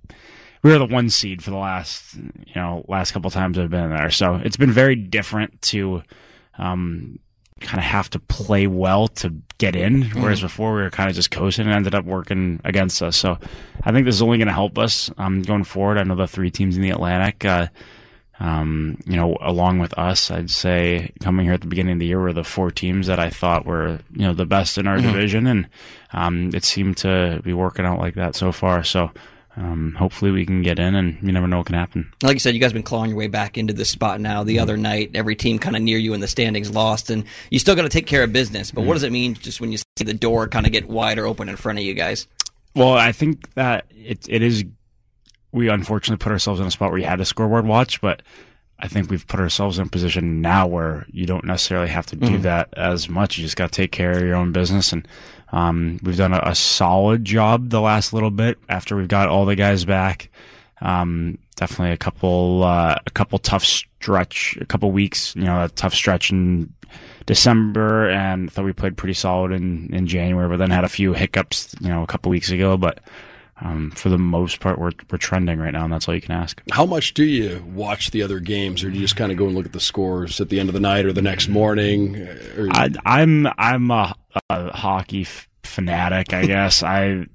we 0.63 0.71
were 0.71 0.79
the 0.79 0.87
one 0.87 1.11
seed 1.11 1.43
for 1.43 1.51
the 1.51 1.57
last 1.57 2.15
you 2.15 2.55
know 2.55 2.85
last 2.89 3.13
couple 3.13 3.31
times 3.31 3.59
I've 3.59 3.71
been 3.71 3.91
there. 3.91 4.11
So 4.11 4.37
it's 4.37 4.57
been 4.57 4.73
very 4.73 4.97
different 4.97 5.61
to 5.63 6.03
um, 6.59 7.19
kind 7.61 7.79
of 7.79 7.85
have 7.85 8.11
to 8.11 8.19
play 8.19 8.67
well 8.67 9.09
to 9.09 9.35
get 9.59 9.77
in, 9.77 10.03
whereas 10.03 10.39
mm-hmm. 10.39 10.47
before 10.47 10.75
we 10.75 10.83
were 10.83 10.91
kind 10.91 11.09
of 11.09 11.17
just 11.17 11.31
coasting 11.31 11.67
and 11.67 11.75
ended 11.75 11.95
up 11.95 12.05
working 12.05 12.61
against 12.65 13.03
us. 13.03 13.17
So 13.17 13.39
I 13.83 13.93
think 13.93 14.07
this 14.07 14.15
is 14.15 14.23
only 14.23 14.39
going 14.39 14.49
to 14.49 14.55
help 14.55 14.79
us 14.79 15.11
um, 15.19 15.43
going 15.43 15.65
forward. 15.65 15.99
I 15.99 16.03
know 16.03 16.15
the 16.15 16.27
three 16.27 16.51
teams 16.51 16.77
in 16.77 16.83
the 16.83 16.91
Atlantic, 16.91 17.45
uh, 17.45 17.69
um, 18.41 18.99
you 19.05 19.17
know, 19.17 19.37
along 19.43 19.81
with 19.81 19.97
us, 19.99 20.31
I'd 20.31 20.51
say 20.51 21.13
coming 21.21 21.45
here 21.45 21.55
at 21.55 21.61
the 21.61 21.67
beginning 21.67 21.95
of 21.95 21.99
the 21.99 22.07
year 22.07 22.21
were 22.21 22.33
the 22.33 22.43
four 22.43 22.71
teams 22.71 23.07
that 23.07 23.19
I 23.19 23.29
thought 23.29 23.67
were, 23.67 24.01
you 24.13 24.23
know, 24.23 24.33
the 24.33 24.47
best 24.47 24.79
in 24.79 24.87
our 24.87 24.97
mm-hmm. 24.97 25.13
division, 25.13 25.47
and 25.47 25.69
um, 26.15 26.51
it 26.55 26.65
seemed 26.65 26.97
to 26.99 27.41
be 27.45 27.53
working 27.53 27.85
out 27.85 27.99
like 27.99 28.15
that 28.15 28.35
so 28.35 28.51
far. 28.51 28.83
So 28.83 29.11
um, 29.61 29.95
hopefully 29.99 30.31
we 30.31 30.47
can 30.47 30.63
get 30.63 30.79
in, 30.79 30.95
and 30.95 31.19
you 31.23 31.33
never 31.33 31.47
know 31.47 31.59
what 31.59 31.67
can 31.67 31.75
happen. 31.75 32.11
Like 32.23 32.35
you 32.35 32.41
said, 32.41 32.55
you 32.55 32.61
guys 32.61 32.69
have 32.69 32.75
been 32.75 32.83
clawing 32.83 33.11
your 33.11 33.19
way 33.19 33.29
back 33.29 33.59
into 33.59 33.75
this 33.75 33.91
spot 33.91 34.19
now. 34.19 34.43
The 34.43 34.55
mm-hmm. 34.55 34.63
other 34.63 34.79
night, 34.79 35.11
every 35.15 35.37
team 35.37 35.59
kind 35.59 35.77
of 35.77 35.83
near 35.83 35.99
you 35.99 36.15
in 36.15 36.21
the 36.21 36.29
standings 36.29 36.71
lost, 36.71 37.11
and 37.11 37.25
you 37.51 37.59
still 37.59 37.75
got 37.75 37.83
to 37.83 37.91
take 37.91 38.07
care 38.07 38.23
of 38.23 38.33
business. 38.33 38.71
But 38.71 38.81
mm-hmm. 38.81 38.89
what 38.89 38.95
does 38.95 39.03
it 39.03 39.13
mean 39.13 39.35
just 39.35 39.61
when 39.61 39.71
you 39.71 39.77
see 39.77 40.05
the 40.05 40.15
door 40.15 40.49
kind 40.49 40.65
of 40.65 40.73
get 40.73 40.89
wider 40.89 41.27
open 41.27 41.51
in 41.51 41.57
front 41.57 41.79
of 41.79 41.85
you 41.85 41.93
guys? 41.93 42.27
Well, 42.75 42.95
I 42.95 43.13
think 43.13 43.53
that 43.55 43.85
it 43.91 44.27
it 44.29 44.43
is. 44.43 44.65
We 45.53 45.69
unfortunately 45.69 46.23
put 46.23 46.33
ourselves 46.33 46.61
in 46.61 46.67
a 46.67 46.71
spot 46.71 46.91
where 46.91 47.01
you 47.01 47.07
had 47.07 47.17
to 47.17 47.25
scoreboard 47.27 47.67
watch, 47.67 48.01
but 48.01 48.23
I 48.83 48.89
think 48.89 49.11
we've 49.11 49.27
put 49.27 49.41
ourselves 49.41 49.79
in 49.79 49.87
a 49.87 49.91
position 49.91 50.41
now 50.41 50.67
where 50.67 51.07
you 51.13 51.27
don't 51.27 51.45
necessarily 51.45 51.89
have 51.89 52.07
to 52.07 52.17
do 52.17 52.27
mm-hmm. 52.27 52.43
that 52.43 52.73
as 52.77 53.09
much. 53.09 53.37
You 53.37 53.45
just 53.45 53.57
got 53.57 53.73
to 53.73 53.77
take 53.77 53.93
care 53.93 54.13
of 54.13 54.23
your 54.23 54.35
own 54.35 54.53
business 54.53 54.93
and 54.93 55.07
um, 55.53 55.99
we've 56.03 56.17
done 56.17 56.33
a, 56.33 56.41
a, 56.45 56.55
solid 56.55 57.25
job 57.25 57.71
the 57.71 57.81
last 57.81 58.13
little 58.13 58.31
bit 58.31 58.59
after 58.69 58.95
we've 58.95 59.09
got 59.09 59.29
all 59.29 59.45
the 59.45 59.57
guys 59.57 59.85
back. 59.85 60.31
Um, 60.81 61.39
definitely 61.57 61.93
a 61.93 61.97
couple, 61.97 62.63
uh, 62.63 62.97
a 63.05 63.11
couple 63.11 63.39
tough 63.39 63.65
stretch, 63.65 64.57
a 64.61 64.65
couple 64.65 64.93
weeks, 64.93 65.35
you 65.35 65.43
know, 65.43 65.65
a 65.65 65.69
tough 65.69 65.93
stretch 65.93 66.31
in 66.31 66.73
December 67.27 68.09
and 68.11 68.51
thought 68.51 68.65
we 68.65 68.73
played 68.73 68.97
pretty 68.97 69.15
solid 69.15 69.51
in, 69.53 69.93
in 69.93 70.07
January, 70.07 70.49
but 70.49 70.59
then 70.59 70.71
had 70.71 70.85
a 70.85 70.89
few 70.89 71.13
hiccups, 71.13 71.75
you 71.81 71.89
know, 71.89 72.03
a 72.03 72.07
couple 72.07 72.31
weeks 72.31 72.51
ago, 72.51 72.77
but, 72.77 73.01
um, 73.63 73.91
for 73.91 74.09
the 74.09 74.19
most 74.19 74.61
part, 74.61 74.79
we're 74.79 74.93
we're 75.11 75.19
trending 75.19 75.59
right 75.59 75.73
now, 75.73 75.85
and 75.85 75.93
that's 75.93 76.09
all 76.09 76.15
you 76.15 76.21
can 76.21 76.33
ask. 76.33 76.63
How 76.73 76.87
much 76.87 77.15
do 77.15 77.25
you 77.25 77.63
watch 77.75 78.11
the 78.11 78.23
other 78.23 78.41
games, 78.41 78.83
or 78.83 78.91
do 78.91 78.97
you 78.97 79.03
just 79.03 79.17
kind 79.17 79.31
of 79.31 79.39
go 79.39 79.47
and 79.47 79.55
look 79.55 79.67
at 79.67 79.73
the 79.73 79.81
scores 79.81 80.41
at 80.41 80.49
the 80.49 80.59
end 80.59 80.69
of 80.69 80.73
the 80.73 80.81
night 80.81 81.05
or 81.05 81.13
the 81.13 81.23
next 81.23 81.49
morning? 81.49 82.17
Or... 82.57 82.69
I, 82.73 82.87
am 82.87 83.47
I'm, 83.47 83.53
I'm 83.59 83.91
a, 83.91 84.15
a 84.49 84.77
hockey 84.77 85.23
f- 85.23 85.49
fanatic, 85.63 86.33
I 86.33 86.47
guess. 86.47 86.83
I 86.83 87.27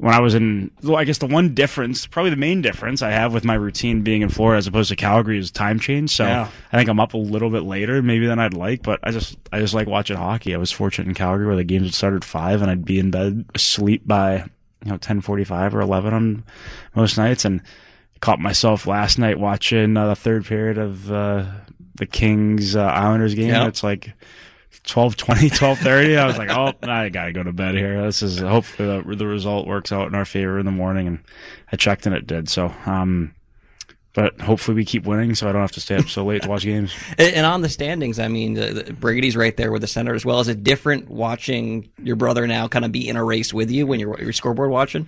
when 0.00 0.14
I 0.14 0.20
was 0.20 0.34
in, 0.34 0.70
well, 0.82 0.96
I 0.96 1.04
guess 1.04 1.18
the 1.18 1.26
one 1.26 1.52
difference, 1.52 2.06
probably 2.06 2.30
the 2.30 2.36
main 2.36 2.62
difference 2.62 3.02
I 3.02 3.10
have 3.10 3.34
with 3.34 3.44
my 3.44 3.52
routine 3.52 4.00
being 4.00 4.22
in 4.22 4.30
Florida 4.30 4.56
as 4.56 4.66
opposed 4.66 4.88
to 4.88 4.96
Calgary 4.96 5.38
is 5.38 5.50
time 5.50 5.78
change. 5.78 6.10
So 6.10 6.24
yeah. 6.24 6.48
I 6.72 6.76
think 6.78 6.88
I'm 6.88 6.98
up 6.98 7.12
a 7.12 7.18
little 7.18 7.50
bit 7.50 7.64
later 7.64 8.00
maybe 8.00 8.26
than 8.26 8.38
I'd 8.38 8.54
like, 8.54 8.82
but 8.82 8.98
I 9.02 9.10
just 9.10 9.36
I 9.52 9.60
just 9.60 9.74
like 9.74 9.86
watching 9.86 10.16
hockey. 10.16 10.54
I 10.54 10.58
was 10.58 10.72
fortunate 10.72 11.06
in 11.06 11.12
Calgary 11.12 11.46
where 11.46 11.56
the 11.56 11.64
games 11.64 11.82
would 11.82 11.94
start 11.94 12.14
at 12.14 12.24
five 12.24 12.62
and 12.62 12.70
I'd 12.70 12.86
be 12.86 12.98
in 12.98 13.10
bed 13.10 13.44
asleep 13.54 14.06
by 14.06 14.46
you 14.84 14.90
know, 14.90 14.98
10:45 14.98 15.74
or 15.74 15.80
11 15.80 16.14
on 16.14 16.44
most 16.94 17.16
nights, 17.16 17.44
and 17.44 17.62
caught 18.20 18.40
myself 18.40 18.86
last 18.86 19.18
night 19.18 19.38
watching 19.38 19.96
uh, 19.96 20.08
the 20.08 20.16
third 20.16 20.44
period 20.44 20.78
of 20.78 21.10
uh, 21.10 21.44
the 21.96 22.06
Kings 22.06 22.76
uh, 22.76 22.82
Islanders 22.82 23.34
game. 23.34 23.48
Yep. 23.48 23.68
It's 23.68 23.82
like 23.82 24.12
12 24.84 25.16
20 25.16 25.50
12 25.50 25.78
30 25.78 26.16
i 26.16 26.26
was 26.26 26.38
like 26.38 26.48
oh 26.50 26.72
i 26.82 27.08
gotta 27.10 27.32
go 27.32 27.42
to 27.42 27.52
bed 27.52 27.74
here 27.74 28.02
this 28.02 28.22
is 28.22 28.38
hopefully 28.38 28.88
the, 28.88 29.16
the 29.16 29.26
result 29.26 29.66
works 29.66 29.92
out 29.92 30.06
in 30.06 30.14
our 30.14 30.24
favor 30.24 30.58
in 30.58 30.64
the 30.64 30.72
morning 30.72 31.06
and 31.06 31.18
i 31.70 31.76
checked 31.76 32.06
and 32.06 32.14
it 32.14 32.26
did 32.26 32.48
so 32.48 32.72
um 32.86 33.34
but 34.12 34.40
hopefully 34.40 34.74
we 34.74 34.84
keep 34.84 35.04
winning 35.04 35.34
so 35.34 35.48
I 35.48 35.52
don't 35.52 35.60
have 35.60 35.72
to 35.72 35.80
stay 35.80 35.96
up 35.96 36.08
so 36.08 36.24
late 36.24 36.42
to 36.42 36.48
watch 36.48 36.64
games. 36.64 36.92
And 37.18 37.46
on 37.46 37.60
the 37.60 37.68
standings, 37.68 38.18
I 38.18 38.28
mean, 38.28 38.54
the, 38.54 38.82
the 38.82 38.92
Brady's 38.92 39.36
right 39.36 39.56
there 39.56 39.70
with 39.70 39.82
the 39.82 39.86
center 39.86 40.14
as 40.14 40.24
well. 40.24 40.40
Is 40.40 40.48
it 40.48 40.64
different 40.64 41.08
watching 41.08 41.90
your 42.02 42.16
brother 42.16 42.46
now 42.46 42.66
kind 42.66 42.84
of 42.84 42.92
be 42.92 43.08
in 43.08 43.16
a 43.16 43.24
race 43.24 43.54
with 43.54 43.70
you 43.70 43.86
when 43.86 44.00
you're, 44.00 44.20
you're 44.20 44.32
scoreboard 44.32 44.70
watching? 44.70 45.06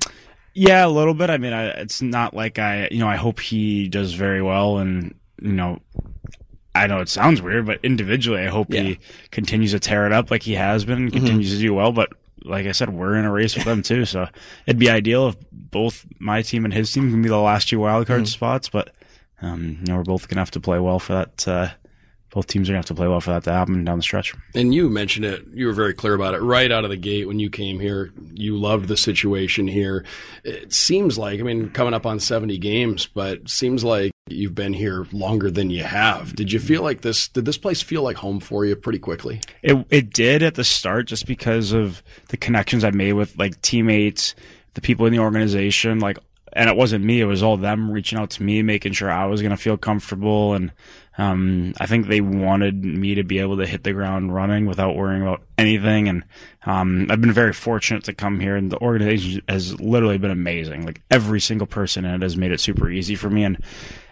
Yeah, 0.54 0.86
a 0.86 0.88
little 0.88 1.14
bit. 1.14 1.30
I 1.30 1.38
mean, 1.38 1.52
I, 1.52 1.68
it's 1.68 2.02
not 2.02 2.34
like 2.34 2.58
I, 2.58 2.88
you 2.90 2.98
know, 2.98 3.08
I 3.08 3.16
hope 3.16 3.40
he 3.40 3.88
does 3.88 4.12
very 4.12 4.42
well 4.42 4.78
and, 4.78 5.14
you 5.40 5.52
know, 5.52 5.80
I 6.74 6.86
know 6.86 7.00
it 7.00 7.08
sounds 7.08 7.42
weird, 7.42 7.66
but 7.66 7.80
individually, 7.82 8.42
I 8.42 8.48
hope 8.48 8.72
yeah. 8.72 8.82
he 8.82 8.98
continues 9.30 9.72
to 9.72 9.80
tear 9.80 10.06
it 10.06 10.12
up 10.12 10.30
like 10.30 10.42
he 10.42 10.54
has 10.54 10.84
been, 10.84 11.06
mm-hmm. 11.06 11.16
continues 11.16 11.48
mm-hmm. 11.48 11.58
to 11.58 11.62
do 11.62 11.74
well. 11.74 11.92
But 11.92 12.12
like 12.44 12.66
I 12.66 12.72
said, 12.72 12.90
we're 12.90 13.16
in 13.16 13.24
a 13.24 13.33
race 13.33 13.55
with 13.55 13.64
them 13.64 13.83
too. 13.83 14.05
So 14.05 14.26
it'd 14.66 14.78
be 14.78 14.90
ideal 14.90 15.28
if 15.28 15.37
both 15.50 16.07
my 16.18 16.42
team 16.42 16.64
and 16.64 16.74
his 16.74 16.92
team 16.92 17.11
can 17.11 17.22
be 17.22 17.28
the 17.28 17.37
last 17.37 17.68
two 17.68 17.78
wildcard 17.78 18.07
mm-hmm. 18.07 18.24
spots. 18.24 18.68
But 18.68 18.92
um, 19.40 19.78
you 19.81 19.87
know, 19.87 19.96
we're 19.96 20.05
both 20.05 20.28
gonna 20.28 20.40
have 20.40 20.50
to 20.52 20.61
play 20.61 20.78
well 20.78 20.98
for 20.98 21.14
that. 21.14 21.48
Uh, 21.48 21.70
both 22.32 22.46
teams 22.46 22.68
are 22.68 22.72
gonna 22.72 22.78
have 22.78 22.86
to 22.86 22.94
play 22.94 23.06
well 23.06 23.20
for 23.20 23.30
that 23.30 23.44
to 23.44 23.52
happen 23.52 23.84
down 23.84 23.98
the 23.98 24.02
stretch. 24.02 24.34
And 24.54 24.74
you 24.74 24.88
mentioned 24.88 25.26
it. 25.26 25.44
You 25.52 25.66
were 25.66 25.74
very 25.74 25.92
clear 25.92 26.14
about 26.14 26.34
it 26.34 26.40
right 26.40 26.72
out 26.72 26.82
of 26.82 26.90
the 26.90 26.96
gate 26.96 27.28
when 27.28 27.38
you 27.38 27.50
came 27.50 27.78
here. 27.78 28.10
You 28.32 28.56
loved 28.56 28.88
the 28.88 28.96
situation 28.96 29.68
here. 29.68 30.04
It 30.42 30.72
seems 30.72 31.18
like, 31.18 31.40
I 31.40 31.42
mean, 31.42 31.68
coming 31.70 31.92
up 31.92 32.06
on 32.06 32.18
seventy 32.18 32.56
games, 32.56 33.06
but 33.06 33.50
seems 33.50 33.84
like 33.84 34.12
you've 34.28 34.54
been 34.54 34.72
here 34.72 35.06
longer 35.12 35.50
than 35.50 35.68
you 35.68 35.82
have. 35.82 36.34
Did 36.34 36.50
you 36.50 36.58
feel 36.58 36.82
like 36.82 37.02
this? 37.02 37.28
Did 37.28 37.44
this 37.44 37.58
place 37.58 37.82
feel 37.82 38.02
like 38.02 38.16
home 38.16 38.40
for 38.40 38.64
you 38.64 38.76
pretty 38.76 38.98
quickly? 38.98 39.40
It 39.62 39.86
it 39.90 40.10
did 40.10 40.42
at 40.42 40.54
the 40.54 40.64
start, 40.64 41.06
just 41.06 41.26
because 41.26 41.72
of 41.72 42.02
the 42.28 42.38
connections 42.38 42.82
I 42.82 42.92
made 42.92 43.12
with 43.12 43.38
like 43.38 43.60
teammates, 43.60 44.34
the 44.72 44.80
people 44.80 45.04
in 45.06 45.12
the 45.12 45.20
organization, 45.20 46.00
like. 46.00 46.18
And 46.54 46.68
it 46.68 46.76
wasn't 46.76 47.02
me; 47.02 47.18
it 47.18 47.24
was 47.24 47.42
all 47.42 47.56
them 47.56 47.90
reaching 47.90 48.18
out 48.18 48.28
to 48.32 48.42
me, 48.42 48.60
making 48.60 48.92
sure 48.92 49.10
I 49.10 49.24
was 49.24 49.40
going 49.40 49.52
to 49.52 49.56
feel 49.56 49.78
comfortable, 49.78 50.52
and 50.52 50.70
Um, 51.18 51.75
I 51.79 51.87
think 51.87 52.07
they 52.07 52.20
wanted 52.20 52.85
me 52.85 53.16
to 53.16 53.22
be 53.22 53.38
able 53.38 53.59
to 53.59 53.66
hit 53.66 53.85
the 53.85 53.92
ground 53.92 54.35
running 54.35 54.66
without 54.66 54.96
worrying 54.96 55.22
about 55.22 55.42
anything. 55.59 56.09
And 56.09 56.25
um, 56.64 57.07
I've 57.11 57.20
been 57.20 57.33
very 57.33 57.53
fortunate 57.53 58.05
to 58.05 58.14
come 58.14 58.40
here, 58.40 58.57
and 58.57 58.70
the 58.70 58.81
organization 58.81 59.42
has 59.48 59.79
literally 59.79 60.18
been 60.18 60.31
amazing. 60.31 60.87
Like 60.87 61.03
every 61.11 61.40
single 61.40 61.66
person 61.66 62.05
in 62.05 62.14
it 62.14 62.22
has 62.22 62.37
made 62.37 62.53
it 62.53 62.61
super 62.61 62.90
easy 62.90 63.14
for 63.14 63.29
me, 63.29 63.44
and 63.44 63.59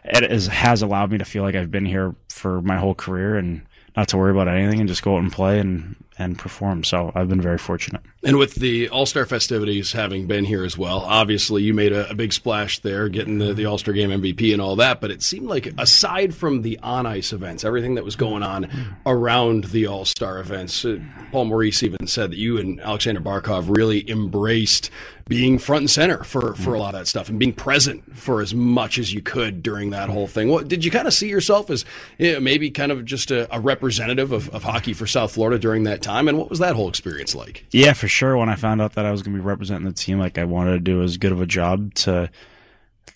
it 0.05 0.31
is, 0.31 0.49
has 0.49 0.83
allowed 0.83 1.11
me 1.11 1.19
to 1.19 1.25
feel 1.25 1.43
like 1.43 1.55
I've 1.55 1.71
been 1.71 1.87
here 1.87 2.15
for 2.29 2.61
my 2.61 2.77
whole 2.77 2.95
career 2.95 3.37
and 3.37 3.63
not 3.97 4.09
to 4.09 4.17
worry 4.17 4.31
about 4.31 4.49
anything 4.49 4.81
and 4.81 4.89
just 4.89 5.03
go 5.03 5.17
out 5.17 5.23
and 5.23 5.33
play 5.33 5.59
and 5.59 5.97
and 6.21 6.39
perform. 6.39 6.85
So 6.85 7.11
I've 7.15 7.31
been 7.31 7.41
very 7.41 7.57
fortunate. 7.57 8.03
And 8.23 8.37
with 8.37 8.57
the 8.57 8.91
All 8.91 9.07
Star 9.07 9.25
festivities 9.25 9.93
having 9.93 10.27
been 10.27 10.45
here 10.45 10.65
as 10.65 10.77
well, 10.77 10.99
obviously 10.99 11.63
you 11.63 11.73
made 11.73 11.93
a, 11.93 12.11
a 12.11 12.15
big 12.15 12.35
splash 12.35 12.79
there, 12.81 13.09
getting 13.09 13.39
the, 13.39 13.55
the 13.55 13.65
All 13.65 13.79
Star 13.79 13.95
Game 13.95 14.11
MVP 14.11 14.53
and 14.53 14.61
all 14.61 14.77
that. 14.77 15.01
But 15.01 15.11
it 15.11 15.23
seemed 15.23 15.47
like 15.47 15.73
aside 15.79 16.35
from 16.35 16.61
the 16.61 16.79
on 16.83 17.07
ice 17.07 17.33
events, 17.33 17.65
everything 17.65 17.95
that 17.95 18.05
was 18.05 18.17
going 18.17 18.43
on 18.43 18.71
around 19.07 19.65
the 19.65 19.87
All 19.87 20.05
Star 20.05 20.39
events, 20.39 20.85
uh, 20.85 20.99
Paul 21.33 21.47
Maurice 21.47 21.83
even 21.83 22.07
said 22.07 22.33
that 22.33 22.39
you 22.39 22.59
and 22.59 22.81
Alexander 22.81 23.23
Barkov 23.23 23.75
really 23.75 24.09
embraced 24.09 24.91
being 25.31 25.61
front 25.61 25.83
and 25.83 25.91
center 25.91 26.25
for, 26.25 26.57
for 26.57 26.75
a 26.75 26.79
lot 26.81 26.93
of 26.93 27.01
that 27.01 27.07
stuff 27.07 27.29
and 27.29 27.39
being 27.39 27.53
present 27.53 28.17
for 28.17 28.41
as 28.41 28.53
much 28.53 28.99
as 28.99 29.15
you 29.15 29.23
could 29.23 29.63
during 29.63 29.91
that 29.91 30.09
whole 30.09 30.27
thing. 30.27 30.49
What 30.49 30.67
did 30.67 30.85
you 30.85 30.91
kind 30.91 31.07
of 31.07 31.15
see 31.15 31.29
yourself 31.29 31.71
as 31.71 31.85
you 32.19 32.33
know, 32.33 32.41
maybe 32.41 32.69
kind 32.69 32.91
of 32.91 33.05
just 33.05 33.31
a, 33.31 33.53
a 33.55 33.61
representative 33.61 34.33
of, 34.33 34.49
of 34.51 34.65
hockey 34.65 34.93
for 34.93 35.07
South 35.07 35.33
Florida 35.33 35.57
during 35.57 35.85
that 35.85 36.03
time? 36.03 36.10
And 36.17 36.39
what 36.39 36.51
was 36.51 36.59
that 36.59 36.77
whole 36.77 36.89
experience 36.89 37.35
like? 37.35 37.67
Yeah, 37.71 37.93
for 37.93 38.09
sure. 38.09 38.37
When 38.37 38.49
I 38.49 38.57
found 38.57 38.81
out 38.81 38.95
that 38.95 39.05
I 39.05 39.11
was 39.11 39.23
going 39.23 39.37
to 39.37 39.43
be 39.43 39.47
representing 39.47 39.85
the 39.85 39.93
team, 39.93 40.19
like 40.19 40.39
I 40.39 40.45
wanted 40.45 40.73
to 40.73 40.81
do 40.81 41.03
as 41.03 41.17
good 41.17 41.33
of 41.33 41.41
a 41.41 41.47
job 41.47 41.95
to 41.95 42.31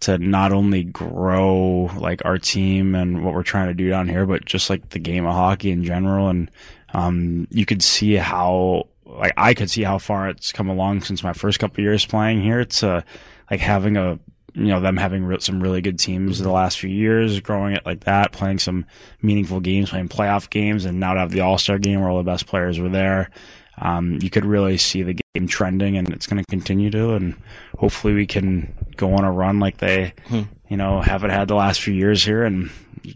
to 0.01 0.18
not 0.18 0.53
only 0.53 0.84
grow 0.84 1.90
like 1.97 2.24
our 2.24 2.36
team 2.36 2.95
and 2.95 3.24
what 3.24 3.32
we're 3.32 3.42
trying 3.42 3.68
to 3.68 3.74
do 3.74 3.88
down 3.88 4.09
here, 4.09 4.26
but 4.26 4.45
just 4.45 4.68
like 4.68 4.90
the 4.90 4.99
game 4.99 5.24
of 5.24 5.32
hockey 5.34 5.70
in 5.70 5.84
general. 5.84 6.28
And 6.28 6.51
um, 6.92 7.47
you 7.51 7.64
could 7.64 7.82
see 7.82 8.14
how 8.16 8.88
like 9.07 9.32
I 9.36 9.55
could 9.55 9.70
see 9.70 9.82
how 9.82 9.99
far 9.99 10.28
it's 10.28 10.53
come 10.53 10.68
along 10.68 11.03
since 11.03 11.22
my 11.22 11.32
first 11.32 11.59
couple 11.59 11.82
years 11.82 12.05
playing 12.05 12.42
here. 12.42 12.61
It's 12.61 12.82
uh, 12.82 13.03
like 13.51 13.61
having 13.61 13.97
a 13.97 14.18
you 14.55 14.66
know 14.66 14.80
them 14.80 14.96
having 14.96 15.24
re- 15.24 15.40
some 15.40 15.61
really 15.62 15.80
good 15.82 15.98
teams 15.98 16.38
the 16.38 16.50
last 16.50 16.78
few 16.78 16.90
years, 16.90 17.40
growing 17.40 17.74
it 17.74 17.84
like 17.84 18.05
that, 18.05 18.32
playing 18.32 18.59
some 18.61 18.86
meaningful 19.20 19.61
games, 19.61 19.90
playing 19.90 20.09
playoff 20.09 20.48
games, 20.50 20.84
and 20.84 21.00
now 21.00 21.14
to 21.14 21.20
have 21.20 21.30
the 21.32 21.40
All 21.40 21.59
Star 21.59 21.78
game 21.78 22.00
where 22.00 22.09
all 22.11 22.18
the 22.18 22.24
best 22.24 22.46
players 22.46 22.78
were 22.78 22.88
there. 22.88 23.30
Um, 23.76 24.18
you 24.22 24.30
could 24.30 24.44
really 24.44 24.76
see 24.78 25.02
the 25.02 25.16
game 25.34 25.48
trending, 25.48 25.96
and 25.96 26.09
it's 26.11 26.28
going 26.28 26.40
to 26.42 26.48
continue 26.48 26.90
to. 26.90 27.14
And 27.14 27.34
hopefully, 27.76 28.14
we 28.14 28.26
can 28.26 28.72
go 28.96 29.14
on 29.14 29.24
a 29.24 29.32
run 29.32 29.59
like 29.59 29.78
they, 29.78 30.12
Hmm. 30.28 30.42
you 30.68 30.76
know, 30.76 31.00
haven't 31.00 31.30
had 31.30 31.48
the 31.48 31.57
last 31.57 31.80
few 31.80 31.92
years 31.92 32.24
here, 32.24 32.44
and 32.44 32.70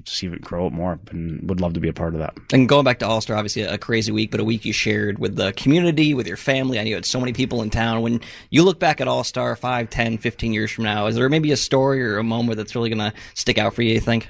see 0.05 0.27
it 0.27 0.41
grow 0.41 0.67
up 0.67 0.73
more. 0.73 0.99
And 1.11 1.49
would 1.49 1.61
love 1.61 1.75
to 1.75 1.81
be 1.81 1.89
a 1.89 1.93
part 1.93 2.15
of 2.15 2.21
that. 2.21 2.35
And 2.53 2.69
going 2.69 2.85
back 2.85 2.99
to 3.01 3.07
All 3.07 3.21
Star, 3.21 3.37
obviously 3.37 3.63
a 3.63 3.79
crazy 3.79 4.13
week, 4.13 4.31
but 4.31 4.41
a 4.41 4.45
week 4.45 4.65
you 4.65 4.73
shared 4.73 5.19
with 5.19 5.37
the 5.37 5.53
community, 5.53 6.15
with 6.15 6.27
your 6.27 6.37
family. 6.37 6.79
I 6.79 6.83
know 6.83 6.89
you 6.89 6.95
had 6.95 7.07
so 7.07 7.21
many 7.21 7.33
people 7.33 7.63
in 7.63 7.71
town. 7.71 8.03
When 8.03 8.21
you 8.51 8.63
look 8.63 8.79
back 8.79 9.01
at 9.01 9.09
All 9.09 9.25
Star 9.25 9.55
5, 9.57 9.91
10, 9.91 10.19
15 10.19 10.53
years 10.53 10.71
from 10.71 10.85
now, 10.85 11.07
is 11.07 11.17
there 11.17 11.29
maybe 11.29 11.53
a 11.53 11.57
story 11.57 12.03
or 12.03 12.19
a 12.19 12.25
moment 12.25 12.57
that's 12.57 12.75
really 12.75 12.91
going 12.91 13.11
to 13.11 13.17
stick 13.35 13.59
out 13.59 13.75
for 13.75 13.83
you, 13.83 13.95
you 13.95 14.01
think? 14.01 14.29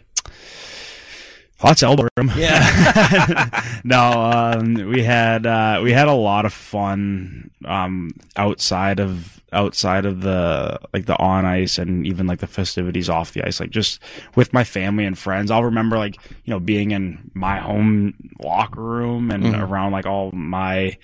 Lots 1.63 1.83
of 1.83 1.89
elbow 1.89 2.09
room. 2.17 2.31
Yeah. 2.37 3.65
no, 3.85 4.01
um, 4.01 4.75
we 4.91 5.03
had 5.03 5.45
uh, 5.45 5.81
we 5.83 5.91
had 5.91 6.07
a 6.07 6.13
lot 6.13 6.47
of 6.47 6.53
fun 6.53 7.51
um, 7.65 8.13
outside 8.37 9.01
of 9.01 9.38
outside 9.53 10.05
of 10.05 10.21
the 10.21 10.79
like 10.93 11.07
the 11.07 11.17
on 11.19 11.45
ice 11.45 11.79
and 11.79 12.07
even 12.07 12.27
like 12.27 12.41
the 12.41 12.47
festivities 12.47 13.09
off 13.09 13.33
the 13.33 13.47
ice. 13.47 13.61
Like 13.61 13.71
just 13.71 14.01
with 14.35 14.53
my 14.53 14.65
family 14.65 15.05
and 15.05 15.17
friends. 15.19 15.51
I'll 15.51 15.65
remember 15.65 15.97
like 15.99 16.17
you 16.45 16.51
know 16.53 16.61
being 16.61 16.91
in 16.91 17.31
my 17.35 17.59
home 17.59 18.15
locker 18.41 18.83
room 18.83 19.31
and 19.31 19.45
Mhm. 19.55 19.61
around 19.69 19.93
like 19.93 20.07
all 20.07 20.31
my 20.33 20.97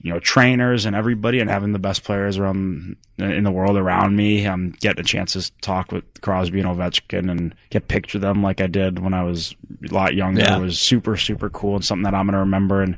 you 0.00 0.12
know 0.12 0.20
trainers 0.20 0.84
and 0.86 0.94
everybody 0.94 1.40
and 1.40 1.50
having 1.50 1.72
the 1.72 1.78
best 1.78 2.04
players 2.04 2.38
around 2.38 2.94
in 3.18 3.42
the 3.42 3.50
world 3.50 3.76
around 3.76 4.14
me 4.14 4.46
um 4.46 4.70
get 4.78 4.96
a 4.96 5.02
chance 5.02 5.32
to 5.32 5.50
talk 5.60 5.90
with 5.90 6.04
Crosby 6.20 6.60
and 6.60 6.68
Ovechkin 6.68 7.28
and 7.28 7.52
get 7.70 7.88
picture 7.88 8.20
them 8.20 8.40
like 8.40 8.60
I 8.60 8.68
did 8.68 9.00
when 9.00 9.12
I 9.12 9.24
was 9.24 9.56
a 9.90 9.92
lot 9.92 10.14
younger 10.14 10.40
Yeah. 10.42 10.58
was 10.58 10.78
super 10.78 11.16
super 11.16 11.50
cool 11.50 11.74
and 11.76 11.84
something 11.84 12.04
that 12.04 12.14
I'm 12.14 12.26
going 12.26 12.34
to 12.34 12.38
remember 12.38 12.80
and 12.80 12.96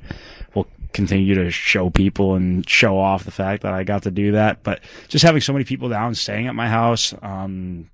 continue 0.92 1.34
to 1.34 1.50
show 1.50 1.90
people 1.90 2.34
and 2.34 2.68
show 2.68 2.98
off 2.98 3.24
the 3.24 3.30
fact 3.30 3.62
that 3.62 3.72
I 3.72 3.84
got 3.84 4.02
to 4.04 4.10
do 4.10 4.32
that 4.32 4.62
but 4.62 4.80
just 5.08 5.24
having 5.24 5.40
so 5.40 5.52
many 5.52 5.64
people 5.64 5.88
down 5.88 6.14
staying 6.14 6.46
at 6.46 6.54
my 6.54 6.68
house 6.68 7.14
um 7.22 7.88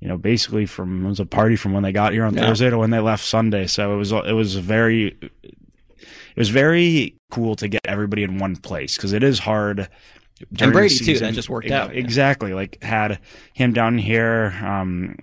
you 0.00 0.08
know 0.08 0.18
basically 0.18 0.66
from 0.66 1.06
it 1.06 1.08
was 1.08 1.20
a 1.20 1.26
party 1.26 1.56
from 1.56 1.72
when 1.72 1.82
they 1.82 1.92
got 1.92 2.12
here 2.12 2.24
on 2.24 2.34
Yeah. 2.34 2.46
Thursday 2.48 2.70
to 2.70 2.78
when 2.78 2.90
they 2.90 3.00
left 3.00 3.24
Sunday 3.24 3.66
so 3.66 3.94
it 3.94 3.96
was 3.96 4.12
it 4.12 4.32
was 4.34 4.56
very 4.56 5.16
it 5.20 6.40
was 6.40 6.48
very 6.50 7.16
cool 7.30 7.54
to 7.56 7.68
get 7.68 7.80
everybody 7.84 8.22
in 8.22 8.38
one 8.38 8.56
place 8.56 8.96
because 8.96 9.12
it 9.12 9.22
is 9.22 9.38
hard. 9.38 9.88
the 10.50 10.68
Brady, 10.68 10.98
too, 10.98 11.18
that 11.20 11.32
just 11.32 11.48
worked 11.48 11.70
out, 11.70 11.94
yeah. 11.94 12.00
Exactly. 12.00 12.52
Like 12.54 12.82
had 12.82 13.20
him 13.52 13.72
down 13.72 13.98
here, 13.98 14.52
um, 14.62 15.16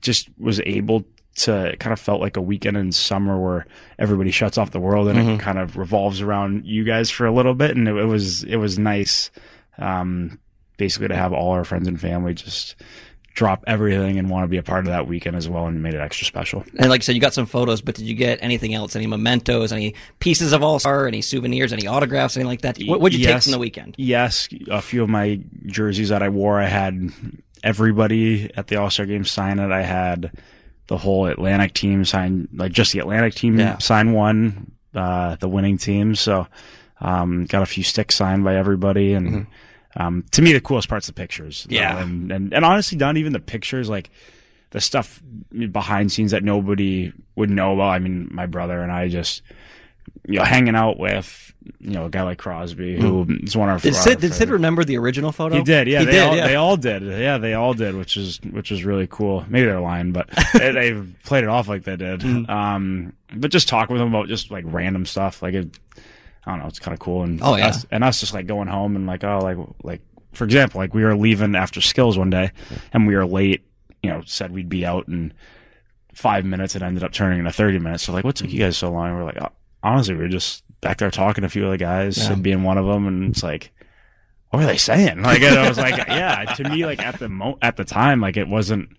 just 0.00 0.28
was 0.38 0.60
able 0.64 1.04
to 1.34 1.66
it 1.66 1.80
kind 1.80 1.92
of 1.92 2.00
felt 2.00 2.20
like 2.20 2.36
a 2.36 2.40
weekend 2.42 2.76
in 2.76 2.92
summer 2.92 3.40
where 3.40 3.66
everybody 3.98 4.30
shuts 4.30 4.58
off 4.58 4.70
the 4.70 4.80
world 4.80 5.08
and 5.08 5.18
Mhm. 5.18 5.34
it 5.36 5.40
kind 5.40 5.58
of 5.58 5.76
revolves 5.76 6.20
around 6.20 6.66
you 6.66 6.84
guys 6.84 7.10
for 7.10 7.26
a 7.26 7.32
little 7.32 7.54
bit. 7.54 7.76
And 7.76 7.88
it, 7.88 7.96
it 7.96 8.04
was, 8.04 8.44
it 8.44 8.56
was 8.56 8.78
nice. 8.78 9.30
Um, 9.78 10.38
basically 10.76 11.08
to 11.08 11.16
have 11.16 11.32
all 11.32 11.52
our 11.52 11.64
friends 11.64 11.86
and 11.88 12.00
family 12.00 12.34
just 12.34 12.74
drop 13.34 13.64
everything 13.66 14.18
and 14.18 14.28
want 14.28 14.44
to 14.44 14.48
be 14.48 14.58
a 14.58 14.62
part 14.62 14.80
of 14.80 14.86
that 14.92 15.06
weekend 15.06 15.34
as 15.36 15.48
well 15.48 15.66
and 15.66 15.82
made 15.82 15.94
it 15.94 16.00
extra 16.00 16.26
special. 16.26 16.64
And 16.78 16.90
like 16.90 17.00
you 17.00 17.04
said, 17.04 17.14
you 17.14 17.20
got 17.20 17.32
some 17.32 17.46
photos, 17.46 17.80
but 17.80 17.94
did 17.94 18.04
you 18.04 18.14
get 18.14 18.38
anything 18.42 18.74
else? 18.74 18.94
Any 18.94 19.06
mementos, 19.06 19.72
any 19.72 19.94
pieces 20.18 20.52
of 20.52 20.62
All 20.62 20.78
Star, 20.78 21.06
any 21.06 21.22
souvenirs, 21.22 21.72
any 21.72 21.86
autographs, 21.86 22.36
anything 22.36 22.48
like 22.48 22.60
that? 22.62 22.78
What 22.84 23.00
would 23.00 23.14
you 23.14 23.24
take 23.24 23.42
from 23.42 23.52
the 23.52 23.58
weekend? 23.58 23.94
Yes, 23.96 24.48
a 24.70 24.82
few 24.82 25.02
of 25.02 25.08
my 25.08 25.40
jerseys 25.64 26.10
that 26.10 26.22
I 26.22 26.28
wore, 26.28 26.60
I 26.60 26.66
had 26.66 27.10
everybody 27.64 28.50
at 28.56 28.66
the 28.66 28.76
All 28.76 28.90
Star 28.90 29.06
game 29.06 29.24
sign 29.24 29.58
it. 29.58 29.70
I 29.72 29.82
had 29.82 30.32
the 30.92 30.98
whole 30.98 31.24
Atlantic 31.24 31.72
team 31.72 32.04
signed, 32.04 32.48
like 32.52 32.70
just 32.70 32.92
the 32.92 32.98
Atlantic 32.98 33.34
team 33.34 33.58
Yeah. 33.58 33.78
sign 33.78 34.12
one, 34.12 34.72
uh, 34.94 35.36
the 35.36 35.48
winning 35.48 35.78
team. 35.78 36.14
So, 36.14 36.46
um, 37.00 37.46
got 37.46 37.62
a 37.62 37.66
few 37.66 37.82
sticks 37.82 38.14
signed 38.14 38.44
by 38.44 38.56
everybody. 38.56 39.14
And, 39.14 39.46
um, 39.96 40.24
to 40.32 40.42
me, 40.42 40.52
the 40.52 40.60
coolest 40.60 40.90
part's 40.90 41.06
the 41.06 41.14
pictures. 41.14 41.62
Mm-hmm. 41.62 41.72
Yeah. 41.72 41.98
And, 41.98 42.30
and, 42.30 42.52
and 42.52 42.62
honestly, 42.62 42.98
not 42.98 43.16
even 43.16 43.32
the 43.32 43.40
pictures, 43.40 43.88
like, 43.88 44.10
the 44.68 44.82
stuff 44.82 45.22
behind 45.70 46.12
scenes 46.12 46.32
that 46.32 46.44
nobody 46.44 47.10
would 47.36 47.48
know 47.48 47.72
about. 47.72 47.88
I 47.88 47.98
mean, 47.98 48.28
my 48.30 48.44
brother 48.44 48.82
and 48.82 48.92
I 48.92 49.08
just, 49.08 49.40
you 50.28 50.40
know, 50.40 50.44
hanging 50.44 50.76
out 50.76 50.98
with, 50.98 51.51
you 51.80 51.90
know, 51.90 52.06
a 52.06 52.10
guy 52.10 52.22
like 52.22 52.38
Crosby, 52.38 53.00
who 53.00 53.26
is 53.42 53.56
one 53.56 53.68
of 53.68 53.82
Did 53.82 53.94
our 53.94 54.02
Sid, 54.02 54.20
did 54.20 54.34
Sid 54.34 54.50
remember 54.50 54.84
the 54.84 54.98
original 54.98 55.32
photo? 55.32 55.56
he 55.56 55.62
did, 55.62 55.88
yeah. 55.88 56.00
He 56.00 56.04
they 56.06 56.12
did, 56.12 56.22
all 56.22 56.36
yeah. 56.36 56.46
they 56.46 56.54
all 56.56 56.76
did, 56.76 57.02
yeah. 57.02 57.38
They 57.38 57.54
all 57.54 57.74
did, 57.74 57.94
which 57.96 58.16
is 58.16 58.40
which 58.50 58.72
is 58.72 58.84
really 58.84 59.06
cool. 59.06 59.44
Maybe 59.48 59.66
they're 59.66 59.80
lying, 59.80 60.12
but 60.12 60.28
they, 60.54 60.72
they 60.72 61.02
played 61.24 61.44
it 61.44 61.50
off 61.50 61.68
like 61.68 61.84
they 61.84 61.96
did. 61.96 62.20
Mm. 62.20 62.48
Um, 62.48 63.12
but 63.34 63.50
just 63.50 63.68
talking 63.68 63.94
with 63.94 64.00
them 64.00 64.14
about 64.14 64.28
just 64.28 64.50
like 64.50 64.64
random 64.66 65.06
stuff, 65.06 65.42
like 65.42 65.54
it, 65.54 65.78
I 66.46 66.50
don't 66.52 66.60
know, 66.60 66.66
it's 66.66 66.78
kind 66.78 66.92
of 66.94 67.00
cool. 67.00 67.22
And 67.22 67.40
Oh, 67.42 67.56
yeah. 67.56 67.68
us, 67.68 67.86
and 67.90 68.02
us 68.04 68.20
just 68.20 68.34
like 68.34 68.46
going 68.46 68.68
home 68.68 68.96
and 68.96 69.06
like 69.06 69.24
oh 69.24 69.38
like 69.42 69.58
like 69.82 70.00
for 70.32 70.44
example, 70.44 70.80
like 70.80 70.94
we 70.94 71.04
were 71.04 71.16
leaving 71.16 71.54
after 71.54 71.80
skills 71.80 72.16
one 72.16 72.30
day, 72.30 72.52
and 72.92 73.06
we 73.06 73.14
were 73.16 73.26
late. 73.26 73.64
You 74.02 74.10
know, 74.10 74.22
said 74.26 74.50
we'd 74.50 74.68
be 74.68 74.84
out 74.84 75.06
in 75.06 75.32
five 76.14 76.44
minutes. 76.44 76.74
It 76.74 76.82
ended 76.82 77.04
up 77.04 77.12
turning 77.12 77.38
into 77.38 77.52
thirty 77.52 77.78
minutes. 77.78 78.04
So 78.04 78.12
like, 78.12 78.24
what 78.24 78.36
took 78.36 78.50
you 78.50 78.58
guys 78.58 78.76
so 78.76 78.90
long? 78.90 79.08
And 79.10 79.16
we're 79.18 79.24
like, 79.24 79.40
oh, 79.40 79.50
honestly, 79.82 80.14
we 80.14 80.22
were 80.22 80.28
just 80.28 80.64
back 80.82 80.98
there 80.98 81.10
talking 81.10 81.40
to 81.42 81.46
a 81.46 81.50
few 81.50 81.64
of 81.64 81.70
the 81.70 81.78
guys, 81.78 82.18
Yeah. 82.18 82.28
Sid 82.28 82.42
being 82.42 82.62
one 82.62 82.76
of 82.76 82.84
them, 82.86 83.06
and 83.06 83.30
it's 83.30 83.42
like 83.42 83.72
what 84.50 84.58
were 84.60 84.66
they 84.66 84.76
saying? 84.76 85.22
Like, 85.22 85.40
and 85.40 85.58
I 85.58 85.66
was 85.66 85.78
like, 85.78 85.96
yeah, 85.96 86.44
to 86.44 86.68
me, 86.68 86.84
like 86.84 87.00
at 87.00 87.18
the 87.18 87.30
mo- 87.30 87.56
at 87.62 87.76
the 87.78 87.84
time, 87.84 88.20
like 88.20 88.36
it 88.36 88.46
wasn't, 88.48 88.90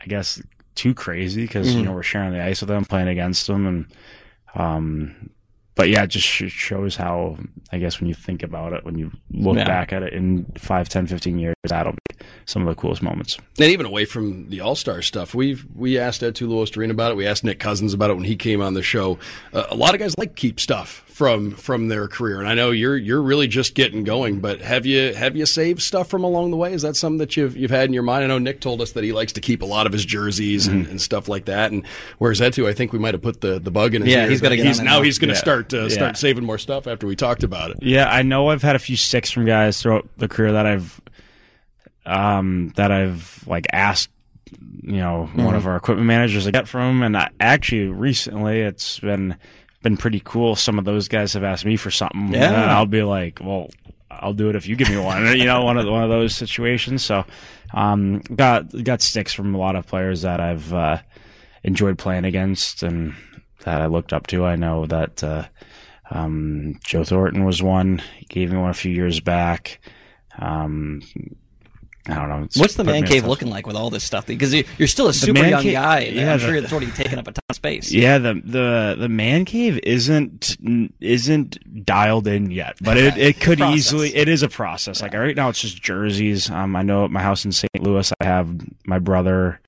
I 0.00 0.06
guess, 0.06 0.40
too 0.76 0.94
crazy 0.94 1.42
because 1.42 1.74
you 1.74 1.80
Mhm. 1.82 1.84
know 1.86 1.92
we're 1.92 2.04
sharing 2.04 2.32
the 2.32 2.40
ice 2.42 2.60
with 2.60 2.68
them, 2.68 2.84
playing 2.84 3.08
against 3.08 3.48
them, 3.48 3.66
and 3.66 3.86
um, 4.54 5.30
but 5.74 5.88
yeah, 5.88 6.02
it 6.04 6.08
just 6.08 6.26
shows 6.26 6.96
how 6.96 7.38
I 7.72 7.78
guess 7.78 8.00
when 8.00 8.08
you 8.08 8.14
think 8.14 8.42
about 8.42 8.72
it, 8.72 8.84
when 8.84 8.98
you 8.98 9.10
look 9.30 9.56
Yeah. 9.56 9.64
back 9.66 9.92
at 9.92 10.02
it 10.02 10.12
in 10.12 10.44
five, 10.58 10.88
ten, 10.88 11.06
fifteen 11.06 11.38
years, 11.38 11.54
that'll 11.64 11.92
be 11.92 12.26
some 12.44 12.62
of 12.62 12.68
the 12.68 12.80
coolest 12.80 13.02
moments. 13.02 13.38
And 13.58 13.70
even 13.70 13.86
away 13.86 14.04
from 14.04 14.48
the 14.50 14.60
All 14.60 14.74
Star 14.76 15.02
stuff, 15.02 15.34
we 15.34 15.58
we 15.74 15.98
asked 15.98 16.22
Ed 16.22 16.34
Tulo 16.34 16.90
about 16.90 17.12
it. 17.12 17.16
We 17.16 17.26
asked 17.26 17.44
Nick 17.44 17.58
Cousins 17.58 17.94
about 17.94 18.10
it 18.10 18.14
when 18.14 18.24
he 18.24 18.36
came 18.36 18.60
on 18.60 18.74
the 18.74 18.82
show. 18.82 19.18
Uh, 19.52 19.64
a 19.70 19.76
lot 19.76 19.94
of 19.94 20.00
guys 20.00 20.16
like 20.18 20.36
keep 20.36 20.60
stuff 20.60 21.04
from 21.22 21.52
from 21.52 21.86
their 21.86 22.08
career, 22.08 22.40
and 22.40 22.48
I 22.48 22.54
know 22.54 22.72
you're 22.72 22.96
you're 22.96 23.22
really 23.22 23.46
just 23.46 23.76
getting 23.76 24.02
going. 24.02 24.40
But 24.40 24.60
have 24.60 24.84
you 24.84 25.14
have 25.14 25.36
you 25.36 25.46
saved 25.46 25.80
stuff 25.80 26.08
from 26.08 26.24
along 26.24 26.50
the 26.50 26.56
way? 26.56 26.72
Is 26.72 26.82
that 26.82 26.96
something 26.96 27.18
that 27.18 27.36
you've 27.36 27.56
you've 27.56 27.70
had 27.70 27.84
in 27.84 27.92
your 27.92 28.02
mind? 28.02 28.24
I 28.24 28.26
know 28.26 28.38
Nick 28.38 28.60
told 28.60 28.80
us 28.80 28.90
that 28.92 29.04
he 29.04 29.12
likes 29.12 29.32
to 29.34 29.40
keep 29.40 29.62
a 29.62 29.64
lot 29.64 29.86
of 29.86 29.92
his 29.92 30.04
jerseys 30.04 30.66
and, 30.66 30.84
and 30.88 31.00
stuff 31.00 31.28
like 31.28 31.44
that. 31.44 31.70
And 31.70 31.86
where's 32.18 32.40
that 32.40 32.54
to? 32.54 32.66
I 32.66 32.72
think 32.72 32.92
we 32.92 32.98
might 32.98 33.14
have 33.14 33.22
put 33.22 33.40
the, 33.40 33.60
the 33.60 33.70
bug 33.70 33.94
in 33.94 34.02
his 34.02 34.10
Yeah, 34.10 34.24
ear 34.24 34.30
he's 34.30 34.40
that 34.40 34.46
gotta 34.46 34.56
get 34.56 34.66
he's 34.66 34.80
now 34.80 35.02
he's 35.02 35.20
going 35.20 35.28
to 35.28 35.34
Yeah. 35.34 35.40
start 35.40 35.72
uh, 35.72 35.82
Yeah. 35.82 35.88
start 35.90 36.16
saving 36.16 36.44
more 36.44 36.58
stuff 36.58 36.88
after 36.88 37.06
we 37.06 37.14
talked 37.14 37.44
about 37.44 37.70
it. 37.70 37.76
Yeah, 37.82 38.10
I 38.10 38.22
know 38.22 38.48
I've 38.48 38.62
had 38.62 38.74
a 38.74 38.80
few 38.80 38.96
sticks 38.96 39.30
from 39.30 39.44
guys 39.44 39.80
throughout 39.80 40.08
the 40.16 40.26
career 40.26 40.50
that 40.52 40.66
I've 40.66 41.00
um 42.04 42.72
that 42.74 42.90
I've 42.90 43.44
like 43.46 43.66
asked 43.72 44.10
you 44.82 44.96
know 44.96 45.28
mm-hmm. 45.30 45.44
one 45.44 45.54
of 45.54 45.68
our 45.68 45.76
equipment 45.76 46.08
managers 46.08 46.48
I 46.48 46.50
get 46.50 46.66
from 46.66 46.96
him. 46.96 47.02
And 47.04 47.16
I, 47.16 47.30
actually, 47.38 47.86
recently, 47.86 48.60
it's 48.60 48.98
been 48.98 49.36
been 49.82 49.96
pretty 49.96 50.20
cool. 50.24 50.56
Some 50.56 50.78
of 50.78 50.84
those 50.84 51.08
guys 51.08 51.32
have 51.34 51.44
asked 51.44 51.64
me 51.64 51.76
for 51.76 51.90
something, 51.90 52.32
yeah. 52.32 52.62
and 52.62 52.70
I'll 52.70 52.86
be 52.86 53.02
like, 53.02 53.40
well. 53.42 53.68
I'll 54.14 54.34
do 54.34 54.50
it 54.50 54.56
if 54.56 54.68
you 54.68 54.76
give 54.76 54.90
me 54.90 54.98
one. 54.98 55.26
you 55.38 55.46
know, 55.46 55.64
one 55.64 55.78
of 55.78 55.86
one 55.86 56.04
of 56.04 56.10
those 56.10 56.36
situations. 56.36 57.02
So, 57.02 57.24
um, 57.72 58.18
got 58.20 58.70
got 58.84 59.00
sticks 59.00 59.32
from 59.32 59.54
a 59.54 59.58
lot 59.58 59.74
of 59.74 59.86
players 59.86 60.20
that 60.20 60.38
I've 60.38 60.72
uh, 60.72 60.98
enjoyed 61.64 61.98
playing 61.98 62.26
against 62.26 62.82
and 62.82 63.14
that 63.64 63.80
I 63.80 63.86
looked 63.86 64.12
up 64.12 64.26
to. 64.28 64.44
I 64.44 64.56
know 64.56 64.86
that 64.86 65.24
uh, 65.24 65.46
um, 66.10 66.78
Joe 66.84 67.04
Thornton 67.04 67.44
was 67.44 67.62
one. 67.62 68.02
He 68.18 68.26
gave 68.26 68.52
me 68.52 68.58
one 68.58 68.70
a 68.70 68.74
few 68.74 68.92
years 68.92 69.20
back. 69.20 69.80
Um, 70.38 71.02
I 72.08 72.14
don't 72.14 72.28
know. 72.28 72.48
What's 72.56 72.74
the 72.74 72.82
man 72.82 73.06
cave 73.06 73.26
looking 73.26 73.48
like 73.48 73.64
with 73.64 73.76
all 73.76 73.88
this 73.88 74.02
stuff? 74.02 74.26
Because 74.26 74.52
you're 74.52 74.88
still 74.88 75.06
a 75.06 75.12
super 75.12 75.46
young 75.46 75.62
cave, 75.62 75.74
guy. 75.74 76.00
Yeah, 76.00 76.32
I'm 76.32 76.40
the, 76.40 76.46
sure 76.46 76.60
that's 76.60 76.72
already 76.72 76.90
taken 76.90 77.18
up 77.18 77.28
a 77.28 77.32
ton 77.32 77.42
of 77.48 77.54
space. 77.54 77.92
Yeah, 77.92 78.18
the 78.18 78.34
the 78.44 78.96
the 78.98 79.08
man 79.08 79.44
cave 79.44 79.78
isn't 79.84 80.56
isn't 81.00 81.86
dialed 81.86 82.26
in 82.26 82.50
yet, 82.50 82.76
but 82.80 82.96
it, 82.96 83.16
it 83.16 83.40
could 83.40 83.60
easily. 83.60 84.14
It 84.16 84.28
is 84.28 84.42
a 84.42 84.48
process. 84.48 85.00
Like 85.00 85.14
right 85.14 85.36
now, 85.36 85.48
it's 85.48 85.60
just 85.60 85.80
jerseys. 85.80 86.50
Um, 86.50 86.74
I 86.74 86.82
know 86.82 87.04
at 87.04 87.12
my 87.12 87.22
house 87.22 87.44
in 87.44 87.52
St. 87.52 87.80
Louis, 87.80 88.12
I 88.20 88.24
have 88.24 88.52
my 88.84 88.98
brother 88.98 89.60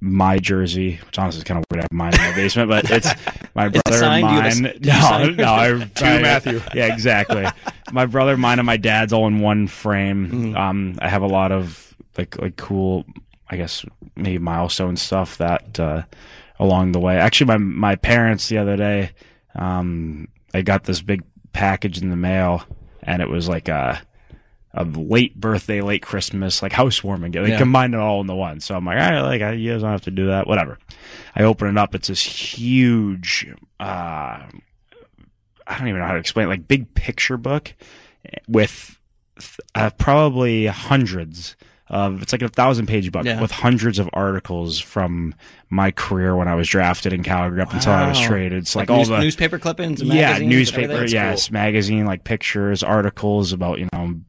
my 0.00 0.38
jersey, 0.38 1.00
which 1.06 1.18
honestly 1.18 1.38
is 1.38 1.44
kind 1.44 1.58
of 1.58 1.64
weird. 1.70 1.80
I 1.80 1.84
have 1.84 1.92
mine 1.92 2.14
in 2.14 2.30
my 2.30 2.36
basement, 2.36 2.68
but 2.68 2.90
it's 2.90 3.08
my 3.54 3.68
brother, 3.68 4.04
and 4.04 4.22
mine. 4.22 4.62
no, 4.80 5.30
no, 5.30 5.54
I, 5.54 5.68
to 5.94 6.04
Matthew. 6.04 6.60
Yeah, 6.74 6.92
exactly. 6.92 7.46
my 7.92 8.06
brother, 8.06 8.36
mine, 8.36 8.58
and 8.58 8.66
my 8.66 8.76
dad's 8.76 9.12
all 9.12 9.26
in 9.26 9.40
one 9.40 9.66
frame. 9.66 10.26
Mm-hmm. 10.26 10.56
Um, 10.56 10.98
I 11.00 11.08
have 11.08 11.22
a 11.22 11.26
lot 11.26 11.52
of 11.52 11.94
like 12.16 12.38
like 12.40 12.56
cool, 12.56 13.04
I 13.48 13.56
guess 13.56 13.84
maybe 14.16 14.38
milestone 14.38 14.96
stuff 14.96 15.38
that 15.38 15.78
uh, 15.80 16.02
along 16.58 16.92
the 16.92 17.00
way. 17.00 17.16
Actually, 17.18 17.48
my 17.48 17.56
my 17.58 17.96
parents 17.96 18.48
the 18.48 18.58
other 18.58 18.76
day, 18.76 19.10
um, 19.54 20.28
I 20.54 20.62
got 20.62 20.84
this 20.84 21.02
big 21.02 21.22
package 21.52 22.00
in 22.00 22.10
the 22.10 22.16
mail, 22.16 22.64
and 23.02 23.22
it 23.22 23.28
was 23.28 23.48
like 23.48 23.68
a 23.68 24.00
a 24.78 24.84
late 24.84 25.38
birthday, 25.38 25.80
late 25.80 26.02
Christmas, 26.02 26.62
like 26.62 26.72
housewarming. 26.72 27.32
They 27.32 27.48
yeah. 27.48 27.58
combined 27.58 27.94
it 27.94 28.00
all 28.00 28.20
into 28.20 28.34
one. 28.34 28.60
So 28.60 28.76
I'm 28.76 28.84
like, 28.84 28.96
all 28.96 29.10
right, 29.10 29.20
like 29.22 29.58
you 29.58 29.72
guys 29.72 29.82
don't 29.82 29.90
have 29.90 30.02
to 30.02 30.12
do 30.12 30.28
that. 30.28 30.46
Whatever. 30.46 30.78
I 31.34 31.42
open 31.42 31.68
it 31.68 31.76
up. 31.76 31.96
It's 31.96 32.08
this 32.08 32.22
huge. 32.22 33.52
Uh, 33.80 33.84
I 35.66 35.78
don't 35.78 35.88
even 35.88 36.00
know 36.00 36.06
how 36.06 36.12
to 36.12 36.20
explain. 36.20 36.46
It, 36.46 36.50
like 36.50 36.68
big 36.68 36.94
picture 36.94 37.36
book 37.36 37.74
with 38.46 38.98
uh, 39.74 39.90
probably 39.98 40.66
hundreds 40.66 41.56
of. 41.88 42.22
It's 42.22 42.32
like 42.32 42.42
a 42.42 42.48
thousand 42.48 42.86
page 42.86 43.10
book 43.10 43.24
yeah. 43.24 43.40
with 43.40 43.50
hundreds 43.50 43.98
of 43.98 44.08
articles 44.12 44.78
from 44.78 45.34
my 45.70 45.90
career 45.90 46.36
when 46.36 46.46
I 46.46 46.54
was 46.54 46.68
drafted 46.68 47.12
in 47.12 47.24
Calgary 47.24 47.60
up 47.62 47.70
wow. 47.70 47.74
until 47.74 47.92
I 47.94 48.08
was 48.08 48.20
traded. 48.20 48.58
It's 48.58 48.76
like, 48.76 48.90
like 48.90 48.96
all 48.96 48.98
news, 48.98 49.08
the 49.08 49.18
newspaper 49.18 49.58
clippings. 49.58 50.00
Yeah, 50.00 50.38
newspaper. 50.38 51.04
Yes, 51.04 51.48
cool. 51.48 51.54
magazine 51.54 52.06
like 52.06 52.22
pictures, 52.22 52.84
articles 52.84 53.52
about 53.52 53.80
you 53.80 53.88
know 53.92 54.20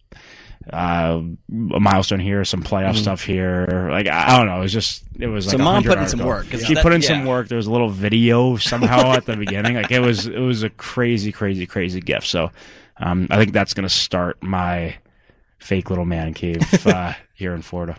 uh, 0.72 1.22
a 1.74 1.80
milestone 1.80 2.20
here, 2.20 2.44
some 2.46 2.64
playoff 2.64 2.92
mm-hmm. 2.92 3.02
stuff 3.02 3.24
here. 3.24 3.90
Like 3.92 4.08
I, 4.08 4.38
don't 4.38 4.48
know, 4.48 4.58
it 4.58 4.62
was 4.62 4.74
just 4.74 5.04
it 5.20 5.28
was 5.28 5.48
like 5.48 5.58
so 5.58 5.64
mom 5.64 5.84
put 5.84 5.98
in 5.98 6.08
some 6.08 6.20
work. 6.20 6.48
She 6.48 6.74
that, 6.74 6.84
put 6.84 6.94
in 6.94 7.02
yeah. 7.02 7.08
some 7.08 7.26
work. 7.26 7.48
There 7.48 7.58
was 7.58 7.68
a 7.68 7.72
little 7.72 7.90
video 7.90 8.58
somehow 8.58 9.14
at 9.14 9.26
the 9.26 9.36
beginning. 9.38 9.76
Like 9.76 9.92
it 9.92 10.00
was 10.00 10.28
it 10.28 10.40
was 10.40 10.64
a 10.64 10.70
crazy, 10.70 11.32
crazy, 11.32 11.66
crazy 11.66 12.02
gift. 12.02 12.28
So 12.28 12.52
um, 12.98 13.28
I 13.30 13.38
think 13.38 13.54
that's 13.54 13.74
gonna 13.74 13.90
start 13.90 14.42
my 14.42 14.96
fake 15.60 15.90
little 15.90 16.06
man 16.06 16.34
cave 16.34 16.62
uh, 16.88 17.14
here 17.34 17.54
in 17.54 17.62
Florida. 17.62 17.98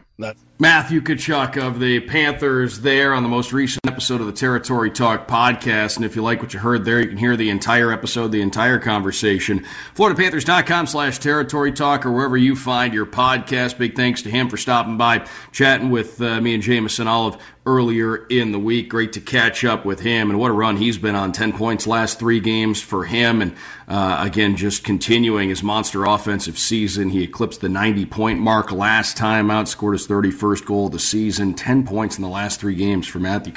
Matthew 0.58 1.00
Tkachuk 1.00 1.56
of 1.56 1.80
the 1.80 2.00
Panthers 2.00 2.80
there 2.80 3.14
on 3.14 3.22
the 3.22 3.28
most 3.28 3.52
recent 3.52 3.79
episode 3.90 4.20
of 4.20 4.28
the 4.28 4.32
Territory 4.32 4.88
Talk 4.88 5.26
podcast. 5.26 5.96
And 5.96 6.04
if 6.04 6.14
you 6.14 6.22
like 6.22 6.40
what 6.40 6.54
you 6.54 6.60
heard 6.60 6.84
there, 6.84 7.00
you 7.00 7.08
can 7.08 7.16
hear 7.16 7.36
the 7.36 7.50
entire 7.50 7.90
episode, 7.90 8.28
the 8.28 8.40
entire 8.40 8.78
conversation. 8.78 9.66
FloridaPanthers.com 9.96 10.86
slash 10.86 11.18
Territory 11.18 11.72
Talk 11.72 12.06
or 12.06 12.12
wherever 12.12 12.36
you 12.36 12.54
find 12.54 12.94
your 12.94 13.04
podcast. 13.04 13.78
Big 13.78 13.96
thanks 13.96 14.22
to 14.22 14.30
him 14.30 14.48
for 14.48 14.56
stopping 14.56 14.96
by, 14.96 15.26
chatting 15.50 15.90
with 15.90 16.22
uh, 16.22 16.40
me 16.40 16.54
and 16.54 16.62
Jameson 16.62 17.08
Olive 17.08 17.36
earlier 17.66 18.26
in 18.26 18.52
the 18.52 18.58
week. 18.58 18.88
Great 18.88 19.12
to 19.12 19.20
catch 19.20 19.64
up 19.64 19.84
with 19.84 20.00
him, 20.00 20.30
and 20.30 20.38
what 20.38 20.50
a 20.50 20.54
run 20.54 20.76
he's 20.76 20.98
been 20.98 21.14
on. 21.14 21.32
10 21.32 21.52
points 21.52 21.86
last 21.86 22.18
three 22.18 22.40
games 22.40 22.80
for 22.80 23.04
him, 23.04 23.42
and 23.42 23.54
uh, 23.86 24.18
again, 24.20 24.56
just 24.56 24.82
continuing 24.82 25.48
his 25.48 25.62
monster 25.62 26.04
offensive 26.04 26.58
season. 26.58 27.10
He 27.10 27.22
eclipsed 27.22 27.60
the 27.60 27.68
90 27.68 28.06
point 28.06 28.40
mark 28.40 28.72
last 28.72 29.16
time 29.16 29.50
out, 29.50 29.68
scored 29.68 29.94
his 29.94 30.06
31st 30.06 30.64
goal 30.64 30.86
of 30.86 30.92
the 30.92 30.98
season, 30.98 31.54
10 31.54 31.84
points 31.86 32.16
in 32.16 32.22
the 32.22 32.28
last 32.28 32.60
three 32.60 32.74
games 32.74 33.06
for 33.06 33.18
Matthew 33.18 33.52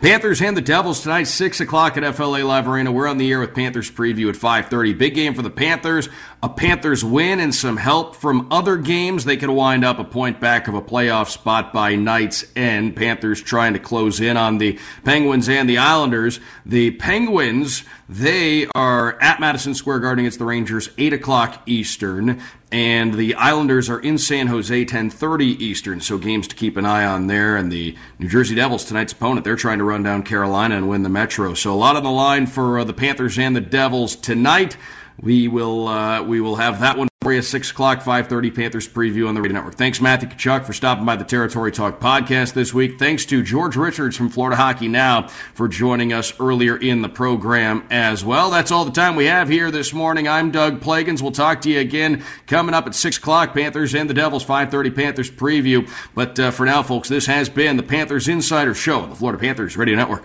Panthers 0.00 0.42
and 0.42 0.56
the 0.56 0.60
Devils 0.60 1.02
tonight, 1.02 1.24
6 1.24 1.60
o'clock 1.60 1.96
at 1.96 2.14
FLA 2.14 2.44
Live 2.44 2.68
Arena. 2.68 2.92
We're 2.92 3.08
on 3.08 3.18
the 3.18 3.30
air 3.30 3.40
with 3.40 3.54
Panthers 3.54 3.90
preview 3.90 4.28
at 4.28 4.34
5.30. 4.34 4.98
Big 4.98 5.14
game 5.14 5.34
for 5.34 5.42
the 5.42 5.50
Panthers. 5.50 6.08
A 6.42 6.50
Panthers 6.50 7.02
win 7.02 7.40
and 7.40 7.54
some 7.54 7.78
help 7.78 8.14
from 8.14 8.46
other 8.50 8.76
games. 8.76 9.24
They 9.24 9.38
could 9.38 9.48
wind 9.48 9.86
up 9.86 9.98
a 9.98 10.04
point 10.04 10.38
back 10.38 10.68
of 10.68 10.74
a 10.74 10.82
playoff 10.82 11.30
spot 11.30 11.72
by 11.72 11.96
night's 11.96 12.44
end. 12.54 12.94
Panthers 12.94 13.40
trying 13.40 13.72
to 13.72 13.78
close 13.78 14.20
in 14.20 14.36
on 14.36 14.58
the 14.58 14.78
Penguins 15.02 15.48
and 15.48 15.66
the 15.66 15.78
Islanders. 15.78 16.38
The 16.66 16.90
Penguins, 16.90 17.84
they 18.06 18.66
are 18.74 19.18
at 19.22 19.40
Madison 19.40 19.74
Square 19.74 20.00
Garden 20.00 20.24
against 20.24 20.38
the 20.38 20.44
Rangers, 20.44 20.90
8 20.98 21.14
o'clock 21.14 21.62
Eastern. 21.64 22.42
And 22.70 23.14
the 23.14 23.34
Islanders 23.36 23.88
are 23.88 24.00
in 24.00 24.18
San 24.18 24.48
Jose, 24.48 24.84
10:30 24.84 25.44
Eastern. 25.58 26.00
So 26.00 26.18
games 26.18 26.46
to 26.48 26.54
keep 26.54 26.76
an 26.76 26.84
eye 26.84 27.06
on 27.06 27.28
there. 27.28 27.56
And 27.56 27.72
the 27.72 27.96
New 28.18 28.28
Jersey 28.28 28.54
Devils, 28.54 28.84
tonight's 28.84 29.14
opponent, 29.14 29.44
they're 29.44 29.56
trying 29.56 29.78
to 29.78 29.84
run 29.84 30.02
down 30.02 30.22
Carolina 30.22 30.76
and 30.76 30.88
win 30.88 31.02
the 31.02 31.08
Metro. 31.08 31.54
So 31.54 31.72
a 31.72 31.74
lot 31.74 31.96
on 31.96 32.02
the 32.02 32.10
line 32.10 32.46
for 32.46 32.80
uh, 32.80 32.84
the 32.84 32.92
Panthers 32.92 33.38
and 33.38 33.56
the 33.56 33.60
Devils 33.62 34.16
tonight. 34.16 34.76
We 35.20 35.48
will 35.48 35.88
uh, 35.88 36.22
we 36.22 36.40
will 36.40 36.56
have 36.56 36.80
that 36.80 36.98
one 36.98 37.08
for 37.22 37.32
you 37.32 37.42
six 37.42 37.70
o'clock, 37.70 38.02
five 38.02 38.28
thirty 38.28 38.50
Panthers 38.50 38.86
preview 38.86 39.28
on 39.28 39.34
the 39.34 39.40
Radio 39.40 39.56
Network. 39.56 39.74
Thanks 39.74 40.00
Matthew 40.00 40.28
Tkachuk 40.28 40.64
for 40.64 40.72
stopping 40.72 41.04
by 41.04 41.16
the 41.16 41.24
Territory 41.24 41.72
Talk 41.72 41.98
podcast 41.98 42.52
this 42.52 42.74
week. 42.74 42.98
Thanks 42.98 43.24
to 43.26 43.42
George 43.42 43.76
Richards 43.76 44.16
from 44.16 44.28
Florida 44.28 44.56
Hockey 44.56 44.88
Now 44.88 45.28
for 45.54 45.68
joining 45.68 46.12
us 46.12 46.38
earlier 46.38 46.76
in 46.76 47.02
the 47.02 47.08
program 47.08 47.86
as 47.90 48.24
well. 48.24 48.50
That's 48.50 48.70
all 48.70 48.84
the 48.84 48.92
time 48.92 49.16
we 49.16 49.24
have 49.24 49.48
here 49.48 49.70
this 49.70 49.92
morning. 49.92 50.28
I'm 50.28 50.50
Doug 50.50 50.80
Plagens. 50.80 51.22
We'll 51.22 51.32
talk 51.32 51.62
to 51.62 51.70
you 51.70 51.80
again 51.80 52.22
coming 52.46 52.74
up 52.74 52.86
at 52.86 52.94
six 52.94 53.16
o'clock. 53.16 53.54
Panthers 53.54 53.94
and 53.94 54.10
the 54.10 54.14
Devils, 54.14 54.44
five 54.44 54.70
thirty 54.70 54.90
Panthers 54.90 55.30
preview. 55.30 55.90
But 56.14 56.38
uh, 56.38 56.50
for 56.50 56.66
now, 56.66 56.82
folks, 56.82 57.08
this 57.08 57.26
has 57.26 57.48
been 57.48 57.78
the 57.78 57.82
Panthers 57.82 58.28
Insider 58.28 58.74
Show 58.74 59.00
on 59.00 59.10
the 59.10 59.16
Florida 59.16 59.40
Panthers 59.40 59.76
Radio 59.76 59.96
Network. 59.96 60.24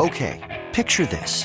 Okay, 0.00 0.64
picture 0.72 1.06
this. 1.06 1.44